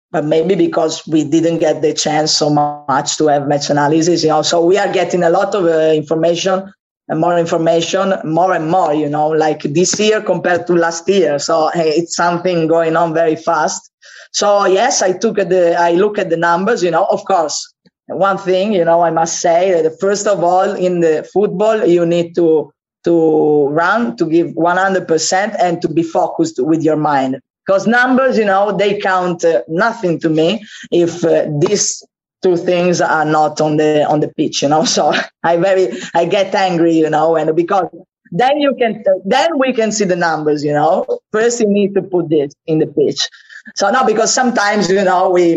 but 0.09 0.23
maybe 0.23 0.55
because 0.55 1.05
we 1.05 1.25
didn't 1.25 1.57
get 1.57 1.81
the 1.81 1.91
chance 1.93 2.31
so 2.31 2.49
much 2.49 3.17
to 3.17 3.27
have 3.27 3.45
match 3.45 3.69
analysis, 3.69 4.23
you 4.23 4.29
know, 4.29 4.41
so 4.41 4.63
we 4.63 4.77
are 4.77 4.89
getting 4.93 5.23
a 5.23 5.29
lot 5.29 5.53
of 5.53 5.65
uh, 5.65 5.91
information 5.93 6.71
and 7.09 7.19
more 7.19 7.37
information 7.37 8.13
more 8.23 8.53
and 8.53 8.71
more, 8.71 8.93
you 8.93 9.09
know, 9.09 9.27
like 9.27 9.63
this 9.63 9.99
year 9.99 10.21
compared 10.21 10.65
to 10.67 10.75
last 10.75 11.09
year. 11.09 11.39
So 11.39 11.71
hey, 11.73 11.89
it's 11.89 12.15
something 12.15 12.67
going 12.67 12.95
on 12.95 13.13
very 13.13 13.35
fast. 13.35 13.91
So 14.31 14.65
yes, 14.65 15.01
I 15.01 15.11
took 15.17 15.35
the, 15.35 15.75
I 15.77 15.91
look 15.91 16.17
at 16.17 16.29
the 16.29 16.37
numbers, 16.37 16.81
you 16.83 16.91
know, 16.91 17.03
of 17.11 17.25
course, 17.25 17.73
one 18.07 18.37
thing, 18.37 18.71
you 18.71 18.85
know, 18.85 19.01
I 19.01 19.09
must 19.09 19.41
say 19.41 19.81
that 19.81 19.99
first 19.99 20.25
of 20.25 20.41
all, 20.41 20.71
in 20.73 21.01
the 21.01 21.29
football, 21.33 21.85
you 21.85 22.05
need 22.05 22.33
to, 22.35 22.71
to 23.03 23.67
run, 23.69 24.15
to 24.17 24.25
give 24.25 24.47
100% 24.47 25.55
and 25.59 25.81
to 25.81 25.87
be 25.87 26.03
focused 26.03 26.63
with 26.63 26.83
your 26.83 26.95
mind 26.95 27.39
because 27.65 27.87
numbers, 27.87 28.37
you 28.37 28.45
know, 28.45 28.75
they 28.75 28.99
count 28.99 29.45
uh, 29.45 29.61
nothing 29.67 30.19
to 30.19 30.29
me 30.29 30.65
if 30.91 31.23
uh, 31.23 31.47
these 31.59 32.03
two 32.41 32.57
things 32.57 32.99
are 32.99 33.25
not 33.25 33.61
on 33.61 33.77
the 33.77 34.03
on 34.05 34.19
the 34.19 34.27
pitch, 34.27 34.61
you 34.61 34.69
know. 34.69 34.83
So 34.97 35.13
I 35.43 35.57
very 35.57 35.89
I 36.13 36.25
get 36.25 36.53
angry, 36.53 36.95
you 36.95 37.09
know, 37.09 37.35
and 37.35 37.55
because 37.55 37.87
then 38.31 38.57
you 38.57 38.75
can 38.75 39.03
then 39.25 39.57
we 39.57 39.73
can 39.73 39.91
see 39.91 40.05
the 40.05 40.15
numbers, 40.15 40.63
you 40.63 40.73
know. 40.73 41.05
First, 41.31 41.61
you 41.61 41.67
need 41.67 41.93
to 41.95 42.01
put 42.01 42.29
this 42.29 42.53
in 42.65 42.79
the 42.79 42.87
pitch. 42.87 43.29
So 43.75 43.89
no, 43.91 44.05
because 44.05 44.33
sometimes 44.33 44.89
you 44.89 45.03
know 45.03 45.29
we 45.29 45.53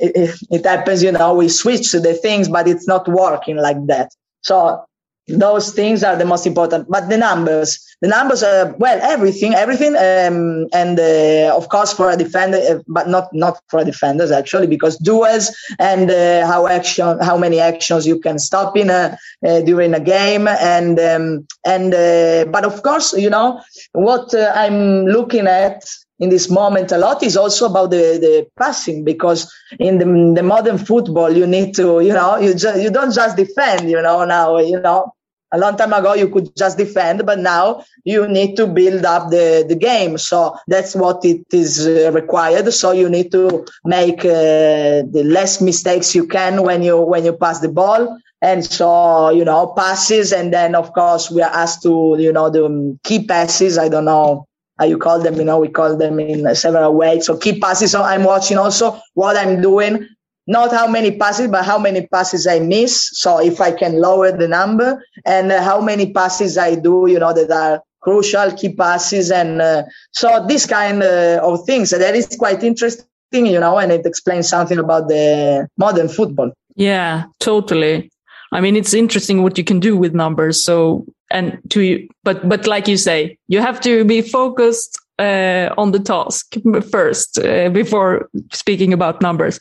it, 0.00 0.36
it 0.50 0.66
happens, 0.66 1.02
you 1.02 1.12
know, 1.12 1.34
we 1.34 1.48
switch 1.48 1.92
the 1.92 2.14
things, 2.14 2.48
but 2.48 2.66
it's 2.66 2.88
not 2.88 3.06
working 3.06 3.56
like 3.56 3.86
that. 3.86 4.10
So 4.42 4.84
those 5.28 5.72
things 5.72 6.04
are 6.04 6.16
the 6.16 6.24
most 6.24 6.46
important 6.46 6.88
but 6.88 7.08
the 7.08 7.16
numbers 7.16 7.80
the 8.00 8.06
numbers 8.08 8.42
are 8.44 8.72
well 8.78 8.98
everything 9.02 9.54
everything 9.54 9.96
um, 9.96 10.66
and 10.72 11.00
uh, 11.00 11.52
of 11.56 11.68
course 11.68 11.92
for 11.92 12.10
a 12.10 12.16
defender 12.16 12.58
uh, 12.58 12.78
but 12.86 13.08
not 13.08 13.28
not 13.32 13.58
for 13.68 13.82
defenders 13.84 14.30
actually 14.30 14.68
because 14.68 14.96
duels 14.98 15.54
and 15.80 16.10
uh, 16.10 16.46
how 16.46 16.68
action 16.68 17.18
how 17.20 17.36
many 17.36 17.58
actions 17.58 18.06
you 18.06 18.20
can 18.20 18.38
stop 18.38 18.76
in 18.76 18.88
a 18.88 19.18
uh, 19.46 19.60
during 19.62 19.94
a 19.94 20.00
game 20.00 20.46
and 20.46 21.00
um, 21.00 21.44
and 21.64 21.92
uh, 21.92 22.44
but 22.52 22.64
of 22.64 22.82
course 22.84 23.12
you 23.14 23.30
know 23.30 23.60
what 23.92 24.32
uh, 24.32 24.52
i'm 24.54 25.06
looking 25.06 25.48
at 25.48 25.82
in 26.18 26.30
this 26.30 26.48
moment 26.48 26.92
a 26.92 26.98
lot 26.98 27.22
is 27.22 27.36
also 27.36 27.66
about 27.66 27.90
the, 27.90 28.18
the 28.20 28.46
passing 28.58 29.04
because 29.04 29.52
in 29.78 29.98
the, 29.98 30.04
the 30.34 30.42
modern 30.42 30.78
football 30.78 31.30
you 31.36 31.46
need 31.46 31.74
to 31.74 32.00
you 32.00 32.12
know 32.12 32.36
you 32.36 32.54
just 32.54 32.80
you 32.80 32.90
don't 32.90 33.12
just 33.12 33.36
defend 33.36 33.90
you 33.90 34.00
know 34.00 34.24
now 34.24 34.56
you 34.58 34.80
know 34.80 35.12
a 35.52 35.58
long 35.58 35.76
time 35.76 35.92
ago 35.92 36.14
you 36.14 36.28
could 36.28 36.54
just 36.56 36.76
defend 36.76 37.24
but 37.24 37.38
now 37.38 37.82
you 38.04 38.26
need 38.26 38.56
to 38.56 38.66
build 38.66 39.04
up 39.04 39.30
the, 39.30 39.64
the 39.68 39.76
game. 39.76 40.18
So 40.18 40.56
that's 40.66 40.94
what 40.94 41.24
it 41.24 41.44
is 41.52 41.86
uh, 41.86 42.10
required. 42.12 42.72
So 42.72 42.92
you 42.92 43.08
need 43.08 43.30
to 43.32 43.64
make 43.84 44.24
uh, 44.24 45.02
the 45.14 45.22
less 45.24 45.60
mistakes 45.60 46.14
you 46.14 46.26
can 46.26 46.62
when 46.62 46.82
you 46.82 47.00
when 47.00 47.24
you 47.24 47.32
pass 47.32 47.60
the 47.60 47.68
ball. 47.68 48.18
And 48.42 48.64
so 48.64 49.30
you 49.30 49.44
know 49.44 49.72
passes 49.76 50.32
and 50.32 50.52
then 50.52 50.74
of 50.74 50.92
course 50.92 51.30
we 51.30 51.42
are 51.42 51.52
asked 51.52 51.82
to 51.82 52.16
you 52.18 52.32
know 52.32 52.50
the 52.50 52.98
key 53.04 53.24
passes. 53.24 53.78
I 53.78 53.88
don't 53.88 54.04
know 54.04 54.46
how 54.78 54.84
you 54.84 54.98
call 54.98 55.20
them. 55.22 55.36
You 55.36 55.44
know 55.44 55.58
we 55.58 55.68
call 55.68 55.96
them 55.96 56.20
in 56.20 56.54
several 56.54 56.94
ways. 56.94 57.26
So 57.26 57.36
key 57.36 57.58
passes. 57.60 57.92
So 57.92 58.02
i'm 58.02 58.24
watching 58.24 58.58
also 58.58 59.00
what 59.14 59.36
i'm 59.36 59.60
doing 59.62 60.06
not 60.46 60.72
how 60.72 60.86
many 60.86 61.16
passes, 61.16 61.48
but 61.48 61.64
how 61.64 61.78
many 61.78 62.06
passes 62.06 62.46
I 62.46 62.60
miss. 62.60 63.10
So 63.12 63.40
if 63.40 63.60
I 63.60 63.72
can 63.72 64.00
lower 64.00 64.30
the 64.32 64.48
number 64.48 65.04
and 65.24 65.50
uh, 65.50 65.62
how 65.62 65.80
many 65.80 66.12
passes 66.12 66.56
I 66.56 66.76
do, 66.76 67.06
you 67.08 67.18
know, 67.18 67.32
that 67.32 67.50
are 67.50 67.82
crucial 68.00 68.52
key 68.52 68.72
passes. 68.72 69.30
And 69.30 69.60
uh, 69.60 69.82
so 70.12 70.44
this 70.46 70.66
kind 70.66 71.02
uh, 71.02 71.40
of 71.42 71.64
things 71.66 71.90
that 71.90 72.14
is 72.14 72.36
quite 72.38 72.62
interesting, 72.62 73.06
you 73.32 73.58
know, 73.58 73.78
and 73.78 73.90
it 73.90 74.06
explains 74.06 74.48
something 74.48 74.78
about 74.78 75.08
the 75.08 75.68
modern 75.76 76.08
football. 76.08 76.52
Yeah, 76.76 77.24
totally. 77.40 78.10
I 78.52 78.60
mean, 78.60 78.76
it's 78.76 78.94
interesting 78.94 79.42
what 79.42 79.58
you 79.58 79.64
can 79.64 79.80
do 79.80 79.96
with 79.96 80.14
numbers. 80.14 80.62
So, 80.62 81.04
and 81.32 81.58
to, 81.70 82.06
but, 82.22 82.48
but 82.48 82.68
like 82.68 82.86
you 82.86 82.96
say, 82.96 83.38
you 83.48 83.60
have 83.60 83.80
to 83.80 84.04
be 84.04 84.22
focused 84.22 85.00
uh, 85.18 85.70
on 85.76 85.90
the 85.90 85.98
task 85.98 86.54
first 86.92 87.38
uh, 87.38 87.70
before 87.70 88.28
speaking 88.52 88.92
about 88.92 89.20
numbers. 89.20 89.58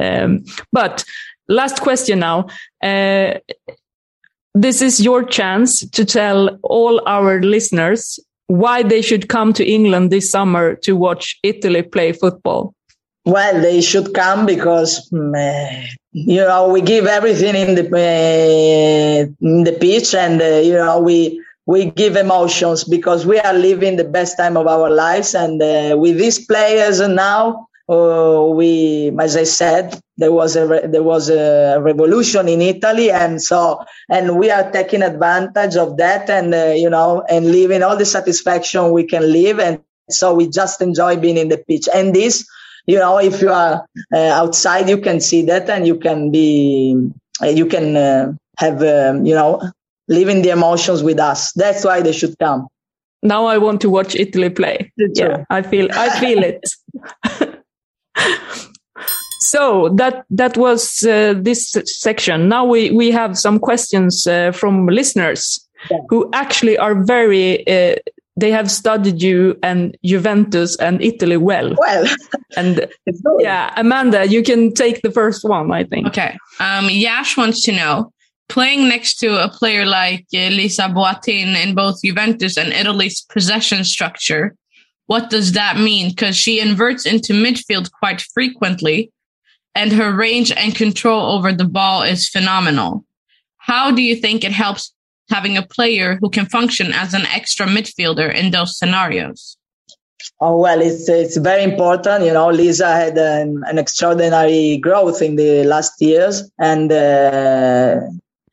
Um, 0.00 0.44
but 0.72 1.04
last 1.48 1.80
question 1.80 2.20
now. 2.20 2.46
Uh, 2.82 3.34
this 4.54 4.82
is 4.82 5.00
your 5.00 5.22
chance 5.22 5.88
to 5.90 6.04
tell 6.04 6.58
all 6.62 7.00
our 7.06 7.40
listeners 7.40 8.18
why 8.46 8.82
they 8.82 9.00
should 9.00 9.28
come 9.28 9.52
to 9.52 9.64
England 9.64 10.10
this 10.10 10.30
summer 10.30 10.74
to 10.74 10.96
watch 10.96 11.38
Italy 11.44 11.82
play 11.82 12.12
football. 12.12 12.74
Well, 13.24 13.60
they 13.60 13.80
should 13.80 14.12
come 14.12 14.46
because 14.46 15.08
mm, 15.10 15.86
you 16.12 16.40
know 16.40 16.68
we 16.68 16.80
give 16.80 17.06
everything 17.06 17.54
in 17.54 17.74
the 17.76 17.86
uh, 17.86 19.46
in 19.46 19.64
the 19.64 19.72
pitch, 19.72 20.14
and 20.14 20.40
uh, 20.40 20.60
you 20.64 20.72
know 20.72 20.98
we 20.98 21.40
we 21.66 21.90
give 21.90 22.16
emotions 22.16 22.82
because 22.82 23.26
we 23.26 23.38
are 23.38 23.52
living 23.52 23.96
the 23.96 24.04
best 24.04 24.36
time 24.36 24.56
of 24.56 24.66
our 24.66 24.90
lives, 24.90 25.34
and 25.34 25.62
uh, 25.62 25.96
with 25.96 26.18
these 26.18 26.44
players 26.44 26.98
now 27.00 27.68
uh, 27.90 28.44
we, 28.54 29.10
as 29.18 29.36
I 29.36 29.42
said, 29.42 30.00
there 30.16 30.32
was 30.32 30.54
a 30.54 30.66
re- 30.66 30.86
there 30.86 31.02
was 31.02 31.28
a 31.28 31.78
revolution 31.80 32.48
in 32.48 32.62
Italy, 32.62 33.10
and 33.10 33.42
so 33.42 33.84
and 34.08 34.38
we 34.38 34.50
are 34.50 34.70
taking 34.70 35.02
advantage 35.02 35.76
of 35.76 35.96
that, 35.96 36.30
and 36.30 36.54
uh, 36.54 36.72
you 36.76 36.88
know, 36.88 37.24
and 37.28 37.50
living 37.50 37.82
all 37.82 37.96
the 37.96 38.06
satisfaction 38.06 38.92
we 38.92 39.04
can 39.04 39.32
live, 39.32 39.58
and 39.58 39.80
so 40.08 40.32
we 40.34 40.48
just 40.48 40.80
enjoy 40.80 41.16
being 41.16 41.36
in 41.36 41.48
the 41.48 41.58
pitch. 41.58 41.88
And 41.92 42.14
this, 42.14 42.46
you 42.86 42.96
know, 42.96 43.18
if 43.18 43.42
you 43.42 43.50
are 43.50 43.84
uh, 44.14 44.16
outside, 44.16 44.88
you 44.88 44.98
can 44.98 45.20
see 45.20 45.42
that, 45.46 45.68
and 45.68 45.84
you 45.84 45.96
can 45.96 46.30
be, 46.30 47.10
uh, 47.42 47.46
you 47.46 47.66
can 47.66 47.96
uh, 47.96 48.32
have, 48.58 48.82
um, 48.82 49.26
you 49.26 49.34
know, 49.34 49.60
living 50.06 50.42
the 50.42 50.50
emotions 50.50 51.02
with 51.02 51.18
us. 51.18 51.52
That's 51.54 51.84
why 51.84 52.02
they 52.02 52.12
should 52.12 52.38
come. 52.38 52.68
Now 53.22 53.46
I 53.46 53.58
want 53.58 53.80
to 53.82 53.90
watch 53.90 54.14
Italy 54.14 54.48
play. 54.48 54.92
Yeah, 54.96 55.44
I 55.50 55.62
feel 55.62 55.88
I 55.92 56.20
feel 56.20 56.42
it. 56.44 56.64
so 59.40 59.88
that 59.96 60.24
that 60.30 60.56
was 60.56 61.04
uh, 61.04 61.34
this 61.36 61.74
section. 61.84 62.48
Now 62.48 62.64
we 62.64 62.90
we 62.90 63.10
have 63.10 63.38
some 63.38 63.58
questions 63.58 64.26
uh, 64.26 64.52
from 64.52 64.86
listeners 64.86 65.66
yeah. 65.90 65.98
who 66.08 66.28
actually 66.32 66.78
are 66.78 66.94
very. 67.04 67.66
Uh, 67.66 67.96
they 68.36 68.50
have 68.50 68.70
studied 68.70 69.20
you 69.20 69.58
and 69.62 69.98
Juventus 70.02 70.76
and 70.76 71.02
Italy 71.02 71.36
well. 71.36 71.74
Well, 71.76 72.06
and 72.56 72.88
yeah, 73.38 73.74
Amanda, 73.76 74.26
you 74.26 74.42
can 74.42 74.72
take 74.72 75.02
the 75.02 75.10
first 75.10 75.44
one. 75.44 75.72
I 75.72 75.84
think. 75.84 76.06
Okay. 76.08 76.38
Um, 76.58 76.88
Yash 76.88 77.36
wants 77.36 77.62
to 77.64 77.72
know 77.72 78.12
playing 78.50 78.88
next 78.88 79.16
to 79.20 79.42
a 79.42 79.48
player 79.48 79.86
like 79.86 80.26
uh, 80.34 80.48
Lisa 80.48 80.88
Boattin 80.88 81.54
in 81.56 81.74
both 81.74 82.02
Juventus 82.02 82.58
and 82.58 82.72
Italy's 82.72 83.22
possession 83.22 83.84
structure 83.84 84.54
what 85.10 85.28
does 85.28 85.54
that 85.54 85.76
mean? 85.76 86.10
Because 86.10 86.36
she 86.36 86.60
inverts 86.60 87.04
into 87.04 87.32
midfield 87.32 87.90
quite 87.90 88.20
frequently, 88.32 89.10
and 89.74 89.92
her 89.92 90.14
range 90.14 90.52
and 90.52 90.72
control 90.72 91.32
over 91.32 91.52
the 91.52 91.64
ball 91.64 92.02
is 92.02 92.28
phenomenal. 92.28 93.04
How 93.56 93.90
do 93.90 94.02
you 94.02 94.14
think 94.14 94.44
it 94.44 94.52
helps 94.52 94.94
having 95.28 95.56
a 95.56 95.66
player 95.66 96.16
who 96.20 96.30
can 96.30 96.46
function 96.46 96.92
as 96.92 97.12
an 97.12 97.26
extra 97.26 97.66
midfielder 97.66 98.32
in 98.32 98.52
those 98.52 98.78
scenarios? 98.78 99.56
Oh 100.40 100.58
well, 100.58 100.80
it's 100.80 101.08
it's 101.08 101.38
very 101.38 101.64
important. 101.64 102.24
You 102.24 102.32
know, 102.32 102.50
Lisa 102.50 102.92
had 102.92 103.18
an, 103.18 103.64
an 103.66 103.78
extraordinary 103.78 104.78
growth 104.78 105.22
in 105.22 105.34
the 105.34 105.64
last 105.64 106.00
years, 106.00 106.48
and 106.60 106.92
uh, 106.92 107.98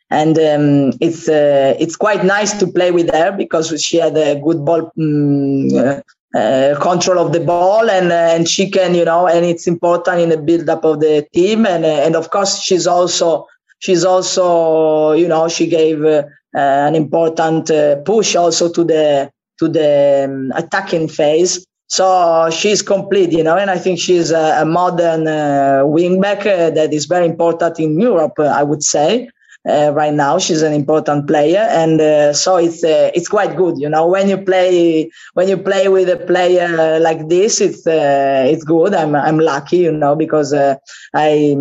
and 0.10 0.36
um, 0.39 0.97
it's 1.01 1.30
uh, 1.30 1.76
it's 1.80 1.95
quite 1.95 2.24
nice 2.24 2.58
to 2.58 2.66
play 2.66 2.89
with 2.89 3.14
her 3.14 3.32
because 3.32 3.80
she 3.80 3.97
had 3.97 4.18
a 4.18 4.39
good 4.41 4.66
ball 4.66 4.91
um, 4.97 6.01
uh, 6.36 6.78
control 6.82 7.19
of 7.19 7.32
the 7.32 7.39
ball 7.39 7.89
and 7.89 8.11
uh, 8.11 8.36
and 8.36 8.47
she 8.47 8.69
can 8.69 8.93
you 8.93 9.05
know 9.05 9.28
and 9.28 9.45
it's 9.45 9.67
important 9.67 10.19
in 10.19 10.30
the 10.30 10.38
build 10.38 10.69
up 10.69 10.84
of 10.84 10.99
the 10.99 11.25
team. 11.34 11.65
And 11.65 11.86
uh, 11.86 11.88
and 11.88 12.15
of 12.15 12.30
course 12.30 12.61
she's 12.61 12.86
also 12.88 13.47
she's 13.80 14.03
also 14.03 15.13
you 15.13 15.28
know 15.28 15.47
she 15.47 15.67
gave 15.67 16.03
uh, 16.03 16.23
an 16.53 16.95
important 16.95 17.71
uh, 17.71 17.97
push 17.97 18.36
also 18.36 18.71
to 18.71 18.84
the 18.84 19.32
to 19.59 19.67
the 19.67 20.25
um, 20.25 20.51
attacking 20.55 21.07
phase. 21.07 21.65
So 21.89 22.49
she's 22.51 22.82
complete 22.82 23.32
you 23.32 23.43
know 23.43 23.55
and 23.55 23.71
i 23.71 23.78
think 23.78 23.97
she's 23.97 24.32
a, 24.32 24.61
a 24.61 24.65
modern 24.65 25.25
uh, 25.25 25.84
wingback 25.86 26.43
that 26.43 26.91
is 26.91 27.05
very 27.05 27.25
important 27.25 27.80
in 27.80 27.97
europe 27.97 28.38
i 28.39 28.61
would 28.61 28.84
say 28.84 29.30
uh, 29.68 29.91
right 29.93 30.13
now. 30.13 30.38
She's 30.38 30.61
an 30.61 30.74
important 30.74 31.28
player, 31.28 31.68
and 31.72 31.99
uh, 31.99 32.34
so 32.34 32.55
it's 32.57 32.84
uh, 32.84 33.11
it's 33.13 33.28
quite 33.28 33.55
good. 33.55 33.80
You 33.80 33.89
know, 33.89 34.07
when 34.07 34.30
you 34.30 34.38
play 34.38 35.11
when 35.34 35.47
you 35.47 35.57
play 35.57 35.88
with 35.89 36.09
a 36.09 36.18
player 36.18 36.99
like 36.99 37.28
this, 37.30 37.61
it's 37.61 37.86
uh, 37.86 38.45
it's 38.47 38.63
good. 38.63 38.93
I'm 38.93 39.15
I'm 39.15 39.39
lucky, 39.39 39.78
you 39.78 39.91
know, 39.91 40.15
because 40.15 40.53
uh, 40.53 40.76
I 41.13 41.55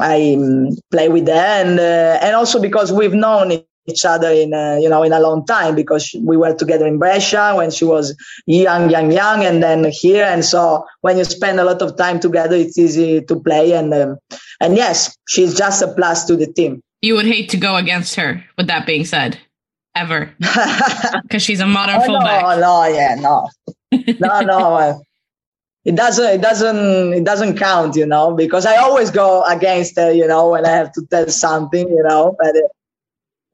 I 0.00 0.36
play 0.90 1.08
with 1.08 1.28
her, 1.28 1.34
and 1.34 1.78
uh, 1.78 2.18
and 2.22 2.34
also 2.34 2.60
because 2.60 2.92
we've 2.92 3.14
known 3.14 3.62
each 3.86 4.04
other 4.04 4.30
in 4.30 4.52
a, 4.52 4.78
you 4.80 4.88
know 4.88 5.02
in 5.02 5.12
a 5.12 5.20
long 5.20 5.44
time 5.46 5.74
because 5.74 6.14
we 6.22 6.36
were 6.36 6.54
together 6.54 6.86
in 6.86 6.98
Brescia 6.98 7.54
when 7.56 7.70
she 7.70 7.84
was 7.84 8.14
young, 8.46 8.90
young, 8.90 9.10
young, 9.10 9.44
and 9.44 9.62
then 9.62 9.90
here. 9.90 10.24
And 10.24 10.44
so 10.44 10.86
when 11.00 11.18
you 11.18 11.24
spend 11.24 11.58
a 11.60 11.64
lot 11.64 11.82
of 11.82 11.96
time 11.96 12.20
together, 12.20 12.56
it's 12.56 12.78
easy 12.78 13.22
to 13.22 13.40
play. 13.40 13.72
And 13.72 13.92
um, 13.92 14.18
and 14.60 14.76
yes, 14.76 15.16
she's 15.28 15.54
just 15.56 15.82
a 15.82 15.88
plus 15.88 16.24
to 16.26 16.36
the 16.36 16.46
team 16.46 16.82
you 17.02 17.14
would 17.14 17.26
hate 17.26 17.50
to 17.50 17.56
go 17.56 17.76
against 17.76 18.14
her. 18.16 18.44
With 18.56 18.66
that 18.68 18.86
being 18.86 19.04
said, 19.04 19.38
ever 19.94 20.32
because 21.22 21.42
she's 21.42 21.60
a 21.60 21.66
modern 21.66 21.96
oh, 21.96 22.04
fullback. 22.04 22.42
No, 22.42 22.60
no, 22.60 22.86
yeah, 22.86 23.14
no, 23.16 23.48
no, 24.20 24.40
no. 24.40 24.74
Uh, 24.74 24.98
it 25.84 25.96
doesn't, 25.96 26.26
it 26.26 26.42
doesn't, 26.42 27.14
it 27.14 27.24
doesn't 27.24 27.56
count, 27.56 27.96
you 27.96 28.04
know, 28.04 28.34
because 28.34 28.66
I 28.66 28.76
always 28.76 29.10
go 29.10 29.42
against 29.44 29.96
her, 29.96 30.12
you 30.12 30.26
know, 30.26 30.50
when 30.50 30.66
I 30.66 30.70
have 30.70 30.92
to 30.92 31.06
tell 31.10 31.28
something, 31.28 31.88
you 31.88 32.02
know, 32.02 32.36
but. 32.38 32.56
Uh, 32.56 32.68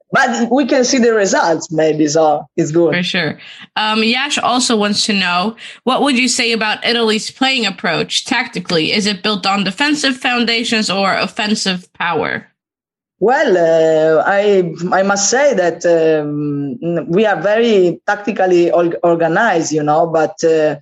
but 0.09 0.49
we 0.49 0.65
can 0.65 0.85
see 0.85 0.99
the 0.99 1.13
results 1.13 1.69
maybe 1.69 2.07
so 2.07 2.47
it's 2.55 2.71
good 2.71 2.93
for 2.93 3.03
sure 3.03 3.37
um, 3.75 4.01
yash 4.05 4.37
also 4.37 4.77
wants 4.77 5.05
to 5.05 5.11
know 5.11 5.53
what 5.83 6.01
would 6.01 6.17
you 6.17 6.29
say 6.29 6.53
about 6.53 6.81
italy's 6.85 7.29
playing 7.29 7.65
approach 7.65 8.23
tactically 8.23 8.93
is 8.93 9.05
it 9.05 9.21
built 9.21 9.45
on 9.45 9.65
defensive 9.65 10.15
foundations 10.15 10.89
or 10.89 11.13
offensive 11.13 11.91
power 11.91 12.47
well, 13.19 13.57
uh, 13.57 14.23
I 14.25 14.73
I 14.91 15.03
must 15.03 15.29
say 15.29 15.53
that 15.55 15.85
um, 15.85 16.77
we 17.09 17.25
are 17.25 17.41
very 17.41 17.99
tactically 18.05 18.71
organized, 18.71 19.71
you 19.71 19.83
know, 19.83 20.07
but 20.07 20.43
uh, 20.43 20.75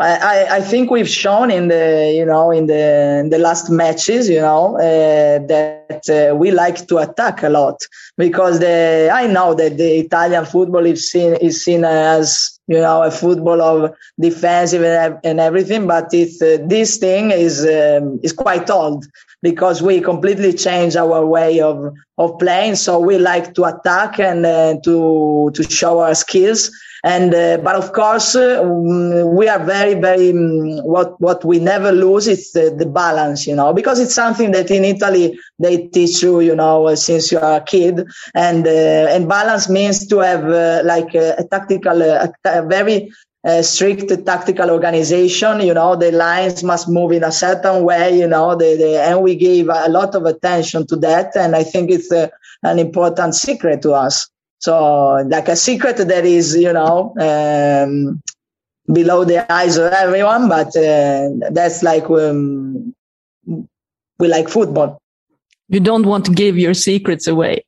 I, 0.00 0.46
I 0.50 0.60
think 0.62 0.90
we've 0.90 1.08
shown 1.08 1.50
in 1.50 1.68
the 1.68 2.14
you 2.16 2.24
know 2.24 2.50
in 2.50 2.66
the 2.66 3.20
in 3.20 3.28
the 3.28 3.38
last 3.38 3.68
matches, 3.68 4.26
you 4.28 4.40
know, 4.40 4.76
uh, 4.76 5.38
that 5.46 6.08
uh, 6.08 6.34
we 6.34 6.50
like 6.50 6.86
to 6.88 6.96
attack 6.98 7.42
a 7.42 7.50
lot 7.50 7.78
because 8.16 8.58
the 8.60 9.10
I 9.12 9.26
know 9.26 9.52
that 9.54 9.76
the 9.76 9.98
Italian 9.98 10.46
football 10.46 10.86
is 10.86 11.10
seen 11.10 11.34
is 11.34 11.62
seen 11.62 11.84
as 11.84 12.58
you 12.68 12.78
know 12.78 13.02
a 13.02 13.10
football 13.10 13.60
of 13.60 13.94
defensive 14.18 14.82
and, 14.82 15.40
everything, 15.40 15.86
but 15.86 16.08
it's 16.14 16.40
uh, 16.40 16.56
this 16.64 16.96
thing 16.96 17.30
is 17.30 17.66
um, 17.66 18.18
is 18.22 18.32
quite 18.32 18.70
old 18.70 19.04
because 19.42 19.82
we 19.82 20.00
completely 20.00 20.52
changed 20.52 20.96
our 20.96 21.26
way 21.26 21.60
of, 21.60 21.92
of 22.16 22.38
playing. 22.38 22.76
So 22.76 22.98
we 22.98 23.18
like 23.18 23.54
to 23.54 23.64
attack 23.64 24.20
and 24.20 24.46
uh, 24.46 24.76
to, 24.84 25.50
to 25.52 25.62
show 25.64 25.98
our 25.98 26.14
skills. 26.14 26.70
And, 27.04 27.34
uh, 27.34 27.58
but 27.58 27.74
of 27.74 27.92
course, 27.92 28.36
uh, 28.36 28.62
we 28.64 29.48
are 29.48 29.58
very, 29.64 29.94
very, 29.94 30.30
um, 30.30 30.84
what, 30.84 31.20
what 31.20 31.44
we 31.44 31.58
never 31.58 31.90
lose 31.90 32.28
is 32.28 32.52
the, 32.52 32.72
the, 32.76 32.86
balance, 32.86 33.44
you 33.46 33.56
know, 33.56 33.72
because 33.72 33.98
it's 33.98 34.14
something 34.14 34.52
that 34.52 34.70
in 34.70 34.84
Italy 34.84 35.36
they 35.58 35.88
teach 35.88 36.22
you, 36.22 36.40
you 36.40 36.54
know, 36.54 36.94
since 36.94 37.32
you 37.32 37.40
are 37.40 37.56
a 37.56 37.60
kid. 37.60 38.06
And, 38.34 38.64
uh, 38.66 38.70
and 39.10 39.28
balance 39.28 39.68
means 39.68 40.06
to 40.08 40.18
have 40.18 40.44
uh, 40.44 40.82
like 40.84 41.12
a, 41.16 41.34
a 41.38 41.44
tactical, 41.44 42.02
uh, 42.02 42.28
a, 42.44 42.60
a 42.60 42.66
very 42.68 43.10
strict 43.62 44.24
tactical 44.24 44.70
organization. 44.70 45.60
You 45.60 45.74
know, 45.74 45.96
the 45.96 46.12
lines 46.12 46.62
must 46.62 46.88
move 46.88 47.10
in 47.10 47.24
a 47.24 47.32
certain 47.32 47.82
way. 47.82 48.16
You 48.16 48.28
know, 48.28 48.54
the, 48.54 48.76
the, 48.76 49.02
and 49.02 49.22
we 49.22 49.34
gave 49.34 49.68
a 49.68 49.88
lot 49.88 50.14
of 50.14 50.24
attention 50.26 50.86
to 50.86 50.96
that, 50.96 51.34
and 51.34 51.56
I 51.56 51.64
think 51.64 51.90
it's 51.90 52.12
an 52.12 52.78
important 52.78 53.34
secret 53.34 53.82
to 53.82 53.94
us. 53.94 54.28
So, 54.62 55.14
like 55.26 55.48
a 55.48 55.56
secret 55.56 55.96
that 55.96 56.24
is, 56.24 56.54
you 56.54 56.72
know, 56.72 57.12
um, 57.18 58.22
below 58.86 59.24
the 59.24 59.50
eyes 59.52 59.76
of 59.76 59.92
everyone, 59.92 60.48
but 60.48 60.68
uh, 60.76 61.30
that's 61.50 61.82
like 61.82 62.08
um, 62.08 62.94
we 64.20 64.28
like 64.28 64.48
football. 64.48 65.02
You 65.68 65.80
don't 65.80 66.06
want 66.06 66.26
to 66.26 66.32
give 66.32 66.56
your 66.56 66.74
secrets 66.74 67.26
away. 67.26 67.64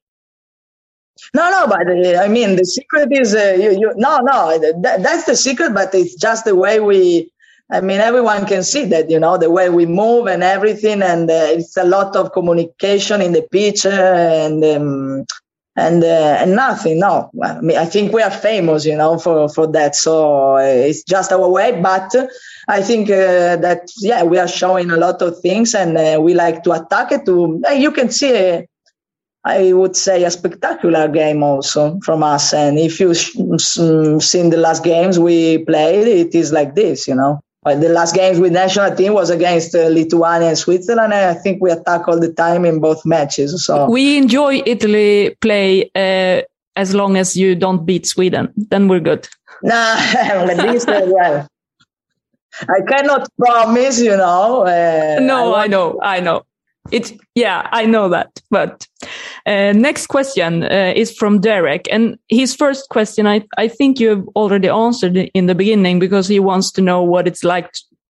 No, 1.34 1.50
no, 1.50 1.66
but 1.66 1.88
uh, 1.88 2.22
I 2.22 2.28
mean, 2.28 2.54
the 2.54 2.64
secret 2.64 3.08
is 3.10 3.34
uh, 3.34 3.56
you, 3.58 3.72
you, 3.72 3.92
no, 3.96 4.20
no, 4.20 4.56
that, 4.80 5.02
that's 5.02 5.24
the 5.24 5.34
secret, 5.34 5.74
but 5.74 5.92
it's 5.96 6.14
just 6.14 6.44
the 6.44 6.54
way 6.54 6.78
we. 6.78 7.28
I 7.72 7.80
mean, 7.80 7.98
everyone 7.98 8.46
can 8.46 8.62
see 8.62 8.84
that, 8.84 9.10
you 9.10 9.18
know, 9.18 9.36
the 9.36 9.50
way 9.50 9.68
we 9.68 9.86
move 9.86 10.28
and 10.28 10.44
everything, 10.44 11.02
and 11.02 11.28
uh, 11.28 11.46
it's 11.48 11.76
a 11.76 11.84
lot 11.84 12.14
of 12.14 12.32
communication 12.32 13.20
in 13.20 13.32
the 13.32 13.42
pitch 13.42 13.84
and 13.84 14.62
um, 14.62 15.24
and 15.76 16.04
uh, 16.04 16.36
and 16.40 16.54
nothing. 16.54 17.00
No, 17.00 17.30
I 17.42 17.60
mean, 17.60 17.76
I 17.76 17.84
think 17.84 18.12
we 18.12 18.22
are 18.22 18.30
famous, 18.30 18.84
you 18.84 18.96
know, 18.96 19.18
for 19.18 19.48
for 19.48 19.66
that. 19.68 19.94
So 19.96 20.56
uh, 20.56 20.60
it's 20.60 21.02
just 21.04 21.32
our 21.32 21.48
way, 21.48 21.80
but. 21.80 22.14
I 22.66 22.80
think 22.80 23.10
uh, 23.10 23.56
that 23.56 23.90
yeah, 23.98 24.22
we 24.22 24.38
are 24.38 24.48
showing 24.48 24.90
a 24.90 24.96
lot 24.96 25.20
of 25.20 25.38
things, 25.40 25.74
and 25.74 26.24
we 26.24 26.32
like 26.32 26.62
to 26.62 26.72
attack 26.72 27.12
it. 27.12 27.26
To 27.26 27.60
you 27.76 27.90
can 27.90 28.08
see 28.08 28.64
I 29.44 29.74
would 29.74 29.94
say 29.94 30.24
a 30.24 30.30
spectacular 30.30 31.06
game 31.08 31.42
also 31.42 32.00
from 32.00 32.22
us. 32.22 32.54
And 32.54 32.78
if 32.78 32.98
you've 32.98 33.16
seen 33.16 34.50
the 34.50 34.56
last 34.56 34.82
games 34.82 35.18
we 35.18 35.58
played, 35.58 36.08
it 36.08 36.34
is 36.34 36.50
like 36.52 36.74
this, 36.74 37.06
you 37.06 37.14
know. 37.14 37.43
The 37.64 37.88
last 37.88 38.14
games 38.14 38.38
with 38.38 38.52
national 38.52 38.94
team 38.94 39.14
was 39.14 39.30
against 39.30 39.74
uh, 39.74 39.88
Lithuania 39.88 40.48
and 40.48 40.58
Switzerland, 40.58 41.12
and 41.12 41.24
I 41.24 41.34
think 41.34 41.62
we 41.62 41.70
attack 41.70 42.06
all 42.06 42.20
the 42.20 42.32
time 42.32 42.64
in 42.64 42.78
both 42.80 43.04
matches. 43.06 43.64
So 43.64 43.90
we 43.90 44.18
enjoy 44.18 44.62
Italy 44.66 45.36
play 45.40 45.90
uh, 45.94 46.42
as 46.76 46.94
long 46.94 47.16
as 47.16 47.36
you 47.36 47.54
don't 47.54 47.86
beat 47.86 48.06
Sweden. 48.06 48.52
Then 48.56 48.88
we're 48.88 49.00
good. 49.00 49.28
Nah, 49.62 49.94
this 50.56 50.86
uh, 50.86 51.00
well. 51.06 51.48
I 52.60 52.80
cannot 52.86 53.28
promise, 53.38 53.98
you 54.00 54.16
know. 54.16 54.66
Uh, 54.66 55.20
no, 55.20 55.54
I, 55.54 55.64
I 55.64 55.66
know, 55.68 55.98
I 56.02 56.20
know. 56.20 56.42
It's 56.90 57.12
yeah, 57.34 57.68
I 57.72 57.86
know 57.86 58.08
that. 58.10 58.40
But 58.50 58.86
uh, 59.46 59.72
next 59.72 60.08
question 60.08 60.64
uh, 60.64 60.92
is 60.94 61.16
from 61.16 61.40
Derek, 61.40 61.88
and 61.90 62.18
his 62.28 62.54
first 62.54 62.88
question, 62.90 63.26
I 63.26 63.46
I 63.56 63.68
think 63.68 64.00
you 64.00 64.10
have 64.10 64.28
already 64.36 64.68
answered 64.68 65.16
in 65.16 65.46
the 65.46 65.54
beginning 65.54 65.98
because 65.98 66.28
he 66.28 66.40
wants 66.40 66.70
to 66.72 66.82
know 66.82 67.02
what 67.02 67.26
it's 67.26 67.42
like 67.42 67.70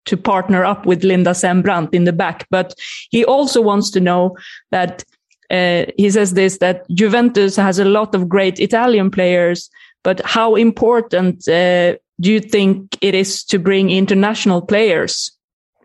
to 0.07 0.17
partner 0.17 0.65
up 0.65 0.87
with 0.87 1.05
Linda 1.05 1.35
Sembrant 1.35 1.95
in 1.95 2.05
the 2.05 2.13
back. 2.13 2.47
But 2.51 2.75
he 3.11 3.25
also 3.25 3.61
wants 3.61 3.91
to 3.91 4.01
know 4.01 4.37
that 4.71 5.05
uh, 5.51 5.87
he 5.97 6.09
says 6.11 6.35
this 6.35 6.59
that 6.59 6.89
Juventus 6.91 7.57
has 7.57 7.79
a 7.79 7.85
lot 7.85 8.15
of 8.15 8.29
great 8.29 8.61
Italian 8.61 9.11
players, 9.11 9.69
but 10.05 10.21
how 10.25 10.55
important 10.55 11.49
uh, 11.49 11.97
do 12.21 12.33
you 12.33 12.41
think 12.41 12.97
it 13.01 13.15
is 13.15 13.45
to 13.45 13.59
bring 13.59 13.91
international 13.91 14.63
players 14.63 15.33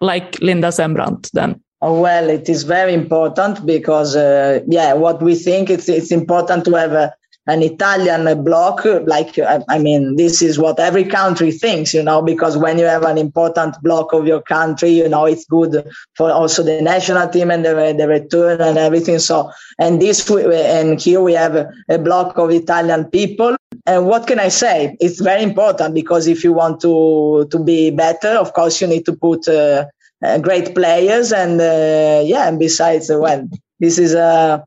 like 0.02 0.40
Linda 0.40 0.72
Sembrant 0.72 1.32
then? 1.34 1.65
Well, 1.88 2.32
it 2.32 2.50
is 2.50 2.64
very 2.64 2.96
important 2.96 3.64
because, 3.64 4.16
uh, 4.16 4.62
yeah, 4.66 4.94
what 4.94 5.22
we 5.22 5.36
think 5.36 5.70
it's 5.70 5.88
it's 5.88 6.12
important 6.12 6.66
to 6.66 6.74
have 6.74 6.94
a, 6.94 7.14
an 7.46 7.62
Italian 7.62 8.44
block. 8.44 8.86
Like, 8.86 9.38
I 9.70 9.78
mean, 9.78 10.16
this 10.16 10.42
is 10.42 10.58
what 10.58 10.80
every 10.80 11.04
country 11.04 11.52
thinks, 11.52 11.94
you 11.94 12.02
know, 12.02 12.24
because 12.24 12.58
when 12.58 12.80
you 12.80 12.86
have 12.86 13.04
an 13.04 13.20
important 13.20 13.80
block 13.84 14.14
of 14.14 14.26
your 14.26 14.42
country, 14.42 14.90
you 14.90 15.08
know, 15.08 15.26
it's 15.26 15.46
good 15.46 15.88
for 16.16 16.32
also 16.32 16.64
the 16.64 16.82
national 16.82 17.30
team 17.30 17.52
and 17.52 17.64
the, 17.64 17.94
the 17.96 18.08
return 18.08 18.62
and 18.62 18.80
everything. 18.80 19.20
So, 19.20 19.52
and 19.78 20.02
this, 20.02 20.28
and 20.28 21.00
here 21.00 21.22
we 21.22 21.34
have 21.34 21.56
a, 21.56 21.72
a 21.88 22.00
block 22.00 22.40
of 22.40 22.50
Italian 22.50 23.06
people. 23.12 23.56
And 23.86 24.08
what 24.08 24.26
can 24.26 24.40
I 24.40 24.48
say? 24.48 24.98
It's 25.00 25.22
very 25.22 25.44
important 25.44 25.94
because 25.94 26.26
if 26.26 26.44
you 26.44 26.52
want 26.52 26.82
to 26.82 27.48
to 27.52 27.60
be 27.64 27.92
better, 27.92 28.30
of 28.30 28.54
course, 28.54 28.82
you 28.82 28.88
need 28.88 29.06
to 29.06 29.16
put 29.16 29.48
uh, 29.48 29.86
uh, 30.24 30.38
great 30.40 30.76
players. 30.76 31.32
And 31.32 31.60
uh, 31.60 32.22
yeah, 32.24 32.48
and 32.48 32.60
besides, 32.60 33.10
uh, 33.10 33.20
well, 33.20 33.48
this 33.80 33.98
is 33.98 34.14
a, 34.14 34.64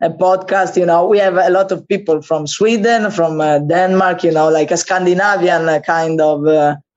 a 0.00 0.10
podcast, 0.10 0.76
you 0.76 0.86
know, 0.86 1.06
we 1.06 1.18
have 1.18 1.36
a 1.36 1.50
lot 1.50 1.72
of 1.72 1.86
people 1.88 2.22
from 2.22 2.46
Sweden, 2.46 3.10
from 3.10 3.38
Denmark, 3.68 4.24
you 4.24 4.32
know, 4.32 4.48
like 4.48 4.70
a 4.70 4.76
Scandinavian 4.76 5.82
kind 5.82 6.20
of, 6.20 6.46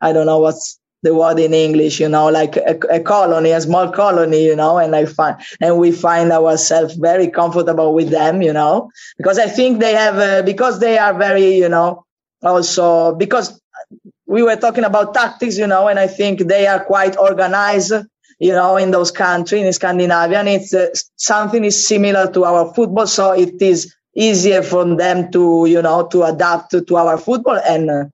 I 0.02 0.14
don't 0.14 0.26
know 0.26 0.40
what's 0.40 0.80
the 1.06 1.14
word 1.14 1.40
in 1.40 1.54
English, 1.54 2.00
you 2.00 2.10
know, 2.10 2.30
like 2.30 2.58
a, 2.58 2.78
a, 2.90 3.00
colony, 3.00 3.52
a 3.52 3.62
small 3.62 3.92
colony, 3.92 4.44
you 4.44 4.56
know, 4.56 4.78
and 4.80 4.96
I 4.96 5.06
find, 5.06 5.38
and 5.62 5.78
we 5.78 5.92
find 5.92 6.32
ourselves 6.32 6.96
very 6.96 7.30
comfortable 7.30 7.94
with 7.94 8.10
them, 8.10 8.42
you 8.42 8.52
know, 8.52 8.90
because 9.18 9.38
I 9.38 9.48
think 9.48 9.80
they 9.80 9.94
have, 9.94 10.18
uh, 10.18 10.42
because 10.42 10.80
they 10.80 10.98
are 10.98 11.14
very, 11.18 11.56
you 11.56 11.70
know, 11.70 12.04
also 12.42 13.16
because 13.16 13.62
we 14.28 14.44
were 14.44 14.56
talking 14.56 14.84
about 14.84 15.14
tactics, 15.14 15.58
you 15.58 15.68
know, 15.68 15.88
and 15.88 16.00
I 16.00 16.08
think 16.08 16.48
they 16.48 16.68
are 16.68 16.84
quite 16.84 17.18
organized, 17.18 17.94
you 18.40 18.52
know, 18.52 18.78
in 18.78 18.92
those 18.92 19.12
countries, 19.12 19.66
in 19.66 19.74
Scandinavia. 19.74 20.40
And 20.40 20.50
it's 20.50 20.74
uh, 20.74 20.88
something 21.16 21.64
is 21.64 21.88
similar 21.88 22.32
to 22.34 22.44
our 22.44 22.74
football. 22.74 23.08
So 23.08 23.32
it 23.32 23.62
is 23.62 23.94
easier 24.16 24.64
for 24.64 24.96
them 24.96 25.32
to, 25.32 25.66
you 25.68 25.82
know, 25.82 26.08
to 26.08 26.24
adapt 26.24 26.72
to, 26.72 26.82
to 26.82 26.96
our 26.98 27.18
football 27.18 27.60
and, 27.68 27.90
uh, 27.90 28.06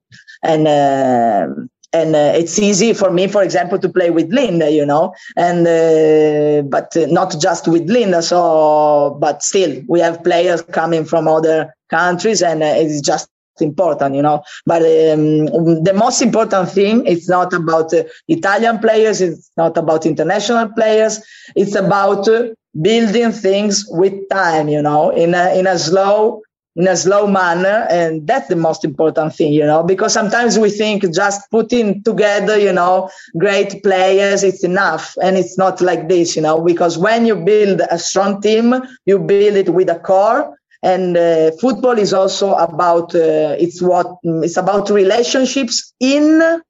and, 0.42 0.66
uh, 0.66 1.46
and 1.94 2.16
uh, 2.16 2.32
it's 2.34 2.58
easy 2.58 2.94
for 2.94 3.10
me, 3.10 3.28
for 3.28 3.42
example, 3.42 3.78
to 3.78 3.88
play 3.88 4.10
with 4.10 4.32
Linda, 4.32 4.70
you 4.70 4.84
know, 4.84 5.14
and 5.36 5.66
uh, 5.66 6.62
but 6.62 6.90
not 7.10 7.38
just 7.38 7.68
with 7.68 7.88
Linda. 7.90 8.22
So, 8.22 9.16
but 9.20 9.42
still, 9.42 9.82
we 9.88 10.00
have 10.00 10.24
players 10.24 10.62
coming 10.62 11.04
from 11.04 11.28
other 11.28 11.74
countries, 11.90 12.42
and 12.42 12.62
uh, 12.62 12.72
it's 12.76 13.02
just 13.02 13.28
important, 13.60 14.14
you 14.14 14.22
know. 14.22 14.42
But 14.64 14.82
um, 14.82 15.46
the 15.82 15.92
most 15.94 16.22
important 16.22 16.70
thing 16.70 17.04
it's 17.06 17.28
not 17.28 17.52
about 17.52 17.92
uh, 17.92 18.04
Italian 18.28 18.78
players, 18.78 19.20
it's 19.20 19.50
not 19.56 19.76
about 19.76 20.06
international 20.06 20.68
players, 20.70 21.20
it's 21.54 21.74
about 21.74 22.26
uh, 22.28 22.48
building 22.80 23.32
things 23.32 23.84
with 23.88 24.14
time, 24.30 24.68
you 24.68 24.80
know, 24.80 25.10
in 25.10 25.34
a 25.34 25.58
in 25.58 25.66
a 25.66 25.78
slow 25.78 26.42
in 26.76 26.86
a 26.88 26.96
slow 26.96 27.26
manner. 27.26 27.86
And 27.90 28.26
that's 28.26 28.48
the 28.48 28.56
most 28.56 28.84
important 28.84 29.34
thing 29.34 29.52
you 29.52 29.66
know 29.66 29.82
because 29.82 30.12
sometimes 30.12 30.58
we 30.58 30.70
think 30.70 31.04
just 31.12 31.50
putting 31.50 32.02
together 32.02 32.58
you 32.58 32.72
know 32.72 33.10
great 33.38 33.82
players 33.82 34.42
it's 34.42 34.64
enough. 34.64 35.16
And 35.22 35.36
it's 35.36 35.58
not 35.58 35.80
like 35.80 36.08
this 36.08 36.36
you 36.36 36.42
know 36.42 36.62
because 36.62 36.96
when 36.98 37.26
you 37.26 37.36
build 37.36 37.80
a 37.90 37.98
strong 37.98 38.40
team 38.40 38.74
you 39.04 39.18
build 39.18 39.56
it 39.56 39.68
with 39.70 39.88
a 39.90 39.98
core 39.98 40.56
and 40.82 41.16
uh, 41.16 41.50
football 41.60 41.98
is 41.98 42.12
also 42.12 42.54
about 42.54 43.14
uh, 43.14 43.56
it's 43.58 43.80
what 43.80 44.06
it's 44.24 44.56
about 44.56 44.90
relationships 44.90 45.92
in 46.00 46.60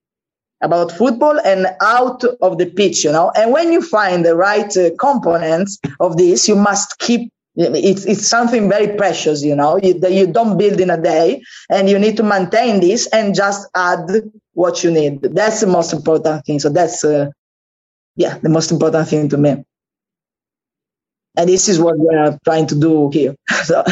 about 0.62 0.92
football 0.92 1.40
and 1.40 1.66
out 1.80 2.22
of 2.40 2.58
the 2.58 2.66
pitch 2.66 3.04
you 3.04 3.12
know 3.12 3.32
and 3.34 3.52
when 3.52 3.72
you 3.72 3.82
find 3.82 4.24
the 4.24 4.36
right 4.36 4.76
uh, 4.76 4.90
components 4.98 5.78
of 6.00 6.16
this 6.16 6.48
you 6.48 6.54
must 6.54 6.98
keep 6.98 7.32
it's 7.54 8.04
it's 8.06 8.26
something 8.26 8.68
very 8.68 8.96
precious, 8.96 9.42
you 9.42 9.54
know, 9.54 9.78
you, 9.82 9.98
that 10.00 10.12
you 10.12 10.26
don't 10.26 10.56
build 10.56 10.80
in 10.80 10.90
a 10.90 11.00
day, 11.00 11.42
and 11.68 11.88
you 11.88 11.98
need 11.98 12.16
to 12.16 12.22
maintain 12.22 12.80
this 12.80 13.06
and 13.08 13.34
just 13.34 13.68
add 13.74 14.10
what 14.54 14.82
you 14.82 14.90
need. 14.90 15.22
That's 15.22 15.60
the 15.60 15.66
most 15.66 15.92
important 15.92 16.46
thing. 16.46 16.60
So 16.60 16.70
that's, 16.70 17.04
uh, 17.04 17.30
yeah, 18.16 18.38
the 18.38 18.48
most 18.48 18.70
important 18.70 19.08
thing 19.08 19.28
to 19.30 19.36
me. 19.36 19.64
And 21.36 21.48
this 21.48 21.68
is 21.68 21.80
what 21.80 21.98
we're 21.98 22.38
trying 22.44 22.66
to 22.68 22.78
do 22.78 23.10
here. 23.10 23.34
so. 23.64 23.84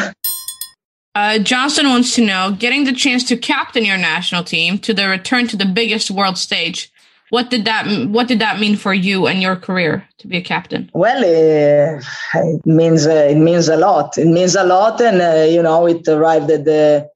Uh, 1.15 1.39
Johnson 1.39 1.89
wants 1.89 2.15
to 2.15 2.25
know, 2.25 2.55
getting 2.59 2.85
the 2.85 2.93
chance 2.93 3.25
to 3.25 3.37
captain 3.37 3.85
your 3.85 3.99
national 3.99 4.45
team 4.45 4.79
to 4.79 4.95
the 4.95 5.09
return 5.09 5.49
to 5.49 5.57
the 5.57 5.67
biggest 5.67 6.11
world 6.11 6.39
stage 6.39 6.93
what 7.31 7.49
did 7.49 7.65
that 7.65 7.87
What 8.09 8.27
did 8.27 8.41
that 8.41 8.59
mean 8.59 8.77
for 8.77 8.93
you 8.93 9.27
and 9.29 9.41
your 9.41 9.57
career 9.57 10.07
to 10.19 10.27
be 10.27 10.37
a 10.37 10.43
captain? 10.43 10.91
Well, 10.93 11.19
uh, 11.19 12.03
it 12.35 12.67
means 12.67 13.07
uh, 13.07 13.29
it 13.31 13.37
means 13.37 13.69
a 13.69 13.77
lot. 13.77 14.19
It 14.19 14.27
means 14.27 14.57
a 14.57 14.65
lot, 14.65 15.01
and 15.01 15.23
uh, 15.23 15.47
you 15.49 15.63
know, 15.63 15.87
it 15.87 16.07
arrived 16.09 16.51
at 16.51 16.65
the 16.65 17.09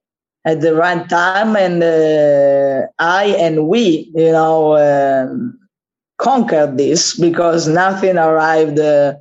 at 0.45 0.61
the 0.61 0.75
right 0.75 1.09
time, 1.09 1.57
and 1.57 1.83
uh, 1.83 2.87
I 3.01 3.25
and 3.39 3.66
we, 3.66 4.12
you 4.14 4.31
know, 4.31 4.77
um, 4.79 5.59
conquered 6.18 6.79
this 6.79 7.18
because 7.18 7.66
nothing 7.66 8.16
arrived 8.16 8.79
uh, 8.79 9.14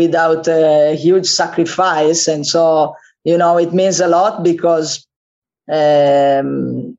without 0.00 0.46
a 0.48 0.94
huge 0.94 1.26
sacrifice, 1.26 2.28
and 2.28 2.46
so 2.46 2.94
you 3.24 3.36
know, 3.38 3.58
it 3.58 3.72
means 3.72 4.00
a 4.00 4.08
lot 4.08 4.42
because. 4.42 5.06
Um, 5.68 6.96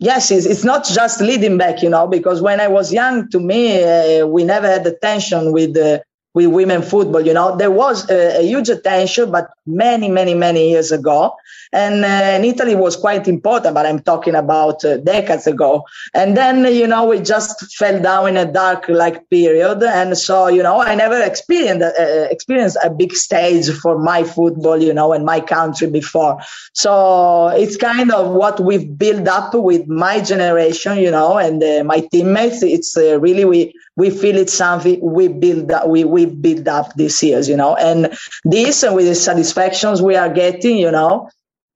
yes, 0.00 0.32
it's, 0.32 0.46
it's 0.46 0.64
not 0.64 0.84
just 0.84 1.20
leading 1.20 1.56
back, 1.58 1.82
you 1.82 1.90
know, 1.90 2.08
because 2.08 2.42
when 2.42 2.60
I 2.60 2.66
was 2.66 2.92
young, 2.92 3.28
to 3.30 3.38
me, 3.38 3.84
uh, 3.84 4.26
we 4.26 4.42
never 4.42 4.66
had 4.66 4.82
the 4.82 4.96
tension 5.00 5.52
with 5.52 5.76
uh, 5.76 6.00
with 6.34 6.46
women 6.46 6.82
football. 6.82 7.20
You 7.20 7.34
know, 7.34 7.56
there 7.56 7.70
was 7.70 8.08
a, 8.10 8.40
a, 8.40 8.42
huge 8.42 8.68
attention, 8.68 9.30
but 9.30 9.50
many, 9.66 10.08
many, 10.08 10.34
many 10.34 10.70
years 10.70 10.92
ago, 10.92 11.34
and, 11.72 12.04
uh, 12.04 12.40
Italy 12.50 12.74
was 12.74 12.96
quite 12.96 13.28
important. 13.28 13.74
But 13.74 13.86
I'm 13.86 14.00
talking 14.00 14.34
about 14.34 14.84
uh, 14.84 14.96
decades 14.98 15.46
ago. 15.46 15.84
And 16.14 16.36
then 16.36 16.64
you 16.74 16.86
know 16.86 17.04
we 17.06 17.20
just 17.20 17.76
fell 17.76 18.00
down 18.00 18.28
in 18.28 18.36
a 18.36 18.50
dark 18.50 18.88
like 18.88 19.28
period, 19.30 19.82
and 19.82 20.16
so 20.16 20.48
you 20.48 20.62
know 20.62 20.80
I 20.80 20.94
never 20.94 21.20
experienced 21.20 21.84
uh, 21.84 22.26
experienced 22.30 22.78
a 22.82 22.90
big 22.90 23.12
stage 23.14 23.70
for 23.70 23.98
my 23.98 24.24
football, 24.24 24.82
you 24.82 24.92
know, 24.92 25.12
and 25.12 25.24
my 25.24 25.40
country 25.40 25.88
before. 25.88 26.40
So 26.74 27.48
it's 27.48 27.76
kind 27.76 28.10
of 28.10 28.32
what 28.32 28.60
we've 28.60 28.98
built 28.98 29.28
up 29.28 29.54
with 29.54 29.86
my 29.86 30.20
generation, 30.20 30.98
you 30.98 31.10
know, 31.10 31.38
and 31.38 31.62
uh, 31.62 31.84
my 31.84 32.00
teammates. 32.12 32.62
It's 32.62 32.96
uh, 32.96 33.20
really 33.20 33.44
we 33.44 33.74
we 34.00 34.08
feel 34.08 34.36
it's 34.36 34.54
something 34.54 34.98
we 35.02 35.28
build 35.28 35.70
up, 35.70 35.86
we 35.86 36.04
we 36.04 36.24
build 36.24 36.66
up 36.68 36.94
these 36.94 37.22
years, 37.22 37.48
you 37.50 37.56
know, 37.56 37.76
and 37.76 37.98
this 38.44 38.82
and 38.82 38.96
with 38.96 39.06
the 39.06 39.14
satisfactions 39.14 40.00
we 40.00 40.16
are 40.16 40.32
getting, 40.32 40.78
you 40.78 40.90
know, 40.90 41.28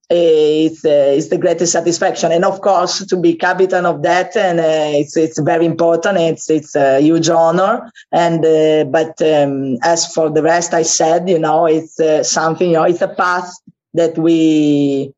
it's 0.09 0.85
uh, 0.85 1.13
it's 1.17 1.29
the 1.29 1.39
greatest 1.39 1.73
satisfaction, 1.73 2.33
and 2.33 2.45
of 2.45 2.61
course 2.61 3.05
to 3.07 3.17
be 3.17 3.35
captain 3.35 3.85
of 3.87 4.03
that, 4.03 4.37
and 4.37 4.59
uh, 4.61 4.99
it's 5.01 5.17
it's 5.17 5.39
very 5.39 5.67
important. 5.67 6.19
It's 6.19 6.49
it's 6.51 6.75
a 6.75 7.01
huge 7.01 7.29
honor, 7.29 7.91
and 8.13 8.45
uh, 8.45 8.85
but 8.85 9.21
um, 9.23 9.77
as 9.83 10.13
for 10.15 10.31
the 10.31 10.43
rest, 10.43 10.75
I 10.75 10.83
said, 10.83 11.29
you 11.29 11.39
know, 11.39 11.67
it's 11.67 12.01
uh, 12.01 12.23
something, 12.23 12.71
you 12.71 12.77
know, 12.77 12.85
it's 12.85 13.03
a 13.03 13.09
path 13.09 13.51
that 13.95 14.17
we 14.19 15.13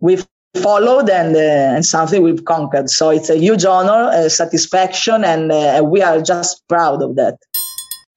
we've 0.00 0.26
followed 0.56 1.08
and 1.08 1.36
uh, 1.36 1.74
and 1.76 1.84
something 1.84 2.22
we've 2.22 2.44
conquered. 2.44 2.90
So 2.90 3.10
it's 3.10 3.30
a 3.30 3.36
huge 3.36 3.64
honor, 3.64 4.10
a 4.12 4.30
satisfaction, 4.30 5.24
and 5.24 5.52
uh, 5.52 5.82
we 5.84 6.02
are 6.02 6.20
just 6.20 6.66
proud 6.68 7.02
of 7.02 7.16
that. 7.16 7.38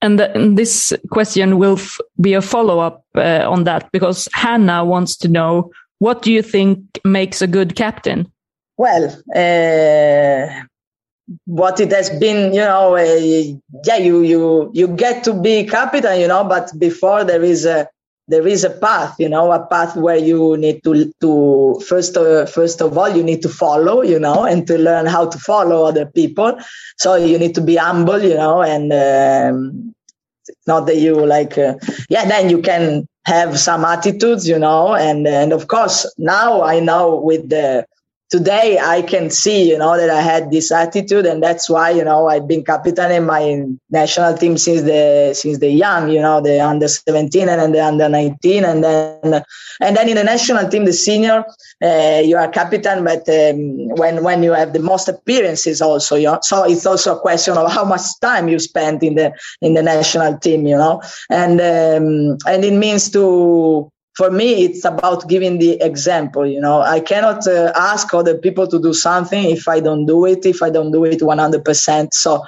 And, 0.02 0.20
and 0.20 0.58
this 0.58 0.92
question 1.10 1.58
will 1.58 1.78
be 2.20 2.34
a 2.34 2.42
follow 2.42 2.78
up 2.78 3.04
uh, 3.14 3.48
on 3.48 3.64
that 3.64 3.90
because 3.90 4.28
Hannah 4.34 4.84
wants 4.84 5.16
to 5.18 5.28
know 5.28 5.70
what 5.98 6.20
do 6.20 6.30
you 6.30 6.42
think 6.42 7.00
makes 7.04 7.40
a 7.40 7.46
good 7.46 7.74
captain? 7.74 8.30
Well, 8.76 9.06
uh, 9.34 10.64
what 11.46 11.80
it 11.80 11.90
has 11.92 12.10
been, 12.10 12.52
you 12.52 12.60
know, 12.60 12.96
uh, 12.96 13.50
yeah, 13.86 13.96
you 13.96 14.20
you 14.20 14.70
you 14.74 14.88
get 14.88 15.24
to 15.24 15.32
be 15.32 15.64
captain, 15.64 16.20
you 16.20 16.28
know, 16.28 16.44
but 16.44 16.70
before 16.78 17.24
there 17.24 17.42
is 17.42 17.64
a 17.64 17.88
there 18.26 18.46
is 18.46 18.64
a 18.64 18.70
path, 18.70 19.14
you 19.18 19.28
know, 19.28 19.52
a 19.52 19.66
path 19.66 19.96
where 19.96 20.16
you 20.16 20.56
need 20.56 20.82
to 20.84 21.12
to 21.20 21.80
first 21.86 22.14
first 22.52 22.80
of 22.80 22.96
all 22.96 23.14
you 23.14 23.22
need 23.22 23.42
to 23.42 23.48
follow, 23.48 24.02
you 24.02 24.18
know, 24.18 24.44
and 24.44 24.66
to 24.66 24.78
learn 24.78 25.06
how 25.06 25.28
to 25.28 25.38
follow 25.38 25.84
other 25.84 26.06
people. 26.06 26.58
So 26.96 27.16
you 27.16 27.38
need 27.38 27.54
to 27.56 27.60
be 27.60 27.76
humble, 27.76 28.22
you 28.22 28.34
know, 28.34 28.62
and 28.62 28.92
um, 28.92 29.94
not 30.66 30.86
that 30.86 30.96
you 30.96 31.26
like, 31.26 31.58
uh, 31.58 31.74
yeah, 32.08 32.24
then 32.24 32.48
you 32.48 32.62
can 32.62 33.06
have 33.26 33.58
some 33.58 33.84
attitudes, 33.84 34.48
you 34.48 34.58
know, 34.58 34.94
and 34.94 35.26
and 35.26 35.52
of 35.52 35.68
course 35.68 36.10
now 36.16 36.62
I 36.62 36.80
know 36.80 37.16
with 37.16 37.50
the 37.50 37.86
today 38.34 38.80
I 38.82 39.02
can 39.02 39.30
see, 39.30 39.70
you 39.70 39.78
know, 39.78 39.96
that 39.96 40.10
I 40.10 40.20
had 40.20 40.50
this 40.50 40.72
attitude, 40.72 41.24
and 41.24 41.40
that's 41.40 41.70
why, 41.70 41.90
you 41.90 42.04
know, 42.04 42.26
I've 42.26 42.48
been 42.48 42.64
captain 42.64 43.12
in 43.12 43.26
my 43.26 43.64
national 43.90 44.36
team 44.36 44.58
since 44.58 44.82
the 44.82 45.34
since 45.34 45.58
the 45.58 45.70
young, 45.70 46.10
you 46.10 46.20
know, 46.20 46.40
the 46.40 46.58
under 46.58 46.88
17 46.88 47.48
and 47.48 47.60
then 47.60 47.70
the 47.70 47.84
under 47.84 48.08
19, 48.08 48.64
and 48.64 48.82
then 48.82 49.44
and 49.80 49.96
then 49.96 50.08
in 50.08 50.16
the 50.16 50.24
national 50.24 50.68
team, 50.68 50.84
the 50.84 50.92
senior, 50.92 51.44
uh, 51.80 52.22
you 52.24 52.36
are 52.36 52.48
captain, 52.48 53.04
but 53.04 53.28
um, 53.28 53.88
when 54.00 54.24
when 54.24 54.42
you 54.42 54.52
have 54.52 54.72
the 54.72 54.80
most 54.80 55.08
appearances, 55.08 55.80
also, 55.80 56.16
you 56.16 56.26
know, 56.26 56.40
so 56.42 56.64
it's 56.64 56.86
also 56.86 57.16
a 57.16 57.20
question 57.20 57.56
of 57.56 57.70
how 57.70 57.84
much 57.84 58.18
time 58.20 58.48
you 58.48 58.58
spend 58.58 59.04
in 59.04 59.14
the 59.14 59.32
in 59.60 59.74
the 59.74 59.82
national 59.82 60.36
team, 60.38 60.66
you 60.66 60.76
know, 60.76 61.00
and 61.30 61.60
um, 61.60 62.36
and 62.52 62.64
it 62.64 62.74
means 62.74 63.10
to 63.12 63.92
for 64.16 64.30
me 64.30 64.64
it's 64.64 64.84
about 64.84 65.28
giving 65.28 65.58
the 65.58 65.72
example 65.80 66.46
you 66.46 66.60
know. 66.60 66.80
I 66.80 67.00
cannot 67.00 67.46
uh, 67.46 67.72
ask 67.74 68.12
other 68.14 68.36
people 68.38 68.66
to 68.68 68.80
do 68.80 68.92
something 68.92 69.50
if 69.50 69.68
i 69.68 69.80
don't 69.80 70.06
do 70.06 70.24
it 70.26 70.46
if 70.46 70.62
i 70.62 70.70
don't 70.70 70.92
do 70.92 71.04
it 71.04 71.20
100% 71.20 72.08
so 72.12 72.44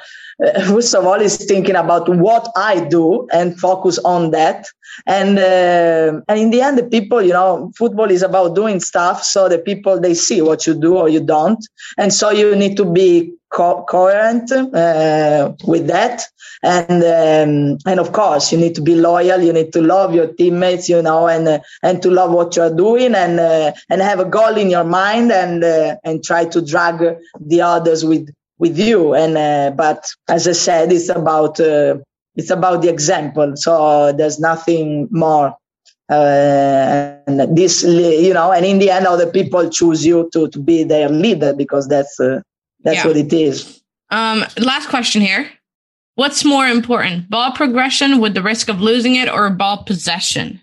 first 0.66 0.94
of 0.94 1.06
all 1.06 1.20
is 1.20 1.36
thinking 1.38 1.76
about 1.76 2.08
what 2.08 2.48
i 2.56 2.80
do 2.80 3.26
and 3.32 3.58
focus 3.58 3.98
on 4.04 4.30
that. 4.32 4.66
And 5.06 5.38
uh, 5.38 6.20
and 6.28 6.38
in 6.38 6.50
the 6.50 6.62
end 6.62 6.78
the 6.78 6.84
people 6.84 7.20
you 7.22 7.32
know 7.32 7.70
football 7.76 8.10
is 8.10 8.22
about 8.22 8.54
doing 8.54 8.80
stuff 8.80 9.22
so 9.22 9.48
the 9.48 9.58
people 9.58 10.00
they 10.00 10.14
see 10.14 10.40
what 10.40 10.66
you 10.66 10.74
do 10.74 10.96
or 10.96 11.08
you 11.08 11.20
don't. 11.20 11.66
And 11.98 12.12
so 12.12 12.30
you 12.30 12.54
need 12.56 12.76
to 12.78 12.84
be 12.84 13.34
co- 13.50 13.84
coherent 13.88 14.50
uh, 14.52 15.52
with 15.66 15.86
that. 15.88 16.22
And 16.62 17.02
um, 17.02 17.78
and 17.86 18.00
of 18.00 18.12
course 18.12 18.52
you 18.52 18.58
need 18.58 18.74
to 18.76 18.82
be 18.82 18.94
loyal. 18.94 19.40
You 19.40 19.52
need 19.52 19.72
to 19.74 19.82
love 19.82 20.14
your 20.14 20.28
teammates 20.28 20.88
you 20.88 21.02
know 21.02 21.28
and 21.28 21.46
uh, 21.46 21.60
and 21.82 22.02
to 22.02 22.10
love 22.10 22.30
what 22.30 22.56
you're 22.56 22.74
doing 22.74 23.14
and 23.14 23.38
uh, 23.38 23.72
and 23.90 24.00
have 24.00 24.20
a 24.20 24.24
goal 24.24 24.56
in 24.56 24.70
your 24.70 24.84
mind 24.84 25.30
and 25.30 25.62
uh, 25.62 25.96
and 26.04 26.24
try 26.24 26.46
to 26.46 26.62
drag 26.62 27.18
the 27.38 27.60
others 27.60 28.04
with 28.04 28.28
with 28.58 28.78
you. 28.78 29.14
And 29.14 29.36
uh, 29.36 29.70
but 29.76 30.06
as 30.28 30.46
i 30.48 30.52
said 30.52 30.92
it's 30.92 31.08
about 31.08 31.60
uh, 31.60 31.96
it's 32.34 32.50
about 32.50 32.82
the 32.82 32.88
example. 32.88 33.56
So 33.56 34.12
there's 34.12 34.38
nothing 34.38 35.08
more. 35.10 35.56
Uh, 36.08 37.18
and 37.26 37.56
this 37.56 37.82
you 37.82 38.32
know 38.32 38.52
and 38.52 38.64
in 38.64 38.78
the 38.78 38.90
end 38.90 39.06
other 39.06 39.28
people 39.28 39.68
choose 39.68 40.06
you 40.06 40.30
to 40.32 40.48
to 40.48 40.60
be 40.60 40.84
their 40.84 41.08
leader 41.08 41.52
because 41.52 41.88
that's 41.88 42.20
uh, 42.20 42.40
that's 42.84 42.98
yeah. 42.98 43.06
what 43.06 43.16
it 43.16 43.32
is. 43.32 43.82
Um 44.10 44.44
last 44.58 44.88
question 44.88 45.20
here. 45.20 45.50
What's 46.14 46.44
more 46.44 46.66
important 46.68 47.28
ball 47.28 47.52
progression 47.52 48.20
with 48.20 48.34
the 48.34 48.42
risk 48.42 48.68
of 48.68 48.80
losing 48.80 49.16
it 49.16 49.28
or 49.28 49.50
ball 49.50 49.82
possession 49.82 50.60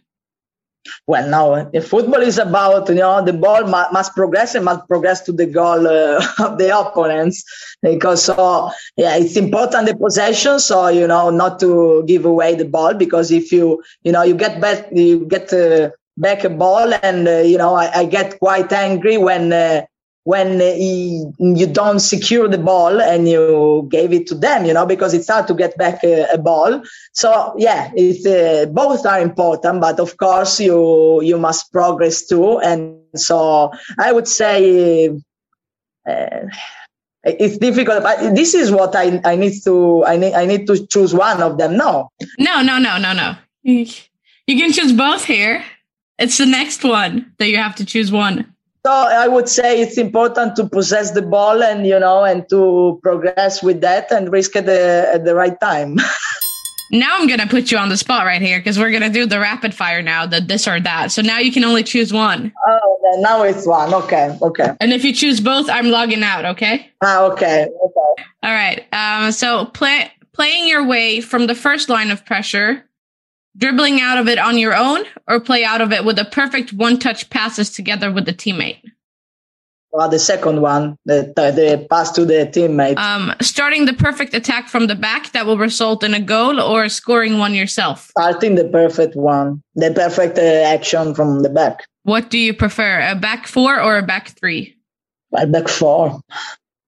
well, 1.08 1.28
now 1.28 1.72
football 1.82 2.22
is 2.22 2.38
about 2.38 2.90
you 2.90 2.96
know 2.96 3.24
the 3.24 3.34
ball 3.34 3.66
must 3.68 4.14
progress 4.14 4.56
and 4.56 4.66
must 4.66 4.88
progress 4.88 5.22
to 5.22 5.32
the 5.32 5.46
goal 5.46 5.88
uh, 5.88 6.26
of 6.40 6.58
the 6.58 6.78
opponents 6.78 7.44
because 7.82 8.26
so 8.26 8.72
yeah, 8.98 9.16
it's 9.16 9.38
important 9.38 9.88
the 9.88 9.96
possession. 9.96 10.60
So 10.60 10.88
you 10.88 11.08
know 11.08 11.30
not 11.30 11.60
to 11.60 12.04
give 12.08 12.26
away 12.26 12.56
the 12.56 12.66
ball 12.66 12.94
because 12.94 13.32
if 13.32 13.52
you 13.52 13.84
you 14.04 14.12
know 14.12 14.24
you 14.24 14.36
get 14.36 14.60
back 14.60 14.88
you 14.92 15.26
get 15.26 15.54
uh, 15.54 15.92
back 16.18 16.44
a 16.44 16.50
ball 16.50 16.94
and 17.02 17.28
uh, 17.28 17.38
you 17.40 17.58
know 17.58 17.76
I, 17.76 18.02
I, 18.02 18.06
get 18.06 18.40
quite 18.40 18.72
angry 18.72 19.18
when 19.18 19.52
uh, 19.52 19.86
when 20.26 20.60
he, 20.60 21.26
you 21.38 21.68
don't 21.68 22.00
secure 22.00 22.48
the 22.48 22.58
ball 22.58 23.02
and 23.02 23.28
you 23.28 23.88
gave 23.92 24.14
it 24.14 24.26
to 24.28 24.36
them, 24.36 24.66
you 24.66 24.74
know, 24.74 24.86
because 24.86 25.14
it's 25.14 25.28
hard 25.28 25.48
to 25.48 25.54
get 25.54 25.78
back 25.78 26.04
a, 26.04 26.26
a 26.34 26.38
ball. 26.38 26.82
So 27.12 27.54
yeah, 27.58 27.92
it's, 27.94 28.26
uh, 28.26 28.72
both 28.72 29.06
are 29.06 29.20
important, 29.20 29.82
but 29.82 30.00
of 30.00 30.16
course 30.18 30.60
you 30.60 31.22
you 31.22 31.38
must 31.38 31.72
progress 31.72 32.26
too. 32.26 32.60
And 32.60 33.02
so 33.16 33.72
I 34.00 34.14
would 34.14 34.28
say 34.28 35.10
uh, 36.08 36.40
it's 37.26 37.58
difficult, 37.58 38.04
but 38.04 38.34
this 38.34 38.54
is 38.54 38.72
what 38.72 38.96
I 38.96 39.20
I 39.26 39.36
need 39.36 39.62
to 39.66 40.06
I 40.06 40.16
need 40.16 40.34
I 40.34 40.46
need 40.46 40.68
to 40.68 40.88
choose 40.88 41.14
one 41.14 41.42
of 41.42 41.58
them. 41.58 41.76
No, 41.76 42.10
no, 42.40 42.62
no, 42.62 42.80
no, 42.80 42.98
no, 42.98 43.14
no. 43.14 43.36
You 44.48 44.60
can 44.60 44.72
choose 44.72 44.94
both 44.94 45.26
here. 45.26 45.64
It's 46.18 46.38
the 46.38 46.46
next 46.46 46.84
one 46.84 47.34
that 47.40 47.50
you 47.50 47.58
have 47.58 47.76
to 47.76 47.86
choose 47.86 48.12
one. 48.12 48.53
So 48.86 48.92
I 48.92 49.30
would 49.30 49.48
say 49.48 49.82
it's 49.82 49.98
important 49.98 50.58
to 50.58 50.68
possess 50.68 51.12
the 51.12 51.22
ball 51.22 51.64
and 51.64 51.88
you 51.88 51.98
know 51.98 52.26
and 52.26 52.48
to 52.50 53.00
progress 53.02 53.64
with 53.64 53.80
that 53.80 54.12
and 54.12 54.30
risk 54.30 54.58
at 54.58 54.66
the 54.66 55.10
at 55.14 55.24
the 55.24 55.36
right 55.36 55.58
time. 55.62 55.96
now 56.92 57.16
I'm 57.18 57.26
gonna 57.26 57.48
put 57.48 57.72
you 57.72 57.78
on 57.78 57.88
the 57.88 57.96
spot 57.96 58.26
right 58.26 58.42
here 58.42 58.60
because 58.60 58.78
we're 58.78 58.92
gonna 58.92 59.10
do 59.10 59.26
the 59.26 59.40
rapid 59.40 59.74
fire 59.74 60.02
now, 60.02 60.26
the 60.26 60.42
this 60.42 60.68
or 60.68 60.82
that. 60.82 61.14
So 61.14 61.22
now 61.22 61.40
you 61.40 61.50
can 61.50 61.64
only 61.64 61.84
choose 61.84 62.12
one. 62.12 62.52
Oh, 62.68 63.18
now 63.22 63.44
it's 63.44 63.66
one. 63.66 63.94
Okay, 63.94 64.38
okay. 64.42 64.72
And 64.82 64.92
if 64.92 65.06
you 65.06 65.14
choose 65.14 65.40
both, 65.40 65.70
I'm 65.70 65.88
logging 65.88 66.22
out. 66.22 66.44
Okay. 66.44 66.92
Ah, 67.02 67.24
okay, 67.24 67.68
okay. 67.68 68.24
All 68.44 68.54
right. 68.54 68.84
Um. 68.92 69.32
So 69.32 69.64
play 69.68 70.12
playing 70.34 70.68
your 70.68 70.86
way 70.86 71.22
from 71.22 71.48
the 71.48 71.56
first 71.56 71.88
line 71.88 72.12
of 72.12 72.26
pressure 72.26 72.84
dribbling 73.58 74.02
out 74.02 74.18
of 74.18 74.28
it 74.28 74.40
on 74.40 74.58
your 74.58 74.76
own 74.76 75.06
or 75.28 75.40
play 75.40 75.64
out 75.64 75.82
of 75.82 75.92
it 75.92 76.06
with 76.06 76.20
a 76.20 76.26
perfect 76.26 76.74
one 76.74 77.00
touch 77.00 77.30
passes 77.30 77.70
together 77.72 78.12
with 78.12 78.26
the 78.26 78.34
teammate? 78.34 78.80
Well, 79.94 80.10
the 80.10 80.18
second 80.18 80.62
one, 80.62 80.98
the, 81.06 81.32
the 81.36 81.86
pass 81.88 82.12
to 82.14 82.26
the 82.26 82.50
teammate. 82.52 82.98
Um, 82.98 83.32
starting 83.42 83.86
the 83.86 83.94
perfect 83.94 84.34
attack 84.34 84.68
from 84.68 84.88
the 84.88 84.96
back 84.96 85.32
that 85.34 85.46
will 85.46 85.58
result 85.60 86.04
in 86.04 86.16
a 86.16 86.20
goal 86.20 86.60
or 86.60 86.90
scoring 86.90 87.38
one 87.38 87.54
yourself? 87.54 88.08
Starting 88.10 88.56
the 88.56 88.68
perfect 88.68 89.16
one, 89.16 89.62
the 89.76 89.92
perfect 89.92 90.40
uh, 90.40 90.42
action 90.42 91.14
from 91.14 91.44
the 91.44 91.50
back. 91.50 91.86
What 92.02 92.32
do 92.32 92.40
you 92.40 92.56
prefer, 92.56 93.08
a 93.08 93.14
back 93.14 93.46
four 93.46 93.80
or 93.80 94.00
a 94.00 94.02
back 94.02 94.30
three? 94.30 94.76
A 95.36 95.46
back 95.46 95.68
four. 95.68 96.20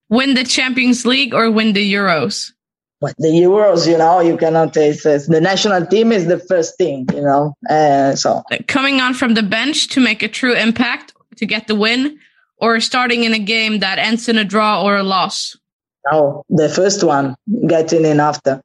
Win 0.09 0.33
the 0.33 0.43
Champions 0.43 1.05
League 1.05 1.35
or 1.35 1.51
win 1.51 1.73
the 1.73 1.93
Euros? 1.93 2.53
But 3.01 3.15
the 3.17 3.27
Euros, 3.27 3.87
you 3.87 3.97
know, 3.97 4.19
you 4.19 4.37
cannot. 4.37 4.75
It's, 4.77 5.05
it's, 5.05 5.27
the 5.27 5.41
national 5.41 5.85
team 5.85 6.11
is 6.11 6.27
the 6.27 6.39
first 6.39 6.77
thing, 6.77 7.07
you 7.13 7.21
know. 7.21 7.55
Uh, 7.69 8.15
so 8.15 8.43
coming 8.67 9.01
on 9.01 9.13
from 9.13 9.33
the 9.33 9.43
bench 9.43 9.89
to 9.89 9.99
make 9.99 10.23
a 10.23 10.27
true 10.27 10.53
impact 10.53 11.13
to 11.37 11.45
get 11.45 11.67
the 11.67 11.75
win, 11.75 12.17
or 12.57 12.79
starting 12.79 13.23
in 13.23 13.33
a 13.33 13.39
game 13.39 13.79
that 13.79 13.99
ends 13.99 14.29
in 14.29 14.37
a 14.37 14.45
draw 14.45 14.81
or 14.81 14.95
a 14.95 15.03
loss. 15.03 15.57
No, 16.09 16.43
the 16.49 16.69
first 16.69 17.03
one, 17.03 17.35
getting 17.67 18.05
in 18.05 18.19
after 18.19 18.61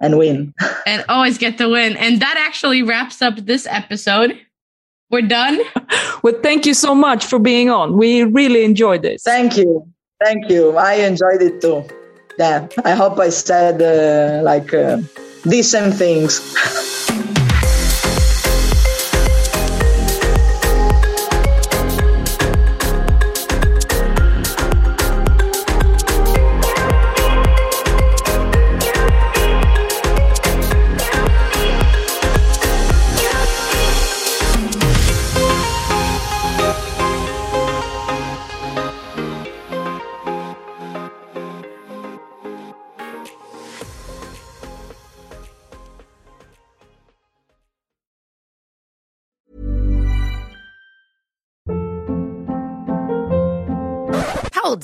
and 0.00 0.16
win. 0.16 0.54
and 0.86 1.04
always 1.08 1.36
get 1.36 1.58
the 1.58 1.68
win. 1.68 1.96
And 1.96 2.20
that 2.22 2.36
actually 2.38 2.82
wraps 2.82 3.20
up 3.20 3.36
this 3.36 3.66
episode. 3.66 4.38
We're 5.10 5.22
done. 5.22 5.60
well, 6.22 6.34
thank 6.42 6.64
you 6.64 6.72
so 6.72 6.94
much 6.94 7.26
for 7.26 7.38
being 7.38 7.68
on. 7.68 7.96
We 7.98 8.22
really 8.22 8.64
enjoyed 8.64 9.02
this. 9.02 9.22
Thank 9.22 9.56
you. 9.58 9.86
Thank 10.24 10.48
you. 10.48 10.76
I 10.76 10.94
enjoyed 10.94 11.42
it 11.42 11.60
too 11.60 11.84
yeah, 12.38 12.68
I 12.84 12.92
hope 12.94 13.18
I 13.18 13.30
said 13.30 13.80
uh, 13.82 14.42
like 14.42 14.72
uh, 14.74 14.98
decent 15.44 15.94
things. 15.94 16.40